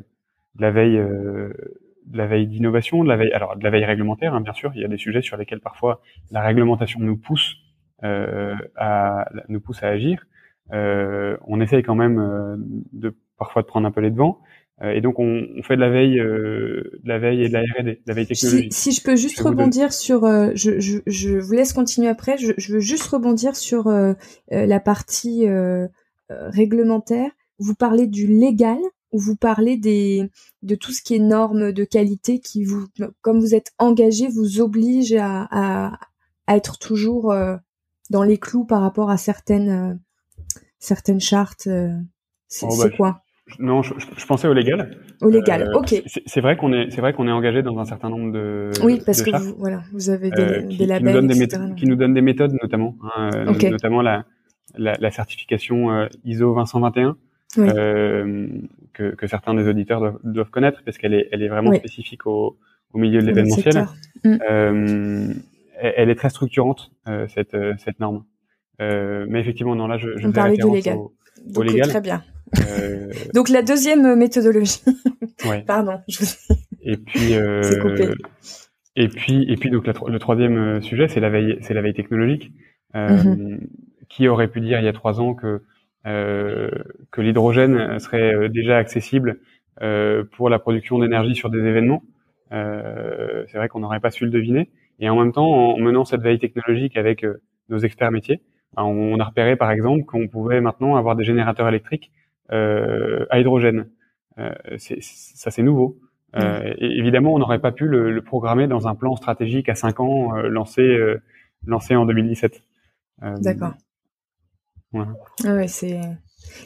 de 0.56 0.62
la 0.62 0.72
veille, 0.72 0.97
de 0.97 2.18
la 2.18 2.28
veille 2.28 2.47
d'innovation, 2.47 3.04
de 3.04 3.10
la 3.10 3.18
veille, 3.18 3.32
alors 3.32 3.56
de 3.56 3.64
la 3.64 3.70
veille 3.70 3.86
réglementaire, 3.86 4.34
hein, 4.34 4.41
bien 4.41 4.54
sûr. 4.54 4.72
Il 4.76 4.82
y 4.82 4.86
a 4.86 4.88
des 4.88 4.97
sujets 4.97 5.22
sur 5.22 5.38
lesquels 5.38 5.62
parfois 5.62 6.01
la 6.32 6.41
réglementation 6.41 6.99
nous 6.99 7.18
pousse 7.18 7.56
à 8.01 9.26
nous 9.47 9.62
pousse 9.62 9.82
à 9.84 9.88
agir. 9.88 10.26
on 10.72 11.62
essaye 11.62 11.84
quand 11.84 11.95
même 11.95 12.66
de 12.91 13.16
parfois 13.38 13.62
de 13.62 13.68
prendre 13.68 13.88
un 13.88 13.91
peu 13.91 14.01
les 14.01 14.12
devants. 14.12 14.39
Euh, 14.82 14.91
et 14.91 15.01
donc 15.01 15.20
on, 15.20 15.45
on, 15.56 15.64
fait 15.64 15.76
de 15.76 15.82
la 15.82 15.89
veille, 15.89 16.20
euh, 16.20 16.99
de 17.04 17.08
la 17.08 17.20
veille 17.20 17.43
et 17.43 17.47
de 17.47 17.54
la 17.54 17.62
R&D, 17.62 17.84
de 17.84 18.01
la 18.08 18.14
veille 18.14 18.26
technologique. 18.26 18.74
Si, 18.74 18.91
si 18.91 18.99
je 18.99 19.04
peux 19.04 19.16
juste 19.16 19.39
rebondir 19.39 19.93
sur, 19.93 20.24
euh, 20.24 20.49
je, 20.56 20.80
je, 20.80 20.97
je, 21.06 21.38
vous 21.38 21.54
laisse 21.54 21.74
continuer 21.74 22.08
après. 22.08 22.38
Je, 22.38 22.54
je 22.58 22.74
veux 22.74 22.80
juste 22.80 23.06
rebondir 23.06 23.56
sur 23.56 23.91
la 24.49 24.80
partie 24.80 25.47
réglementaire. 26.30 27.30
Vous 27.60 27.76
parlez 27.76 28.08
du 28.08 28.26
légal 28.28 28.80
ou 29.14 29.20
vous 29.20 29.36
parlez 29.38 29.78
des 29.78 30.30
de 30.61 30.76
tout 30.76 30.91
ce 30.91 31.01
qui 31.01 31.16
est 31.16 31.20
normes 31.20 31.72
de 31.72 31.84
qualité 31.86 32.39
qui 32.39 32.66
vous, 32.66 32.88
comme 33.22 33.39
vous 33.39 33.55
êtes 33.55 33.72
engagé, 33.78 34.28
vous 34.28 34.59
oblige 34.59 35.14
à, 35.14 35.47
à, 35.51 35.99
à 36.47 36.57
être 36.57 36.78
toujours 36.78 37.34
dans 38.09 38.24
les 38.24 38.38
clous 38.38 38.66
par 38.66 38.82
rapport 38.82 39.09
à 39.09 39.18
certaines 39.18 39.99
certaines 40.80 41.22
chartes. 41.22 41.70
C'est 42.47 42.66
oh, 42.70 42.78
bah, 42.78 42.89
quoi? 42.89 43.24
non, 43.59 43.82
je, 43.82 43.93
je, 43.97 44.26
pensais 44.26 44.47
au 44.47 44.53
légal. 44.53 44.97
Au 45.22 45.30
légal, 45.30 45.64
euh, 45.64 45.80
ok. 45.80 46.03
C'est 46.26 46.41
vrai 46.41 46.55
qu'on 46.55 46.74
est, 46.74 46.89
c'est 46.91 47.01
vrai 47.01 47.14
qu'on 47.14 47.28
est 47.28 47.32
engagé 47.32 47.61
dans 47.61 47.78
un 47.80 47.86
certain 47.86 48.09
nombre 48.09 48.32
de. 48.32 48.72
Oui, 48.84 49.01
parce 49.05 49.22
que 49.22 49.36
vous, 49.36 49.55
voilà, 49.57 49.84
vous 49.91 50.09
avez 50.09 50.30
des, 50.30 50.41
euh, 50.41 50.68
qui, 50.68 50.86
labels, 50.86 51.16
qui 51.16 51.22
nous, 51.22 51.47
des 51.47 51.76
qui 51.76 51.86
nous 51.86 51.95
donnent 51.95 52.14
des 52.14 52.22
méthodes 52.22 52.53
notamment, 52.61 52.95
hein, 53.16 53.30
euh, 53.34 53.70
notamment 53.70 54.01
la, 54.01 54.26
la, 54.76 54.95
la 54.99 55.11
certification 55.11 55.91
euh, 55.91 56.07
ISO 56.24 56.53
221 56.53 57.18
oui. 57.58 57.68
que, 58.94 59.16
que 59.16 59.28
certains 59.28 59.54
des 59.54 59.68
auditeurs 59.68 60.00
doivent, 60.00 60.20
doivent 60.24 60.50
connaître 60.50 60.82
parce 60.84 60.98
qu'elle 60.98 61.14
est, 61.14 61.30
elle 61.32 61.44
est 61.44 61.50
vraiment 61.50 61.74
spécifique 61.74 62.26
au, 62.26 62.58
au 62.94 62.98
milieu 62.98 63.22
de 63.22 63.28
l'événementiel. 63.28 63.86
Mm. 64.24 64.38
elle 65.78 66.10
est 66.10 66.16
très 66.16 66.30
structurante 66.30 66.91
cette, 67.28 67.56
cette 67.78 68.00
norme. 68.00 68.24
mais 68.80 69.39
effectivement, 69.39 69.76
non 69.76 69.88
là, 69.88 69.98
je, 69.98 70.18
je 70.18 70.28
On 70.28 70.32
parlait 70.32 70.58
du 70.58 70.72
légal. 70.72 70.98
Au, 70.98 71.14
au 71.56 71.62
légal. 71.64 71.89
Très 71.89 72.02
bien. 72.02 72.24
Euh, 72.60 73.12
Donc 73.34 73.50
la 73.50 73.62
deuxième 73.62 74.16
méthodologie. 74.16 74.82
Pardon. 75.68 76.00
Je 76.08 76.26
Et 76.82 76.98
puis. 76.98 77.36
Euh, 77.36 77.62
et 78.96 79.08
puis 79.08 79.52
et 79.52 79.58
puis 79.58 79.72
donc 79.72 79.88
le 79.88 80.20
troisième 80.20 80.58
euh, 80.58 80.82
sujet 80.82 81.08
c'est 81.08 81.20
la 81.20 81.32
veille 81.32 81.58
c'est 81.62 81.74
la 81.74 81.82
veille 81.82 81.96
technologique. 81.96 82.52
Mhm. 82.94 83.60
Qui 84.08 84.28
aurait 84.28 84.50
pu 84.50 84.62
dire 84.62 84.80
il 84.80 84.86
y 84.86 84.88
a 84.88 84.94
trois 84.94 85.20
ans 85.20 85.34
que 85.34 85.64
que 86.04 87.22
l'hydrogène 87.22 87.99
serait 87.99 88.49
déjà 88.49 88.78
accessible 88.78 89.39
pour 90.32 90.49
la 90.49 90.60
production 90.60 90.99
d'énergie 90.99 91.36
sur 91.36 91.49
des 91.49 91.60
événements. 91.60 92.04
c'est 92.51 93.56
vrai 93.56 93.70
qu'on 93.70 93.80
n'aurait 93.80 93.99
pas 93.99 94.12
su 94.12 94.26
le 94.26 94.32
deviner. 94.32 94.70
Et 94.99 95.10
en 95.10 95.18
même 95.18 95.32
temps, 95.32 95.49
en 95.49 95.78
menant 95.80 96.06
cette 96.06 96.22
veille 96.22 96.39
technologique 96.39 96.97
avec 96.97 97.26
nos 97.70 97.80
experts 97.80 98.12
métiers, 98.12 98.41
ben, 98.76 98.84
on 98.84 99.20
a 99.20 99.24
repéré 99.24 99.56
par 99.56 99.72
exemple 99.72 100.04
qu'on 100.06 100.28
pouvait 100.28 100.62
maintenant 100.62 100.95
avoir 100.95 101.16
des 101.16 101.24
générateurs 101.24 101.68
électriques 101.68 102.12
euh, 102.51 103.26
à 103.30 103.39
hydrogène. 103.39 103.88
Euh, 104.39 104.51
ça, 104.78 105.51
c'est 105.51 105.64
nouveau. 105.64 105.99
Euh, 106.36 106.74
et 106.80 106.97
évidemment, 106.97 107.34
on 107.36 107.39
n'aurait 107.39 107.60
pas 107.60 107.72
pu 107.72 107.86
le, 107.86 108.12
le, 108.12 108.22
programmer 108.24 108.68
dans 108.68 108.88
un 108.88 108.95
plan 108.95 109.16
stratégique 109.16 109.70
à 109.70 109.76
5 109.76 109.99
ans 109.99 110.32
lancé, 110.41 110.97
lancé 111.68 111.95
en 111.95 112.06
2017. 112.06 112.64
D'accord. 113.39 113.74
Voilà. 114.94 115.14
Ah 115.44 115.56
ouais, 115.56 115.68
c'est 115.68 116.00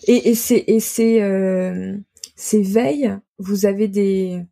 et, 0.08 0.30
et 0.30 0.36
c'est 0.36 0.64
et 0.68 0.80
c'est 0.80 1.22
euh, 1.22 1.98
ces 2.36 2.62
veilles, 2.62 3.18
vous 3.40 3.66
avez 3.66 3.88
des, 3.88 4.44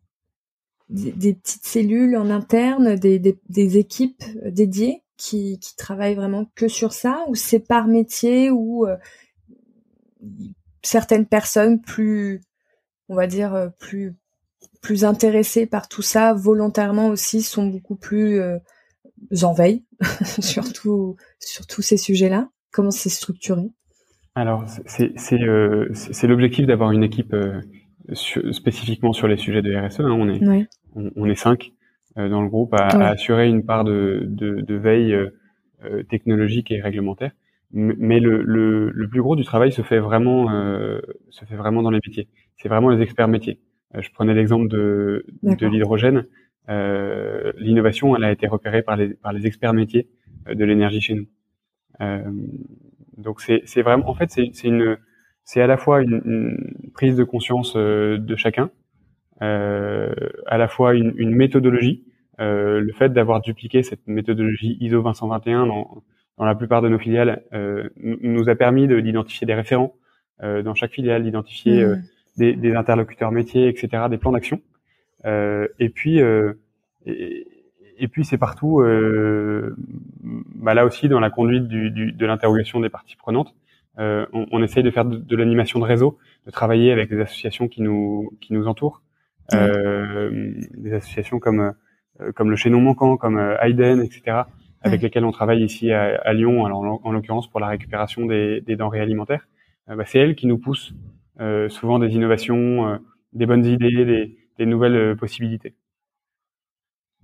des, 0.88 1.34
petites 1.34 1.66
cellules 1.66 2.16
en 2.16 2.30
interne, 2.30 2.96
des, 2.96 3.18
des, 3.18 3.38
des 3.48 3.78
équipes 3.78 4.24
dédiées 4.44 5.02
qui, 5.16 5.58
qui 5.60 5.76
travaillent 5.76 6.14
vraiment 6.14 6.46
que 6.54 6.68
sur 6.68 6.92
ça, 6.92 7.24
ou 7.28 7.34
c'est 7.34 7.60
par 7.60 7.86
métier 7.86 8.50
ou 8.50 8.86
euh, 8.86 8.96
certaines 10.82 11.26
personnes 11.26 11.80
plus, 11.80 12.40
on 13.08 13.14
va 13.14 13.26
dire, 13.26 13.54
euh, 13.54 13.68
plus 13.78 14.14
plus 14.82 15.04
intéressées 15.04 15.66
par 15.66 15.88
tout 15.88 16.02
ça, 16.02 16.32
volontairement 16.32 17.08
aussi, 17.08 17.42
sont 17.42 17.66
beaucoup 17.66 17.96
plus 17.96 18.40
euh, 18.40 18.58
en 19.42 19.52
veille, 19.52 19.84
surtout 20.40 21.16
sur 21.40 21.66
tous 21.66 21.82
ces 21.82 21.96
sujets-là? 21.96 22.48
Comment 22.72 22.90
c'est 22.90 23.08
structuré? 23.08 23.62
Alors, 24.34 24.64
c'est 24.86 25.18
c'est 25.18 25.40
euh, 25.40 25.88
l'objectif 26.24 26.66
d'avoir 26.66 26.92
une 26.92 27.02
équipe 27.02 27.32
euh, 27.32 27.60
spécifiquement 28.52 29.12
sur 29.12 29.28
les 29.28 29.36
sujets 29.36 29.62
de 29.62 29.74
RSE. 29.74 30.00
Hein. 30.00 30.10
on 30.10 30.28
est 30.28 30.68
on, 30.94 31.26
est 31.26 31.34
cinq 31.34 31.72
dans 32.16 32.40
le 32.40 32.48
groupe 32.48 32.72
à, 32.74 32.86
à, 32.86 33.08
assurer 33.08 33.48
une 33.48 33.64
part 33.64 33.84
de, 33.84 34.24
de, 34.26 34.62
de 34.62 34.74
veille 34.74 35.14
technologique 36.08 36.70
et 36.70 36.80
réglementaire 36.80 37.32
mais 37.72 38.20
le, 38.20 38.42
le, 38.42 38.90
le, 38.90 39.08
plus 39.08 39.20
gros 39.20 39.36
du 39.36 39.44
travail 39.44 39.72
se 39.72 39.82
fait 39.82 39.98
vraiment 39.98 40.50
euh, 40.50 41.00
se 41.30 41.44
fait 41.44 41.56
vraiment 41.56 41.82
dans 41.82 41.90
les 41.90 42.00
métiers. 42.04 42.28
C'est 42.56 42.68
vraiment 42.68 42.88
les 42.88 43.02
experts 43.02 43.28
métiers. 43.28 43.60
Euh, 43.94 44.02
je 44.02 44.10
prenais 44.12 44.34
l'exemple 44.34 44.68
de, 44.68 45.26
de 45.42 45.66
l'hydrogène. 45.66 46.26
Euh, 46.68 47.52
L'innovation, 47.58 48.16
elle 48.16 48.24
a 48.24 48.32
été 48.32 48.46
repérée 48.46 48.82
par 48.82 48.96
les 48.96 49.14
par 49.14 49.32
les 49.32 49.46
experts 49.46 49.74
métiers 49.74 50.08
euh, 50.48 50.54
de 50.54 50.64
l'énergie 50.64 51.00
chez 51.00 51.14
nous. 51.14 51.26
Euh, 52.00 52.22
donc 53.16 53.40
c'est 53.40 53.82
vraiment 53.82 54.08
en 54.08 54.14
fait 54.14 54.30
c'est 54.30 54.64
une 54.64 54.98
c'est 55.44 55.62
à 55.62 55.66
la 55.66 55.76
fois 55.76 56.02
une, 56.02 56.20
une, 56.24 56.90
prise 56.92 57.16
de 57.16 57.24
conscience 57.24 57.74
euh, 57.76 58.18
de 58.18 58.36
chacun, 58.36 58.70
à 59.40 60.58
la 60.58 60.68
fois 60.68 60.94
une, 60.94 61.14
une 61.16 61.34
méthodologie. 61.34 62.04
le 62.38 62.92
fait 62.92 63.12
d'avoir 63.12 63.40
dupliqué 63.40 63.82
cette 63.82 64.06
méthodologie 64.06 64.76
ISO 64.80 65.02
221 65.02 65.66
dans 65.66 66.02
dans 66.38 66.44
la 66.44 66.54
plupart 66.54 66.82
de 66.82 66.88
nos 66.88 66.98
filiales, 66.98 67.42
euh, 67.54 67.88
nous 67.96 68.48
a 68.48 68.54
permis 68.54 68.86
d'identifier 68.86 69.46
des 69.46 69.54
référents 69.54 69.94
euh, 70.42 70.62
dans 70.62 70.74
chaque 70.74 70.92
filiale, 70.92 71.22
d'identifier 71.22 71.82
euh, 71.82 71.96
mmh. 71.96 72.02
des, 72.36 72.52
des, 72.54 72.74
interlocuteurs 72.74 73.32
métiers, 73.32 73.68
etc., 73.68 74.04
des 74.10 74.18
plans 74.18 74.32
d'action. 74.32 74.60
Euh, 75.24 75.66
et 75.78 75.88
puis, 75.88 76.20
euh, 76.20 76.52
et, 77.06 77.46
et, 77.98 78.08
puis 78.08 78.24
c'est 78.24 78.38
partout, 78.38 78.82
bah 80.54 80.74
là 80.74 80.84
aussi 80.84 81.08
dans 81.08 81.20
la 81.20 81.30
conduite 81.30 81.68
du, 81.68 81.90
du, 81.90 82.12
de 82.12 82.26
l'interrogation 82.26 82.80
des 82.80 82.88
parties 82.88 83.16
prenantes. 83.16 83.54
On, 83.98 84.26
on, 84.32 84.62
essaye 84.62 84.82
de 84.82 84.90
faire 84.90 85.04
de, 85.04 85.36
l'animation 85.36 85.78
de 85.78 85.84
réseau, 85.84 86.18
de 86.46 86.50
travailler 86.50 86.92
avec 86.92 87.08
des 87.08 87.20
associations 87.20 87.68
qui 87.68 87.82
nous 87.82 88.30
qui 88.40 88.52
nous 88.52 88.66
entourent, 88.66 89.02
mmh. 89.52 89.56
des 90.76 90.92
associations 90.92 91.38
comme 91.38 91.72
comme 92.34 92.50
le 92.50 92.56
Chaînon 92.56 92.80
Manquant, 92.80 93.16
comme 93.16 93.38
Hayden, 93.60 94.00
etc 94.02 94.42
avec 94.86 95.02
lesquels 95.02 95.24
on 95.24 95.32
travaille 95.32 95.62
ici 95.62 95.90
à, 95.92 96.32
Lyon, 96.32 96.64
alors 96.64 97.00
en, 97.04 97.12
l'occurrence 97.12 97.50
pour 97.50 97.60
la 97.60 97.68
récupération 97.68 98.26
des, 98.26 98.60
denrées 98.60 99.00
alimentaires, 99.00 99.46
bah, 99.88 100.04
c'est 100.06 100.18
elles 100.18 100.34
qui 100.34 100.46
nous 100.46 100.58
poussent 100.58 100.94
souvent 101.68 101.98
des 101.98 102.14
innovations, 102.14 102.98
des 103.32 103.46
bonnes 103.46 103.64
idées, 103.64 104.36
des 104.58 104.66
nouvelles 104.66 105.16
possibilités. 105.16 105.74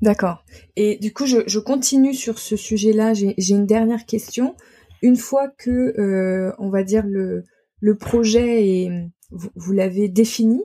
D'accord. 0.02 0.44
Et 0.74 0.96
du 0.96 1.12
coup, 1.12 1.26
je, 1.26 1.58
continue 1.60 2.12
sur 2.12 2.40
ce 2.40 2.56
sujet-là. 2.56 3.14
J'ai 3.14 3.34
une 3.54 3.66
dernière 3.66 4.04
question. 4.04 4.56
Une 5.00 5.16
fois 5.16 5.48
que, 5.48 5.70
euh, 5.70 6.52
on 6.58 6.70
va 6.70 6.82
dire, 6.82 7.06
le, 7.06 7.44
le 7.80 7.96
projet 7.96 8.66
est, 8.66 8.90
vous, 9.30 9.72
l'avez 9.72 10.08
défini, 10.08 10.60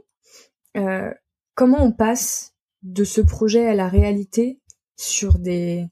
euh, 0.75 1.13
comment 1.53 1.83
on 1.83 1.91
passe 1.91 2.55
de 2.81 3.03
ce 3.03 3.21
projet 3.21 3.67
à 3.67 3.75
la 3.75 3.87
réalité 3.87 4.59
sur 4.97 5.37
des 5.37 5.85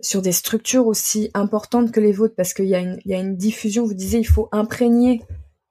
sur 0.00 0.20
des 0.20 0.32
structures 0.32 0.86
aussi 0.86 1.30
importantes 1.32 1.92
que 1.92 2.00
les 2.00 2.12
vôtres? 2.12 2.34
Parce 2.36 2.54
qu'il 2.54 2.66
y, 2.66 2.74
a 2.74 2.80
une, 2.80 2.98
y 3.04 3.14
a 3.14 3.18
une 3.18 3.36
diffusion, 3.36 3.86
vous 3.86 3.94
disiez, 3.94 4.18
il 4.18 4.26
faut 4.26 4.48
imprégner 4.50 5.22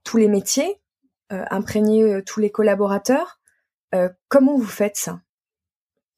tous 0.05 0.17
les 0.17 0.29
métiers, 0.29 0.81
euh, 1.33 1.43
imprégner 1.51 2.21
tous 2.25 2.39
les 2.39 2.49
collaborateurs. 2.49 3.41
comment 4.29 4.57
vous 4.57 4.63
faites 4.63 4.97
ça? 4.97 5.21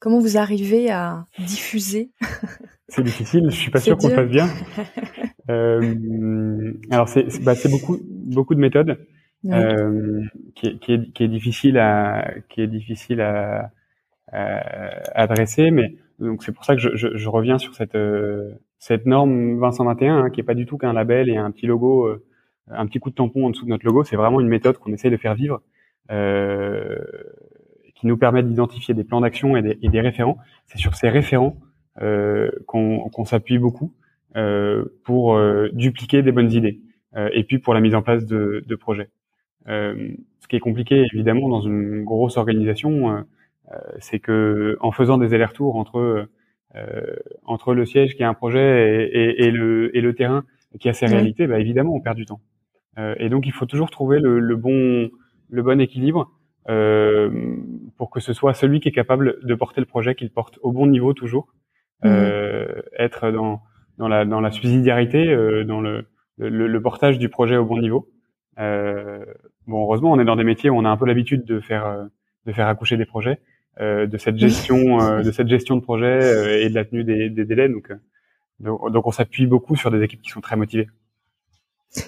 Comment 0.00 0.20
vous 0.20 0.36
arrivez 0.36 0.90
à 0.90 1.26
diffuser? 1.38 2.10
C'est 2.88 3.02
difficile, 3.02 3.44
je 3.46 3.56
suis 3.56 3.70
pas 3.70 3.80
sûr 3.80 3.96
qu'on 3.96 4.08
le 4.08 4.14
fasse 4.14 4.28
bien. 4.28 4.48
euh, 5.50 6.72
alors 6.90 7.08
c'est 7.08 7.26
bah, 7.42 7.54
beaucoup 7.70 7.98
beaucoup 8.08 8.54
de 8.54 8.60
méthodes 8.60 8.98
euh, 9.46 10.22
qui, 10.54 10.78
qui, 10.78 10.92
est, 10.92 11.12
qui, 11.12 11.24
est, 11.24 11.28
difficile 11.28 11.78
à 11.78 12.32
qui 12.48 12.60
est 12.60 12.66
difficile 12.66 13.20
à, 13.20 13.70
à 14.32 14.60
adresser, 15.14 15.70
mais 15.70 15.96
donc 16.18 16.42
c'est 16.42 16.52
pour 16.52 16.64
ça 16.64 16.74
que 16.74 16.80
je, 16.80 16.94
je, 16.94 17.16
je, 17.16 17.28
reviens 17.28 17.58
sur 17.58 17.74
cette 17.74 17.94
euh, 17.94 18.52
cette 18.78 19.06
norme 19.06 19.58
2021 19.58 20.16
hein, 20.16 20.30
qui 20.30 20.40
est 20.40 20.44
pas 20.44 20.54
du 20.54 20.66
tout 20.66 20.78
qu'un 20.78 20.92
label 20.92 21.28
et 21.28 21.36
un 21.36 21.50
petit 21.50 21.66
logo, 21.66 22.08
un 22.70 22.86
petit 22.86 23.00
coup 23.00 23.10
de 23.10 23.16
tampon 23.16 23.46
en 23.46 23.50
dessous 23.50 23.64
de 23.64 23.70
notre 23.70 23.84
logo. 23.84 24.04
C'est 24.04 24.16
vraiment 24.16 24.40
une 24.40 24.48
méthode 24.48 24.78
qu'on 24.78 24.92
essaie 24.92 25.10
de 25.10 25.16
faire 25.16 25.34
vivre. 25.34 25.60
Euh, 26.10 26.98
qui 27.98 28.06
nous 28.06 28.16
permettent 28.16 28.46
d'identifier 28.46 28.94
des 28.94 29.02
plans 29.02 29.20
d'action 29.20 29.56
et, 29.56 29.62
des, 29.62 30.00
référents. 30.00 30.38
C'est 30.66 30.78
sur 30.78 30.94
ces 30.94 31.08
référents 31.08 31.56
euh, 32.00 32.48
qu'on 32.66 33.24
s'appuie 33.24 33.58
beaucoup 33.58 33.92
euh, 34.36 34.84
pour 35.04 35.34
euh, 35.34 35.68
dupliquer 35.72 36.22
des 36.22 36.30
bonnes 36.30 36.52
idées 36.52 36.80
euh, 37.16 37.28
et 37.32 37.42
puis 37.42 37.58
pour 37.58 37.74
la 37.74 37.80
mise 37.80 37.96
en 37.96 38.02
place 38.02 38.24
de, 38.24 38.62
de 38.64 38.76
projets. 38.76 39.10
Euh, 39.66 40.12
ce 40.38 40.46
qui 40.46 40.54
est 40.54 40.60
compliqué 40.60 41.06
évidemment 41.12 41.48
dans 41.48 41.60
une 41.60 42.04
grosse 42.04 42.36
organisation, 42.36 43.24
c'est 43.98 44.18
que 44.18 44.78
en 44.80 44.92
faisant 44.92 45.18
des 45.18 45.34
allers-retours 45.34 45.76
entre 45.76 46.26
entre 47.44 47.74
le 47.74 47.84
siège 47.84 48.14
qui 48.14 48.22
a 48.22 48.28
un 48.28 48.34
projet 48.34 49.10
et, 49.12 49.42
et, 49.42 49.44
et, 49.46 49.50
le, 49.50 49.94
et 49.94 50.00
le 50.00 50.14
terrain 50.14 50.44
qui 50.80 50.88
a 50.88 50.94
ses 50.94 51.04
réalités, 51.04 51.46
bah, 51.46 51.58
évidemment 51.58 51.94
on 51.94 52.00
perd 52.00 52.16
du 52.16 52.24
temps. 52.24 52.40
et 53.18 53.28
donc 53.28 53.46
il 53.46 53.52
faut 53.52 53.66
toujours 53.66 53.90
trouver 53.90 54.20
le, 54.20 54.38
le 54.38 54.56
bon 54.56 55.10
le 55.50 55.62
bon 55.62 55.80
équilibre 55.80 56.37
euh, 56.68 57.30
pour 57.96 58.10
que 58.10 58.20
ce 58.20 58.32
soit 58.32 58.54
celui 58.54 58.80
qui 58.80 58.88
est 58.88 58.92
capable 58.92 59.38
de 59.42 59.54
porter 59.54 59.80
le 59.80 59.86
projet, 59.86 60.14
qu'il 60.14 60.30
porte 60.30 60.58
au 60.62 60.72
bon 60.72 60.86
niveau 60.86 61.14
toujours, 61.14 61.48
mmh. 62.02 62.08
euh, 62.08 62.82
être 62.98 63.30
dans 63.30 63.62
dans 63.96 64.08
la 64.08 64.24
dans 64.24 64.40
la 64.40 64.50
subsidiarité, 64.50 65.28
euh, 65.28 65.64
dans 65.64 65.80
le, 65.80 66.06
le, 66.38 66.66
le 66.66 66.82
portage 66.82 67.18
du 67.18 67.28
projet 67.28 67.56
au 67.56 67.64
bon 67.64 67.78
niveau. 67.78 68.10
Euh, 68.58 69.24
bon, 69.66 69.82
heureusement, 69.82 70.12
on 70.12 70.20
est 70.20 70.24
dans 70.24 70.36
des 70.36 70.44
métiers 70.44 70.70
où 70.70 70.76
on 70.76 70.84
a 70.84 70.90
un 70.90 70.96
peu 70.96 71.06
l'habitude 71.06 71.44
de 71.44 71.60
faire 71.60 72.08
de 72.46 72.52
faire 72.52 72.68
accoucher 72.68 72.96
des 72.96 73.06
projets, 73.06 73.40
euh, 73.80 74.06
de 74.06 74.18
cette 74.18 74.36
gestion 74.46 75.20
de 75.22 75.30
cette 75.30 75.48
gestion 75.48 75.76
de 75.76 75.82
projet 75.82 76.62
et 76.62 76.68
de 76.68 76.74
la 76.74 76.84
tenue 76.84 77.04
des, 77.04 77.30
des 77.30 77.44
délais. 77.44 77.68
Donc, 77.68 77.92
donc, 78.60 78.92
donc 78.92 79.06
on 79.06 79.12
s'appuie 79.12 79.46
beaucoup 79.46 79.76
sur 79.76 79.90
des 79.90 80.02
équipes 80.02 80.22
qui 80.22 80.30
sont 80.30 80.40
très 80.40 80.56
motivées. 80.56 80.88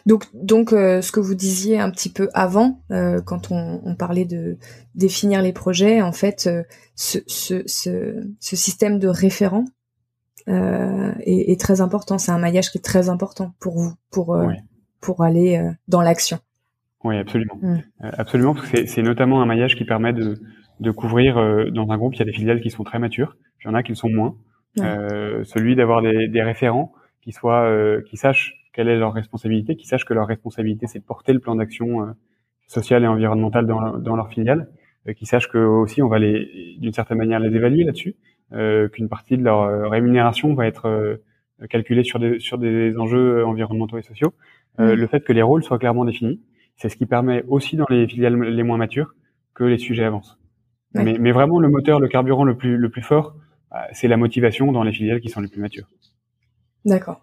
Donc, 0.07 0.24
donc 0.35 0.72
euh, 0.72 1.01
ce 1.01 1.11
que 1.11 1.20
vous 1.20 1.35
disiez 1.35 1.81
un 1.81 1.91
petit 1.91 2.12
peu 2.12 2.28
avant, 2.35 2.83
euh, 2.91 3.20
quand 3.22 3.51
on, 3.51 3.81
on, 3.85 3.95
parlait 3.95 4.24
de 4.24 4.59
définir 4.95 5.43
les 5.43 5.53
projets, 5.53 6.03
en 6.03 6.12
fait, 6.12 6.47
euh, 6.47 6.62
ce, 6.95 7.18
ce, 7.26 7.62
ce, 7.66 8.26
ce, 8.41 8.57
système 8.57 8.99
de 8.99 9.09
référent 9.09 9.64
est, 10.47 11.53
est, 11.53 11.61
très 11.61 11.81
important. 11.81 12.18
C'est 12.18 12.33
un 12.33 12.39
maillage 12.39 12.70
qui 12.70 12.78
est 12.78 12.85
très 12.85 13.09
important 13.09 13.55
pour 13.61 13.78
vous, 13.78 13.95
pour 14.11 14.37
pour 15.01 15.22
aller 15.22 15.62
dans 15.89 16.03
l'action. 16.03 16.41
Oui, 17.05 17.16
absolument, 17.16 17.59
mm. 17.62 17.78
absolument, 18.01 18.55
parce 18.55 18.68
que 18.68 18.87
c'est 18.87 19.03
notamment 19.03 19.41
un 19.41 19.47
maillage 19.47 19.76
qui 19.76 19.85
permet 19.85 20.12
de, 20.12 20.39
de 20.81 20.91
couvrir 20.91 21.37
dans 21.72 21.91
un 21.91 21.97
groupe. 21.97 22.14
Il 22.16 22.18
y 22.18 22.22
a 22.22 22.26
des 22.26 22.33
filiales 22.33 22.61
qui 22.61 22.70
sont 22.70 22.85
très 22.85 22.99
matures, 22.99 23.37
il 23.62 23.68
y 23.68 23.70
en 23.70 23.74
a 23.74 23.83
qui 23.83 23.93
le 23.93 23.97
sont 23.97 24.11
moins. 24.11 24.35
celui 24.76 25.76
d'avoir 25.76 26.03
des, 26.03 26.26
des, 26.28 26.43
référents 26.43 26.93
qui 27.22 27.33
soient, 27.33 27.70
qui 28.07 28.16
sachent 28.16 28.59
quelle 28.73 28.89
est 28.89 28.99
leur 28.99 29.12
responsabilité, 29.12 29.77
qu'ils 29.77 29.89
sachent 29.89 30.05
que 30.05 30.14
leur 30.14 30.27
responsabilité 30.27 30.87
c'est 30.87 31.01
de 31.01 31.05
porter 31.05 31.33
le 31.33 31.41
plan 31.41 31.55
d'action 31.55 32.03
euh, 32.03 32.12
social 32.66 33.03
et 33.03 33.07
environnemental 33.07 33.66
dans, 33.66 33.99
dans 33.99 34.16
leur 34.16 34.29
filiale, 34.29 34.68
euh, 35.09 35.12
qu'ils 35.12 35.27
sachent 35.27 35.49
que 35.49 35.59
aussi 35.59 36.03
on 36.03 36.09
va 36.09 36.18
les 36.18 36.77
d'une 36.79 36.93
certaine 36.93 37.18
manière 37.18 37.41
les 37.41 37.55
évaluer 37.55 37.85
là-dessus, 37.85 38.16
euh, 38.53 38.89
qu'une 38.89 39.09
partie 39.09 39.37
de 39.37 39.43
leur 39.43 39.91
rémunération 39.91 40.55
va 40.55 40.66
être 40.66 41.21
calculée 41.68 42.05
sur 42.05 42.18
des 42.18 42.39
sur 42.39 42.59
des 42.59 42.97
enjeux 42.97 43.45
environnementaux 43.45 43.99
et 43.99 44.03
sociaux. 44.03 44.33
Mmh. 44.79 44.93
Le 44.93 45.07
fait 45.07 45.21
que 45.21 45.33
les 45.33 45.43
rôles 45.43 45.62
soient 45.62 45.79
clairement 45.79 46.05
définis, 46.05 46.41
c'est 46.77 46.89
ce 46.89 46.97
qui 46.97 47.07
permet 47.07 47.45
aussi 47.49 47.77
dans 47.77 47.87
les 47.91 48.07
filiales 48.07 48.41
les 48.41 48.62
moins 48.62 48.79
matures 48.79 49.14
que 49.55 49.64
les 49.64 49.79
sujets 49.79 50.05
avancent. 50.05 50.39
Mais, 50.95 51.16
mais, 51.21 51.31
vraiment 51.31 51.61
le 51.61 51.68
moteur, 51.68 52.01
le 52.01 52.09
carburant 52.09 52.45
le 52.45 52.57
plus 52.57 52.77
le 52.77 52.89
plus 52.89 53.03
fort, 53.03 53.37
bah, 53.71 53.87
c'est 53.93 54.09
la 54.09 54.16
motivation 54.16 54.73
dans 54.73 54.83
les 54.83 54.93
filiales 54.93 55.21
qui 55.21 55.29
sont 55.29 55.41
les 55.41 55.49
plus 55.49 55.61
matures. 55.61 55.89
D'accord. 56.85 57.23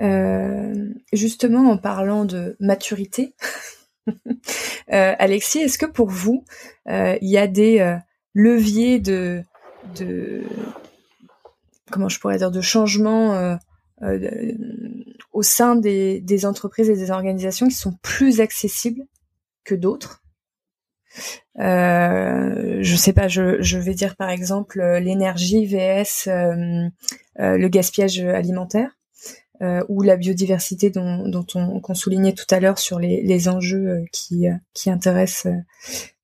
Euh, 0.00 0.94
justement, 1.12 1.70
en 1.70 1.76
parlant 1.76 2.24
de 2.24 2.56
maturité, 2.58 3.34
euh, 4.08 4.12
Alexis, 5.18 5.60
est-ce 5.60 5.78
que 5.78 5.86
pour 5.86 6.08
vous, 6.08 6.44
euh, 6.88 7.18
il 7.20 7.28
y 7.28 7.38
a 7.38 7.46
des 7.46 7.98
leviers 8.34 8.98
de, 8.98 9.42
comment 11.90 12.08
je 12.08 12.18
pourrais 12.18 12.38
dire, 12.38 12.50
de 12.50 12.60
changement 12.60 13.58
au 15.32 15.42
sein 15.42 15.76
des, 15.76 16.46
entreprises 16.46 16.88
et 16.88 16.96
des 16.96 17.10
organisations 17.10 17.68
qui 17.68 17.74
sont 17.74 17.96
plus 18.02 18.40
accessibles 18.40 19.04
que 19.64 19.74
d'autres? 19.74 20.22
Euh, 21.58 22.78
je 22.80 22.96
sais 22.96 23.12
pas, 23.12 23.26
je, 23.26 23.60
je, 23.60 23.78
vais 23.78 23.94
dire 23.94 24.14
par 24.14 24.30
exemple 24.30 24.80
l'énergie 24.80 25.66
vs 25.66 26.30
le 27.36 27.68
gaspillage 27.68 28.20
alimentaire. 28.20 28.99
Euh, 29.62 29.84
ou 29.90 30.00
la 30.00 30.16
biodiversité 30.16 30.88
dont, 30.88 31.28
dont 31.28 31.44
on 31.54 31.80
qu'on 31.80 31.94
soulignait 31.94 32.32
tout 32.32 32.46
à 32.48 32.60
l'heure 32.60 32.78
sur 32.78 32.98
les, 32.98 33.20
les 33.20 33.46
enjeux 33.46 33.88
euh, 33.88 34.04
qui, 34.10 34.48
euh, 34.48 34.54
qui 34.72 34.88
intéressent 34.88 35.52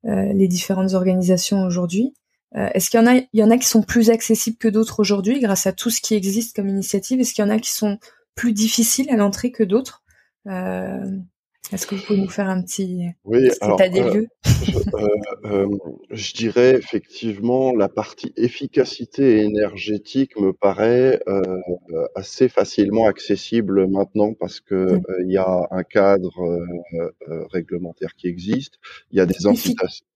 les 0.05 0.47
différentes 0.47 0.95
organisations 0.95 1.65
aujourd'hui. 1.65 2.15
Est-ce 2.55 2.91
qu'il 2.91 3.01
y 3.01 3.03
en 3.03 3.09
a, 3.09 3.17
il 3.17 3.41
y 3.41 3.43
en 3.43 3.51
a 3.51 3.59
qui 3.59 3.67
sont 3.67 3.83
plus 3.83 4.09
accessibles 4.09 4.57
que 4.57 4.69
d'autres 4.69 5.01
aujourd'hui 5.01 5.41
grâce 5.41 5.67
à 5.67 5.73
tout 5.73 5.91
ce 5.91 6.01
qui 6.01 6.15
existe 6.15 6.55
comme 6.55 6.69
initiative? 6.69 7.19
Est-ce 7.19 7.35
qu'il 7.35 7.45
y 7.45 7.49
en 7.49 7.51
a 7.51 7.59
qui 7.59 7.73
sont 7.73 7.99
plus 8.37 8.53
difficiles 8.53 9.11
à 9.11 9.17
l'entrée 9.17 9.51
que 9.51 9.65
d'autres? 9.65 10.05
Est-ce 11.73 11.87
que 11.87 11.95
vous 11.95 12.03
pouvez 12.03 12.21
nous 12.21 12.29
faire 12.29 12.49
un 12.49 12.63
petit, 12.63 13.09
oui, 13.25 13.47
état 13.47 13.89
des 13.89 14.01
euh, 14.01 14.15
lieux 14.15 14.29
je, 14.45 14.79
euh, 14.79 15.09
euh, 15.45 15.79
je, 16.11 16.35
dirais 16.35 16.77
effectivement 16.77 17.73
la 17.75 17.89
partie 17.89 18.33
efficacité 18.37 19.43
énergétique 19.43 20.39
me 20.39 20.53
paraît 20.53 21.21
euh, 21.29 21.43
assez 22.15 22.49
facilement 22.49 23.07
accessible 23.07 23.87
maintenant 23.89 24.33
parce 24.35 24.61
que 24.61 25.01
il 25.25 25.33
y 25.33 25.39
a 25.39 25.67
un 25.71 25.83
cadre 25.83 26.61
réglementaire 27.51 28.15
qui 28.17 28.29
existe, 28.29 28.75
il 29.11 29.19
y 29.19 29.21
a 29.21 29.27
des 29.27 29.47
incitations. 29.47 30.07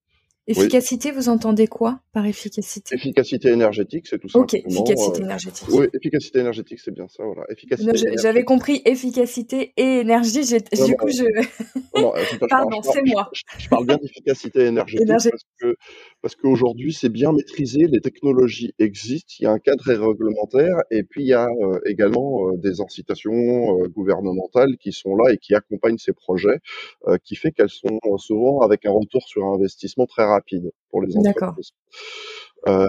Efficacité, 0.47 1.13
vous 1.13 1.29
entendez 1.29 1.67
quoi 1.67 2.01
par 2.13 2.27
efficacité? 2.27 2.95
Efficacité 2.95 3.51
énergétique, 3.51 4.07
c'est 4.09 4.19
tout 4.19 4.29
ça. 4.29 4.39
Ok, 4.39 4.55
efficacité 4.55 5.21
euh, 5.21 5.25
énergétique. 5.25 5.69
Oui, 5.71 5.87
efficacité 5.95 6.39
énergétique, 6.41 6.81
c'est 6.83 6.95
bien 6.95 7.07
ça, 7.09 7.23
voilà. 7.25 7.45
Efficacité. 7.51 8.17
J'avais 8.21 8.45
compris 8.45 8.81
efficacité 8.85 9.73
et 9.77 10.01
énergie. 10.01 10.41
du 10.41 10.97
coup, 10.97 11.09
je. 11.09 11.25
Pardon, 12.49 12.83
c'est 12.83 13.03
moi. 13.03 13.31
Je, 13.59 13.69
parle 13.69 13.87
bien 13.87 13.99
d'efficacité 13.99 14.65
énergétique, 14.65 15.07
parce 15.07 15.27
que 15.61 15.77
parce 16.23 16.35
qu'aujourd'hui, 16.37 16.93
c'est 16.93 17.11
bien 17.11 17.33
maîtrisé. 17.33 17.87
Les 17.87 18.01
technologies 18.01 18.73
existent. 18.79 19.35
Il 19.41 19.45
y 19.45 19.47
a 19.47 19.53
un 19.53 19.59
cadre 19.59 19.85
réglementaire, 19.85 20.77
et 20.91 21.03
puis 21.03 21.23
il 21.23 21.29
y 21.29 21.35
a 21.35 21.47
euh, 21.47 21.79
également 21.87 22.49
euh, 22.49 22.57
des 22.57 22.81
incitations 22.81 23.79
gouvernementales 23.89 24.79
qui 24.79 24.93
sont 24.93 25.15
là 25.15 25.33
et 25.33 25.37
qui 25.37 25.55
accompagnent 25.55 25.99
ces 25.99 26.13
projets, 26.13 26.59
qui 27.25 27.37
fait 27.37 27.53
qu'elles 27.53 27.69
sont 27.69 28.01
souvent 28.17 28.61
avec 28.61 28.87
un 28.87 28.93
retour 28.93 29.23
sur 29.29 29.45
investissement 29.45 30.07
très 30.07 30.25
rapide 30.31 30.73
pour 30.91 31.03
les 31.03 31.17
entreprises. 31.17 31.73
Euh, 32.69 32.87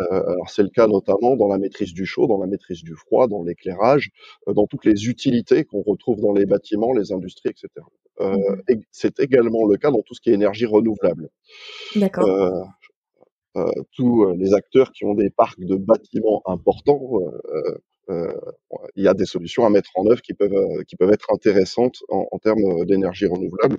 euh, 0.00 0.32
alors 0.32 0.50
c'est 0.50 0.62
le 0.62 0.68
cas 0.68 0.88
notamment 0.88 1.36
dans 1.36 1.46
la 1.46 1.58
maîtrise 1.58 1.92
du 1.92 2.06
chaud, 2.06 2.26
dans 2.26 2.38
la 2.38 2.46
maîtrise 2.46 2.82
du 2.82 2.94
froid, 2.96 3.28
dans 3.28 3.42
l'éclairage, 3.44 4.10
euh, 4.48 4.52
dans 4.52 4.66
toutes 4.66 4.84
les 4.84 5.06
utilités 5.06 5.64
qu'on 5.64 5.82
retrouve 5.82 6.20
dans 6.20 6.32
les 6.32 6.44
bâtiments, 6.44 6.92
les 6.92 7.12
industries, 7.12 7.50
etc. 7.50 7.68
Mmh 8.20 8.74
c'est 8.90 9.20
également 9.20 9.66
le 9.66 9.76
cas 9.78 9.90
dans 9.90 10.02
tout 10.02 10.14
ce 10.14 10.20
qui 10.20 10.30
est 10.30 10.34
énergie 10.34 10.66
renouvelable. 10.66 11.30
D'accord. 11.96 12.68
tous 13.96 14.32
les 14.34 14.54
acteurs 14.54 14.92
qui 14.92 15.04
ont 15.04 15.14
des 15.14 15.30
parcs 15.30 15.60
de 15.60 15.76
bâtiments 15.76 16.42
importants 16.46 17.18
il 18.08 19.04
y 19.04 19.08
a 19.08 19.14
des 19.14 19.24
solutions 19.24 19.64
à 19.64 19.70
mettre 19.70 19.90
en 19.94 20.06
œuvre 20.06 20.22
qui 20.22 20.34
peuvent 20.34 20.84
qui 20.86 20.96
peuvent 20.96 21.12
être 21.12 21.32
intéressantes 21.32 21.98
en, 22.08 22.38
termes 22.38 22.84
d'énergie 22.84 23.26
renouvelable, 23.26 23.78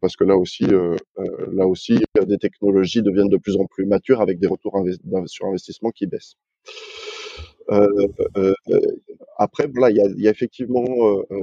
parce 0.00 0.16
que 0.16 0.24
là 0.24 0.36
aussi 0.36 0.66
là 0.66 1.66
aussi 1.66 1.98
des 2.26 2.38
technologies 2.38 3.02
deviennent 3.02 3.28
de 3.28 3.36
plus 3.36 3.56
en 3.56 3.66
plus 3.66 3.86
matures 3.86 4.20
avec 4.20 4.38
des 4.38 4.46
retours 4.46 4.82
sur 5.26 5.46
investissement 5.46 5.90
qui 5.90 6.06
baissent. 6.06 6.36
Euh, 7.70 7.88
euh, 8.36 8.54
euh, 8.70 8.80
après, 9.38 9.66
voilà, 9.66 9.90
il 9.90 9.96
y 9.96 10.00
a, 10.00 10.08
y 10.16 10.28
a 10.28 10.30
effectivement, 10.30 10.84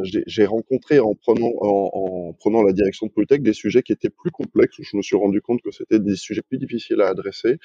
j'ai 0.04 0.46
rencontré 0.46 1.00
en 1.00 1.14
prenant 1.14 1.52
en, 1.60 1.92
en, 1.94 2.34
prenant 2.34 2.64
la 2.64 2.74
direction 2.74 3.06
de 3.06 3.12
Polytech 3.12 3.44
des 3.44 3.54
sujets 3.54 3.84
qui 3.84 3.92
étaient 3.92 4.10
plus 4.10 4.32
complexes. 4.32 4.78
Je 4.82 4.98
me 4.98 5.02
suis 5.04 5.16
rendu 5.16 5.42
compte 5.42 5.62
que 5.62 5.72
c'était 5.72 6.00
des 6.00 6.16
sujets 6.16 6.42
plus 6.42 6.58
difficiles 6.58 7.02
à 7.02 7.10
adresser 7.10 7.58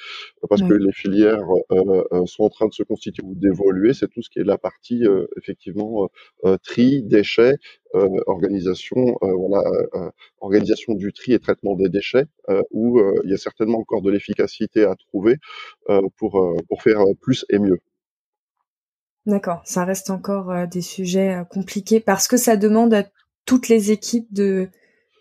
parce 0.49 0.63
que 0.63 0.75
les 0.75 0.93
filières 0.93 1.47
sont 2.27 2.45
en 2.45 2.51
train 2.51 2.67
de 2.67 2.75
se 2.75 2.83
constituer 2.83 3.23
ou 3.25 3.35
d'évoluer. 3.35 3.95
C'est 3.95 4.09
tout 4.09 4.21
ce 4.23 4.29
qui 4.29 4.39
est 4.41 4.45
la 4.45 4.59
partie 4.59 5.03
effectivement 5.39 6.11
tri, 6.63 7.03
déchets, 7.03 7.55
organisation, 8.27 9.17
voilà, 9.23 9.63
organisation 10.43 10.93
du 10.93 11.15
tri 11.15 11.33
et 11.33 11.39
traitement 11.39 11.75
des 11.75 11.89
déchets, 11.89 12.27
où 12.71 13.01
il 13.25 13.31
y 13.31 13.35
a 13.35 13.39
certainement 13.39 13.79
encore 13.79 14.03
de 14.03 14.11
l'efficacité 14.11 14.85
à 14.85 14.95
trouver 14.95 15.37
pour 16.19 16.55
pour 16.69 16.83
faire 16.83 17.03
plus 17.23 17.47
et 17.49 17.59
mieux. 17.59 17.79
D'accord, 19.29 19.61
ça 19.67 19.85
reste 19.85 20.09
encore 20.09 20.51
euh, 20.51 20.65
des 20.65 20.81
sujets 20.81 21.35
euh, 21.35 21.45
compliqués 21.45 22.01
parce 22.01 22.29
que 22.29 22.39
ça 22.39 22.57
demande 22.57 22.95
à 22.95 23.05
toutes 23.45 23.69
les 23.69 23.93
équipes 23.93 24.33
de 24.33 24.71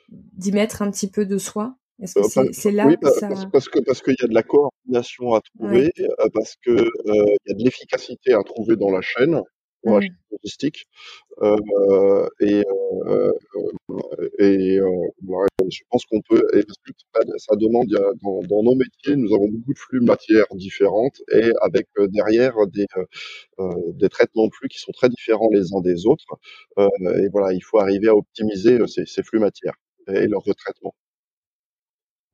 d'y 0.10 0.54
mettre 0.54 0.82
un 0.82 0.90
petit 0.90 1.12
peu 1.12 1.26
de 1.26 1.38
soi. 1.38 1.76
Est-ce 2.02 2.14
que 2.14 2.40
euh, 2.40 2.50
c'est 2.54 2.72
là 2.72 2.86
oui, 2.88 2.96
ça... 3.20 3.28
parce, 3.52 3.68
que 3.68 3.80
parce 3.80 4.02
qu'il 4.02 4.16
y 4.18 4.24
a 4.24 4.28
de 4.30 4.34
la 4.34 4.44
coordination 4.44 5.34
à 5.34 5.42
trouver, 5.42 5.92
parce 6.34 6.56
que 6.64 6.90
il 7.06 7.38
y 7.48 7.52
a 7.52 7.56
de 7.56 7.64
l'efficacité 7.64 8.34
à 8.34 8.42
trouver 8.44 8.78
dans 8.78 8.92
la 8.92 9.02
chaîne, 9.02 9.42
la 9.92 10.08
mmh. 10.08 10.16
logistique, 10.32 10.88
et 12.42 12.64
et 14.40 14.80
je 15.70 15.82
pense 15.90 16.06
qu'on 16.06 16.22
peut, 16.22 16.44
et 16.54 16.64
parce 16.64 16.78
que 16.86 16.92
ça 17.38 17.56
demande, 17.56 17.88
dans, 18.22 18.42
dans, 18.44 18.64
nos 18.64 18.76
métiers, 18.76 19.16
nous 19.16 19.34
avons 19.34 19.48
beaucoup 19.50 19.74
de 19.74 19.80
flux 19.80 20.00
de 20.00 20.06
matières 20.06 20.46
différentes 20.54 21.22
et 21.32 21.52
avec 21.62 21.88
derrière 22.10 22.56
des, 22.68 22.86
euh, 23.60 23.70
des 23.94 24.10
traitements 24.10 24.48
de 24.48 24.54
flux 24.54 24.70
qui 24.70 24.80
sont 24.80 24.92
très 24.92 25.10
différents 25.10 25.50
les 25.52 25.74
uns 25.74 25.82
des 25.82 26.06
autres. 26.06 26.26
Euh, 26.78 26.88
et 27.24 27.30
voilà, 27.30 27.54
il 27.54 27.62
faut 27.62 27.80
arriver 27.80 28.08
à 28.08 28.16
optimiser 28.16 28.80
ces, 28.88 29.06
ces 29.06 29.24
flux 29.24 29.40
matières 29.40 29.76
et 30.08 30.28
leur 30.28 30.42
retraitement. 30.44 30.96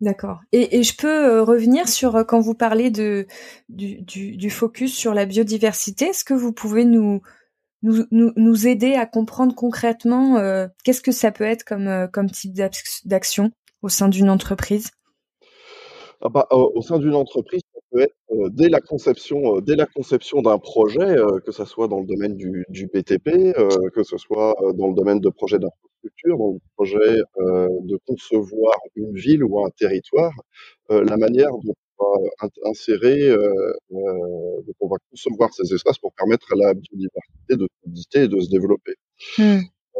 D'accord. 0.02 0.42
Et, 0.52 0.78
et, 0.78 0.84
je 0.84 0.98
peux 0.98 1.42
revenir 1.42 1.88
sur 1.88 2.26
quand 2.28 2.42
vous 2.42 2.56
parlez 2.56 2.92
de 2.92 3.26
du, 3.70 4.02
du, 4.02 4.36
du 4.36 4.50
focus 4.50 4.94
sur 4.94 5.14
la 5.14 5.26
biodiversité. 5.26 6.06
Est-ce 6.08 6.26
que 6.26 6.34
vous 6.34 6.52
pouvez 6.52 6.84
nous 6.84 7.22
nous, 7.84 8.32
nous, 8.36 8.68
aider 8.68 8.94
à 8.94 9.06
comprendre 9.06 9.54
concrètement 9.54 10.38
euh, 10.38 10.68
qu'est-ce 10.84 11.02
que 11.02 11.12
ça 11.12 11.32
peut 11.32 11.44
être 11.44 11.64
comme, 11.64 11.88
euh, 11.88 12.08
comme 12.08 12.30
type 12.32 12.54
d'action 13.06 13.52
au 13.82 13.90
sein 13.90 14.08
d'une 14.08 14.30
entreprise? 14.30 14.92
Ah 16.22 16.30
bah, 16.30 16.48
au 16.52 16.82
sein 16.82 17.00
d'une 17.00 17.16
entreprise, 17.16 17.62
ça 17.74 17.82
peut 17.92 18.00
être 18.00 18.16
euh, 18.32 18.50
dès 18.50 18.70
la 18.70 18.80
conception, 18.80 19.60
dès 19.60 19.76
d'un 19.76 20.58
projet, 20.58 21.16
que 21.46 21.52
ce 21.52 21.66
soit 21.66 21.90
dans 21.90 22.00
le 22.00 22.06
domaine 22.06 22.38
du, 22.38 22.66
du 22.70 22.88
BTP, 22.88 23.54
que 23.94 24.04
ce 24.04 24.18
soit 24.18 24.56
dans 24.76 24.88
le 24.88 24.94
domaine 24.94 25.20
de 25.20 25.30
projets 25.30 25.60
d'infrastructure, 25.60 26.38
dans 26.38 26.54
le 26.54 26.60
de 27.82 28.00
concevoir 28.08 28.74
une 28.96 29.14
ville 29.14 29.44
ou 29.44 29.66
un 29.66 29.70
territoire, 29.78 30.32
la 30.90 31.18
manière 31.18 31.52
dont 31.62 31.74
va 32.04 32.50
insérer, 32.70 33.22
euh, 33.30 33.38
euh, 33.92 34.62
donc 34.66 34.76
on 34.80 34.88
va 34.88 34.98
concevoir 35.10 35.54
ces 35.54 35.74
espaces 35.74 36.00
pour 36.00 36.14
permettre 36.14 36.48
à 36.54 36.56
la 36.56 36.74
biodiversité 36.74 37.56
de 37.58 37.68
et 38.16 38.28
de 38.28 38.40
se 38.40 38.50
développer. 38.50 38.96
Mmh. 39.38 39.60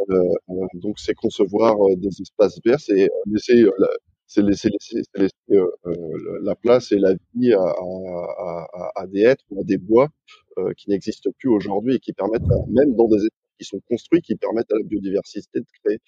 Euh, 0.10 0.66
donc 0.76 1.00
c'est 1.00 1.14
concevoir 1.14 1.76
des 1.98 2.22
espaces 2.22 2.60
verts, 2.66 2.80
c'est 2.80 3.10
laisser 3.32 3.64
la, 3.78 3.88
c'est 4.28 4.42
laisser, 4.42 4.70
laisser, 4.70 5.02
laisser 5.16 5.34
euh, 5.52 6.40
la 6.42 6.56
place 6.56 6.92
et 6.92 6.98
la 6.98 7.14
vie 7.36 7.54
à, 7.54 7.62
à, 7.62 8.68
à, 8.74 8.92
à 9.02 9.08
des 9.08 9.22
êtres 9.22 9.44
ou 9.52 9.60
à 9.60 9.64
des 9.64 9.78
bois 9.78 10.10
euh, 10.58 10.72
qui 10.78 10.90
n'existent 10.90 11.30
plus 11.40 11.50
aujourd'hui 11.50 11.96
et 11.96 12.00
qui 12.00 12.14
permettent, 12.14 12.42
même 12.68 12.96
dans 12.96 13.08
des 13.08 13.18
espaces 13.18 13.58
qui 13.60 13.66
sont 13.66 13.82
construits, 13.88 14.22
qui 14.22 14.36
permettent 14.36 14.72
à 14.72 14.78
la 14.78 14.84
biodiversité 14.84 15.60
de 15.60 15.66
créer. 15.84 16.00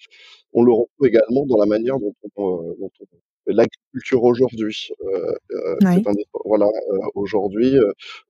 On 0.52 0.62
le 0.64 0.72
retrouve 0.72 1.06
également 1.06 1.46
dans 1.46 1.58
la 1.58 1.66
manière 1.66 1.98
dont 2.00 2.14
on, 2.36 2.74
dont 2.80 2.90
on 3.00 3.06
l'agriculture 3.46 4.22
aujourd'hui. 4.24 4.90
Euh, 5.04 5.34
euh, 5.52 6.02
voilà, 6.44 6.66
euh, 6.66 6.98
aujourd'hui, 7.14 7.74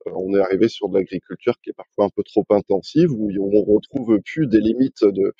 on 0.05 0.35
est 0.35 0.39
arrivé 0.39 0.67
sur 0.67 0.89
de 0.89 0.97
l'agriculture 0.97 1.55
qui 1.63 1.69
est 1.71 1.73
parfois 1.73 2.05
un 2.05 2.09
peu 2.09 2.23
trop 2.23 2.45
intensive, 2.49 3.11
où 3.11 3.29
on 3.39 3.63
retrouve 3.63 4.19
plus 4.25 4.47
des 4.47 4.59
limites 4.59 5.03
de, 5.03 5.33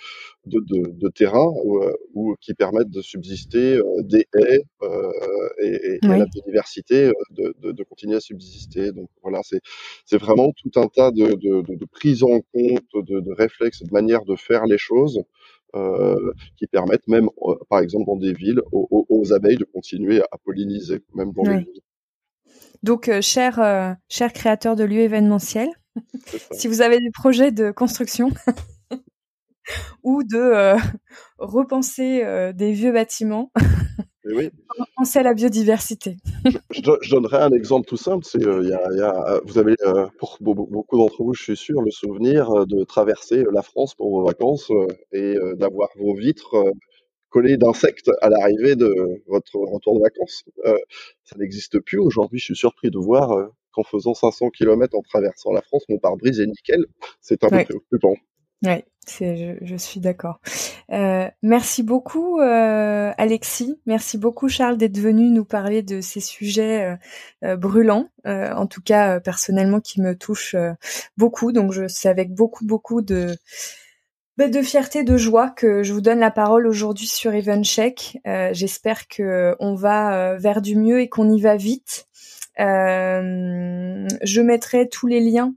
de, 0.45 0.59
de, 0.59 0.91
de 0.91 1.09
terrain 1.09 1.51
ou 2.13 2.35
qui 2.41 2.53
permettent 2.53 2.89
de 2.89 3.01
subsister 3.01 3.79
des 3.99 4.27
haies 4.35 4.63
et, 5.61 5.99
et, 6.03 6.07
la 6.07 6.25
biodiversité 6.25 7.11
de, 7.31 7.55
de, 7.59 7.71
de, 7.71 7.83
continuer 7.83 8.15
à 8.15 8.19
subsister. 8.19 8.91
Donc 8.91 9.09
voilà, 9.21 9.41
c'est 10.05 10.17
vraiment 10.17 10.51
tout 10.51 10.79
un 10.79 10.87
tas 10.87 11.11
de, 11.11 11.35
de, 11.35 11.61
de, 11.61 11.85
prise 11.85 12.23
en 12.23 12.41
compte, 12.53 12.83
de, 12.93 13.19
de 13.19 13.31
réflexes, 13.31 13.83
de 13.83 13.91
manières 13.91 14.25
de 14.25 14.35
faire 14.35 14.65
les 14.65 14.77
choses 14.77 15.21
euh, 15.75 16.31
qui 16.55 16.65
permettent 16.67 17.07
même, 17.07 17.29
euh, 17.41 17.55
par 17.69 17.79
exemple 17.79 18.05
dans 18.05 18.15
des 18.15 18.33
villes, 18.33 18.61
aux, 18.71 19.33
abeilles 19.33 19.57
de 19.57 19.65
continuer 19.65 20.21
à 20.31 20.37
polliniser, 20.43 21.03
même 21.13 21.31
dans 21.33 21.43
les 21.43 21.59
villes. 21.59 21.81
Donc, 22.83 23.09
euh, 23.09 23.21
cher, 23.21 23.59
euh, 23.59 23.93
cher 24.07 24.31
créateur 24.31 24.75
de 24.75 24.83
lieux 24.83 25.01
événementiels, 25.01 25.69
si 26.51 26.67
vous 26.67 26.81
avez 26.81 26.99
des 26.99 27.11
projets 27.11 27.51
de 27.51 27.71
construction 27.71 28.29
ou 30.03 30.23
de 30.23 30.77
repenser 31.37 32.51
des 32.53 32.71
vieux 32.71 32.93
bâtiments, 32.93 33.51
oui. 34.35 34.49
Pensez 34.95 35.19
à 35.19 35.23
la 35.23 35.33
biodiversité. 35.33 36.17
je, 36.71 36.79
je, 37.01 37.11
donnerai 37.11 37.37
un 37.37 37.51
exemple 37.51 37.87
tout 37.87 37.97
simple. 37.97 38.25
C'est, 38.25 38.45
euh, 38.45 38.63
y 38.63 38.73
a, 38.73 38.93
y 38.93 39.01
a, 39.01 39.41
vous 39.45 39.57
avez, 39.57 39.75
euh, 39.85 40.07
pour 40.19 40.37
beaucoup 40.41 40.97
d'entre 40.97 41.23
vous, 41.23 41.33
je 41.33 41.43
suis 41.43 41.57
sûr, 41.57 41.81
le 41.81 41.91
souvenir 41.91 42.49
euh, 42.51 42.65
de 42.65 42.83
traverser 42.83 43.43
la 43.51 43.61
France 43.61 43.95
pour 43.95 44.09
vos 44.09 44.25
vacances 44.25 44.71
et 45.11 45.35
d'avoir 45.55 45.89
vos 45.97 46.13
vitres 46.15 46.55
collées 47.29 47.57
d'insectes 47.57 48.11
à 48.21 48.29
l'arrivée 48.29 48.75
de 48.75 48.93
votre 49.27 49.55
retour 49.57 49.97
de 49.97 50.01
vacances. 50.01 50.43
ça 51.23 51.37
n'existe 51.37 51.79
plus 51.79 51.99
aujourd'hui. 51.99 52.39
Je 52.39 52.45
suis 52.45 52.55
surpris 52.55 52.89
de 52.89 52.97
voir 52.97 53.51
qu'en 53.71 53.83
faisant 53.83 54.13
500 54.13 54.49
km 54.49 54.97
en 54.97 55.01
traversant 55.01 55.51
la 55.51 55.61
France, 55.61 55.83
mon 55.89 55.99
pare-brise 55.99 56.39
est 56.39 56.47
nickel. 56.47 56.85
C'est 57.21 57.43
un 57.43 57.49
peu 57.49 57.63
préoccupant. 57.63 58.15
Oui, 58.63 58.83
je, 59.19 59.55
je, 59.61 59.75
suis 59.75 59.99
d'accord. 59.99 60.39
Euh, 60.91 61.29
merci 61.43 61.83
beaucoup 61.83 62.39
euh, 62.39 63.11
Alexis, 63.17 63.79
merci 63.85 64.17
beaucoup 64.17 64.49
Charles 64.49 64.77
d'être 64.77 64.97
venu 64.97 65.29
nous 65.29 65.45
parler 65.45 65.81
de 65.83 66.01
ces 66.01 66.19
sujets 66.19 66.83
euh, 66.83 66.95
euh 67.43 67.55
brûlants, 67.55 68.09
euh, 68.25 68.51
en 68.53 68.67
tout 68.67 68.81
cas 68.81 69.19
personnellement 69.19 69.79
qui 69.79 70.01
me 70.01 70.17
touchent 70.17 70.55
beaucoup. 71.17 71.51
Donc 71.51 71.73
c'est 71.87 72.09
avec 72.09 72.33
beaucoup 72.33 72.65
beaucoup 72.65 73.01
de 73.01 73.37
bah, 74.37 74.47
de 74.47 74.61
fierté, 74.61 75.03
de 75.03 75.17
joie 75.17 75.49
que 75.49 75.83
je 75.83 75.93
vous 75.93 76.01
donne 76.01 76.19
la 76.19 76.31
parole 76.31 76.67
aujourd'hui 76.67 77.07
sur 77.07 77.33
Evencheck. 77.33 78.19
J'espère 78.51 79.07
que 79.07 79.55
on 79.59 79.75
va 79.75 80.35
vers 80.37 80.61
du 80.61 80.75
mieux 80.75 81.01
et 81.01 81.09
qu'on 81.09 81.29
y 81.31 81.41
va 81.41 81.55
vite. 81.57 82.07
je 82.57 84.41
mettrai 84.41 84.89
tous 84.89 85.07
les 85.07 85.19
liens 85.19 85.53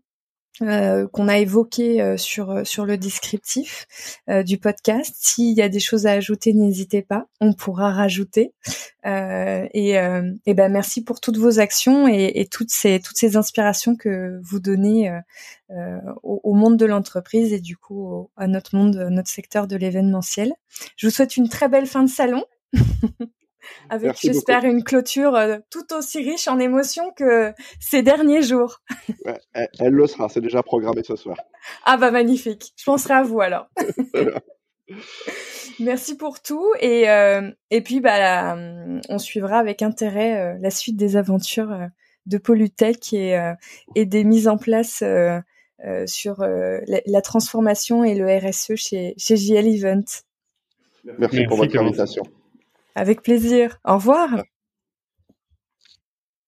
euh, 0.62 1.08
qu'on 1.08 1.28
a 1.28 1.38
évoqué 1.38 2.02
euh, 2.02 2.18
sur 2.18 2.50
euh, 2.50 2.64
sur 2.64 2.84
le 2.84 2.98
descriptif 2.98 3.86
du 4.44 4.58
podcast. 4.58 5.14
S'il 5.18 5.56
y 5.56 5.62
a 5.62 5.68
des 5.68 5.80
choses 5.80 6.06
à 6.06 6.12
ajouter, 6.12 6.52
n'hésitez 6.52 7.02
pas, 7.02 7.26
on 7.40 7.52
pourra 7.54 7.90
rajouter. 7.92 8.52
et, 9.04 9.94
et 10.46 10.54
ben 10.54 10.70
merci 10.70 11.02
pour 11.02 11.20
toutes 11.20 11.38
vos 11.38 11.58
actions 11.58 12.06
et, 12.06 12.32
et, 12.34 12.46
toutes 12.46 12.70
ces 12.70 13.00
toutes 13.00 13.16
ces 13.16 13.36
inspirations 13.36 13.96
que 13.96 14.38
vous 14.42 14.61
donnez 14.61 15.11
au, 16.22 16.40
au, 16.44 16.54
monde 16.54 16.76
de 16.76 16.84
l'entreprise 16.84 17.52
et 17.52 17.61
du 17.61 17.76
coup 17.76 18.30
à 18.36 18.46
notre 18.46 18.76
monde, 18.76 19.08
notre 19.11 19.30
secteur 19.30 19.66
de 19.66 19.76
l'événementiel. 19.76 20.52
Je 20.96 21.06
vous 21.06 21.12
souhaite 21.12 21.36
une 21.36 21.48
très 21.48 21.68
belle 21.68 21.86
fin 21.86 22.02
de 22.02 22.11
salon. 22.11 22.44
avec 23.88 24.16
j'espère 24.20 24.64
une 24.64 24.82
clôture 24.82 25.34
euh, 25.34 25.58
tout 25.70 25.94
aussi 25.94 26.18
riche 26.18 26.48
en 26.48 26.58
émotions 26.58 27.12
que 27.16 27.52
ces 27.80 28.02
derniers 28.02 28.42
jours. 28.42 28.82
elle, 29.54 29.92
le 29.92 30.06
sera, 30.06 30.28
c'est 30.28 30.40
déjà 30.40 30.62
programmé 30.62 31.02
ce 31.02 31.16
soir. 31.16 31.36
Ah 31.84 31.96
bah 31.96 32.11
magnifique, 32.11 32.72
je 32.76 32.84
penserai 32.84 33.14
à 33.14 33.22
vous 33.22 33.40
alors. 33.40 33.68
Merci 35.80 36.16
pour 36.16 36.42
tout 36.42 36.66
et 36.80 37.08
euh, 37.08 37.48
et 37.70 37.80
puis 37.80 38.00
bah 38.00 38.56
on 39.08 39.18
suivra 39.18 39.58
avec 39.58 39.82
intérêt 39.82 40.40
euh, 40.40 40.58
la 40.61 40.70
suite 40.70 40.96
des 40.96 41.16
aventures 41.16 41.74
de 42.26 42.38
Polytech 42.38 43.12
et 43.12 43.52
et 43.94 44.04
des 44.04 44.24
mises 44.24 44.48
en 44.48 44.58
place 44.58 45.02
sur 46.06 46.40
la, 46.40 47.22
transformation 47.22 48.04
et 48.04 48.14
le 48.14 48.26
RSE 48.26 48.74
chez 48.74 49.14
chez 49.16 49.36
JL 49.36 49.68
Event. 49.68 50.04
Merci 51.18 51.44
pour 51.44 51.56
votre 51.56 51.78
invitation. 51.78 52.24
Avec 52.95 53.22
plaisir. 53.22 53.78
Au 53.84 53.95
revoir. 53.95 54.30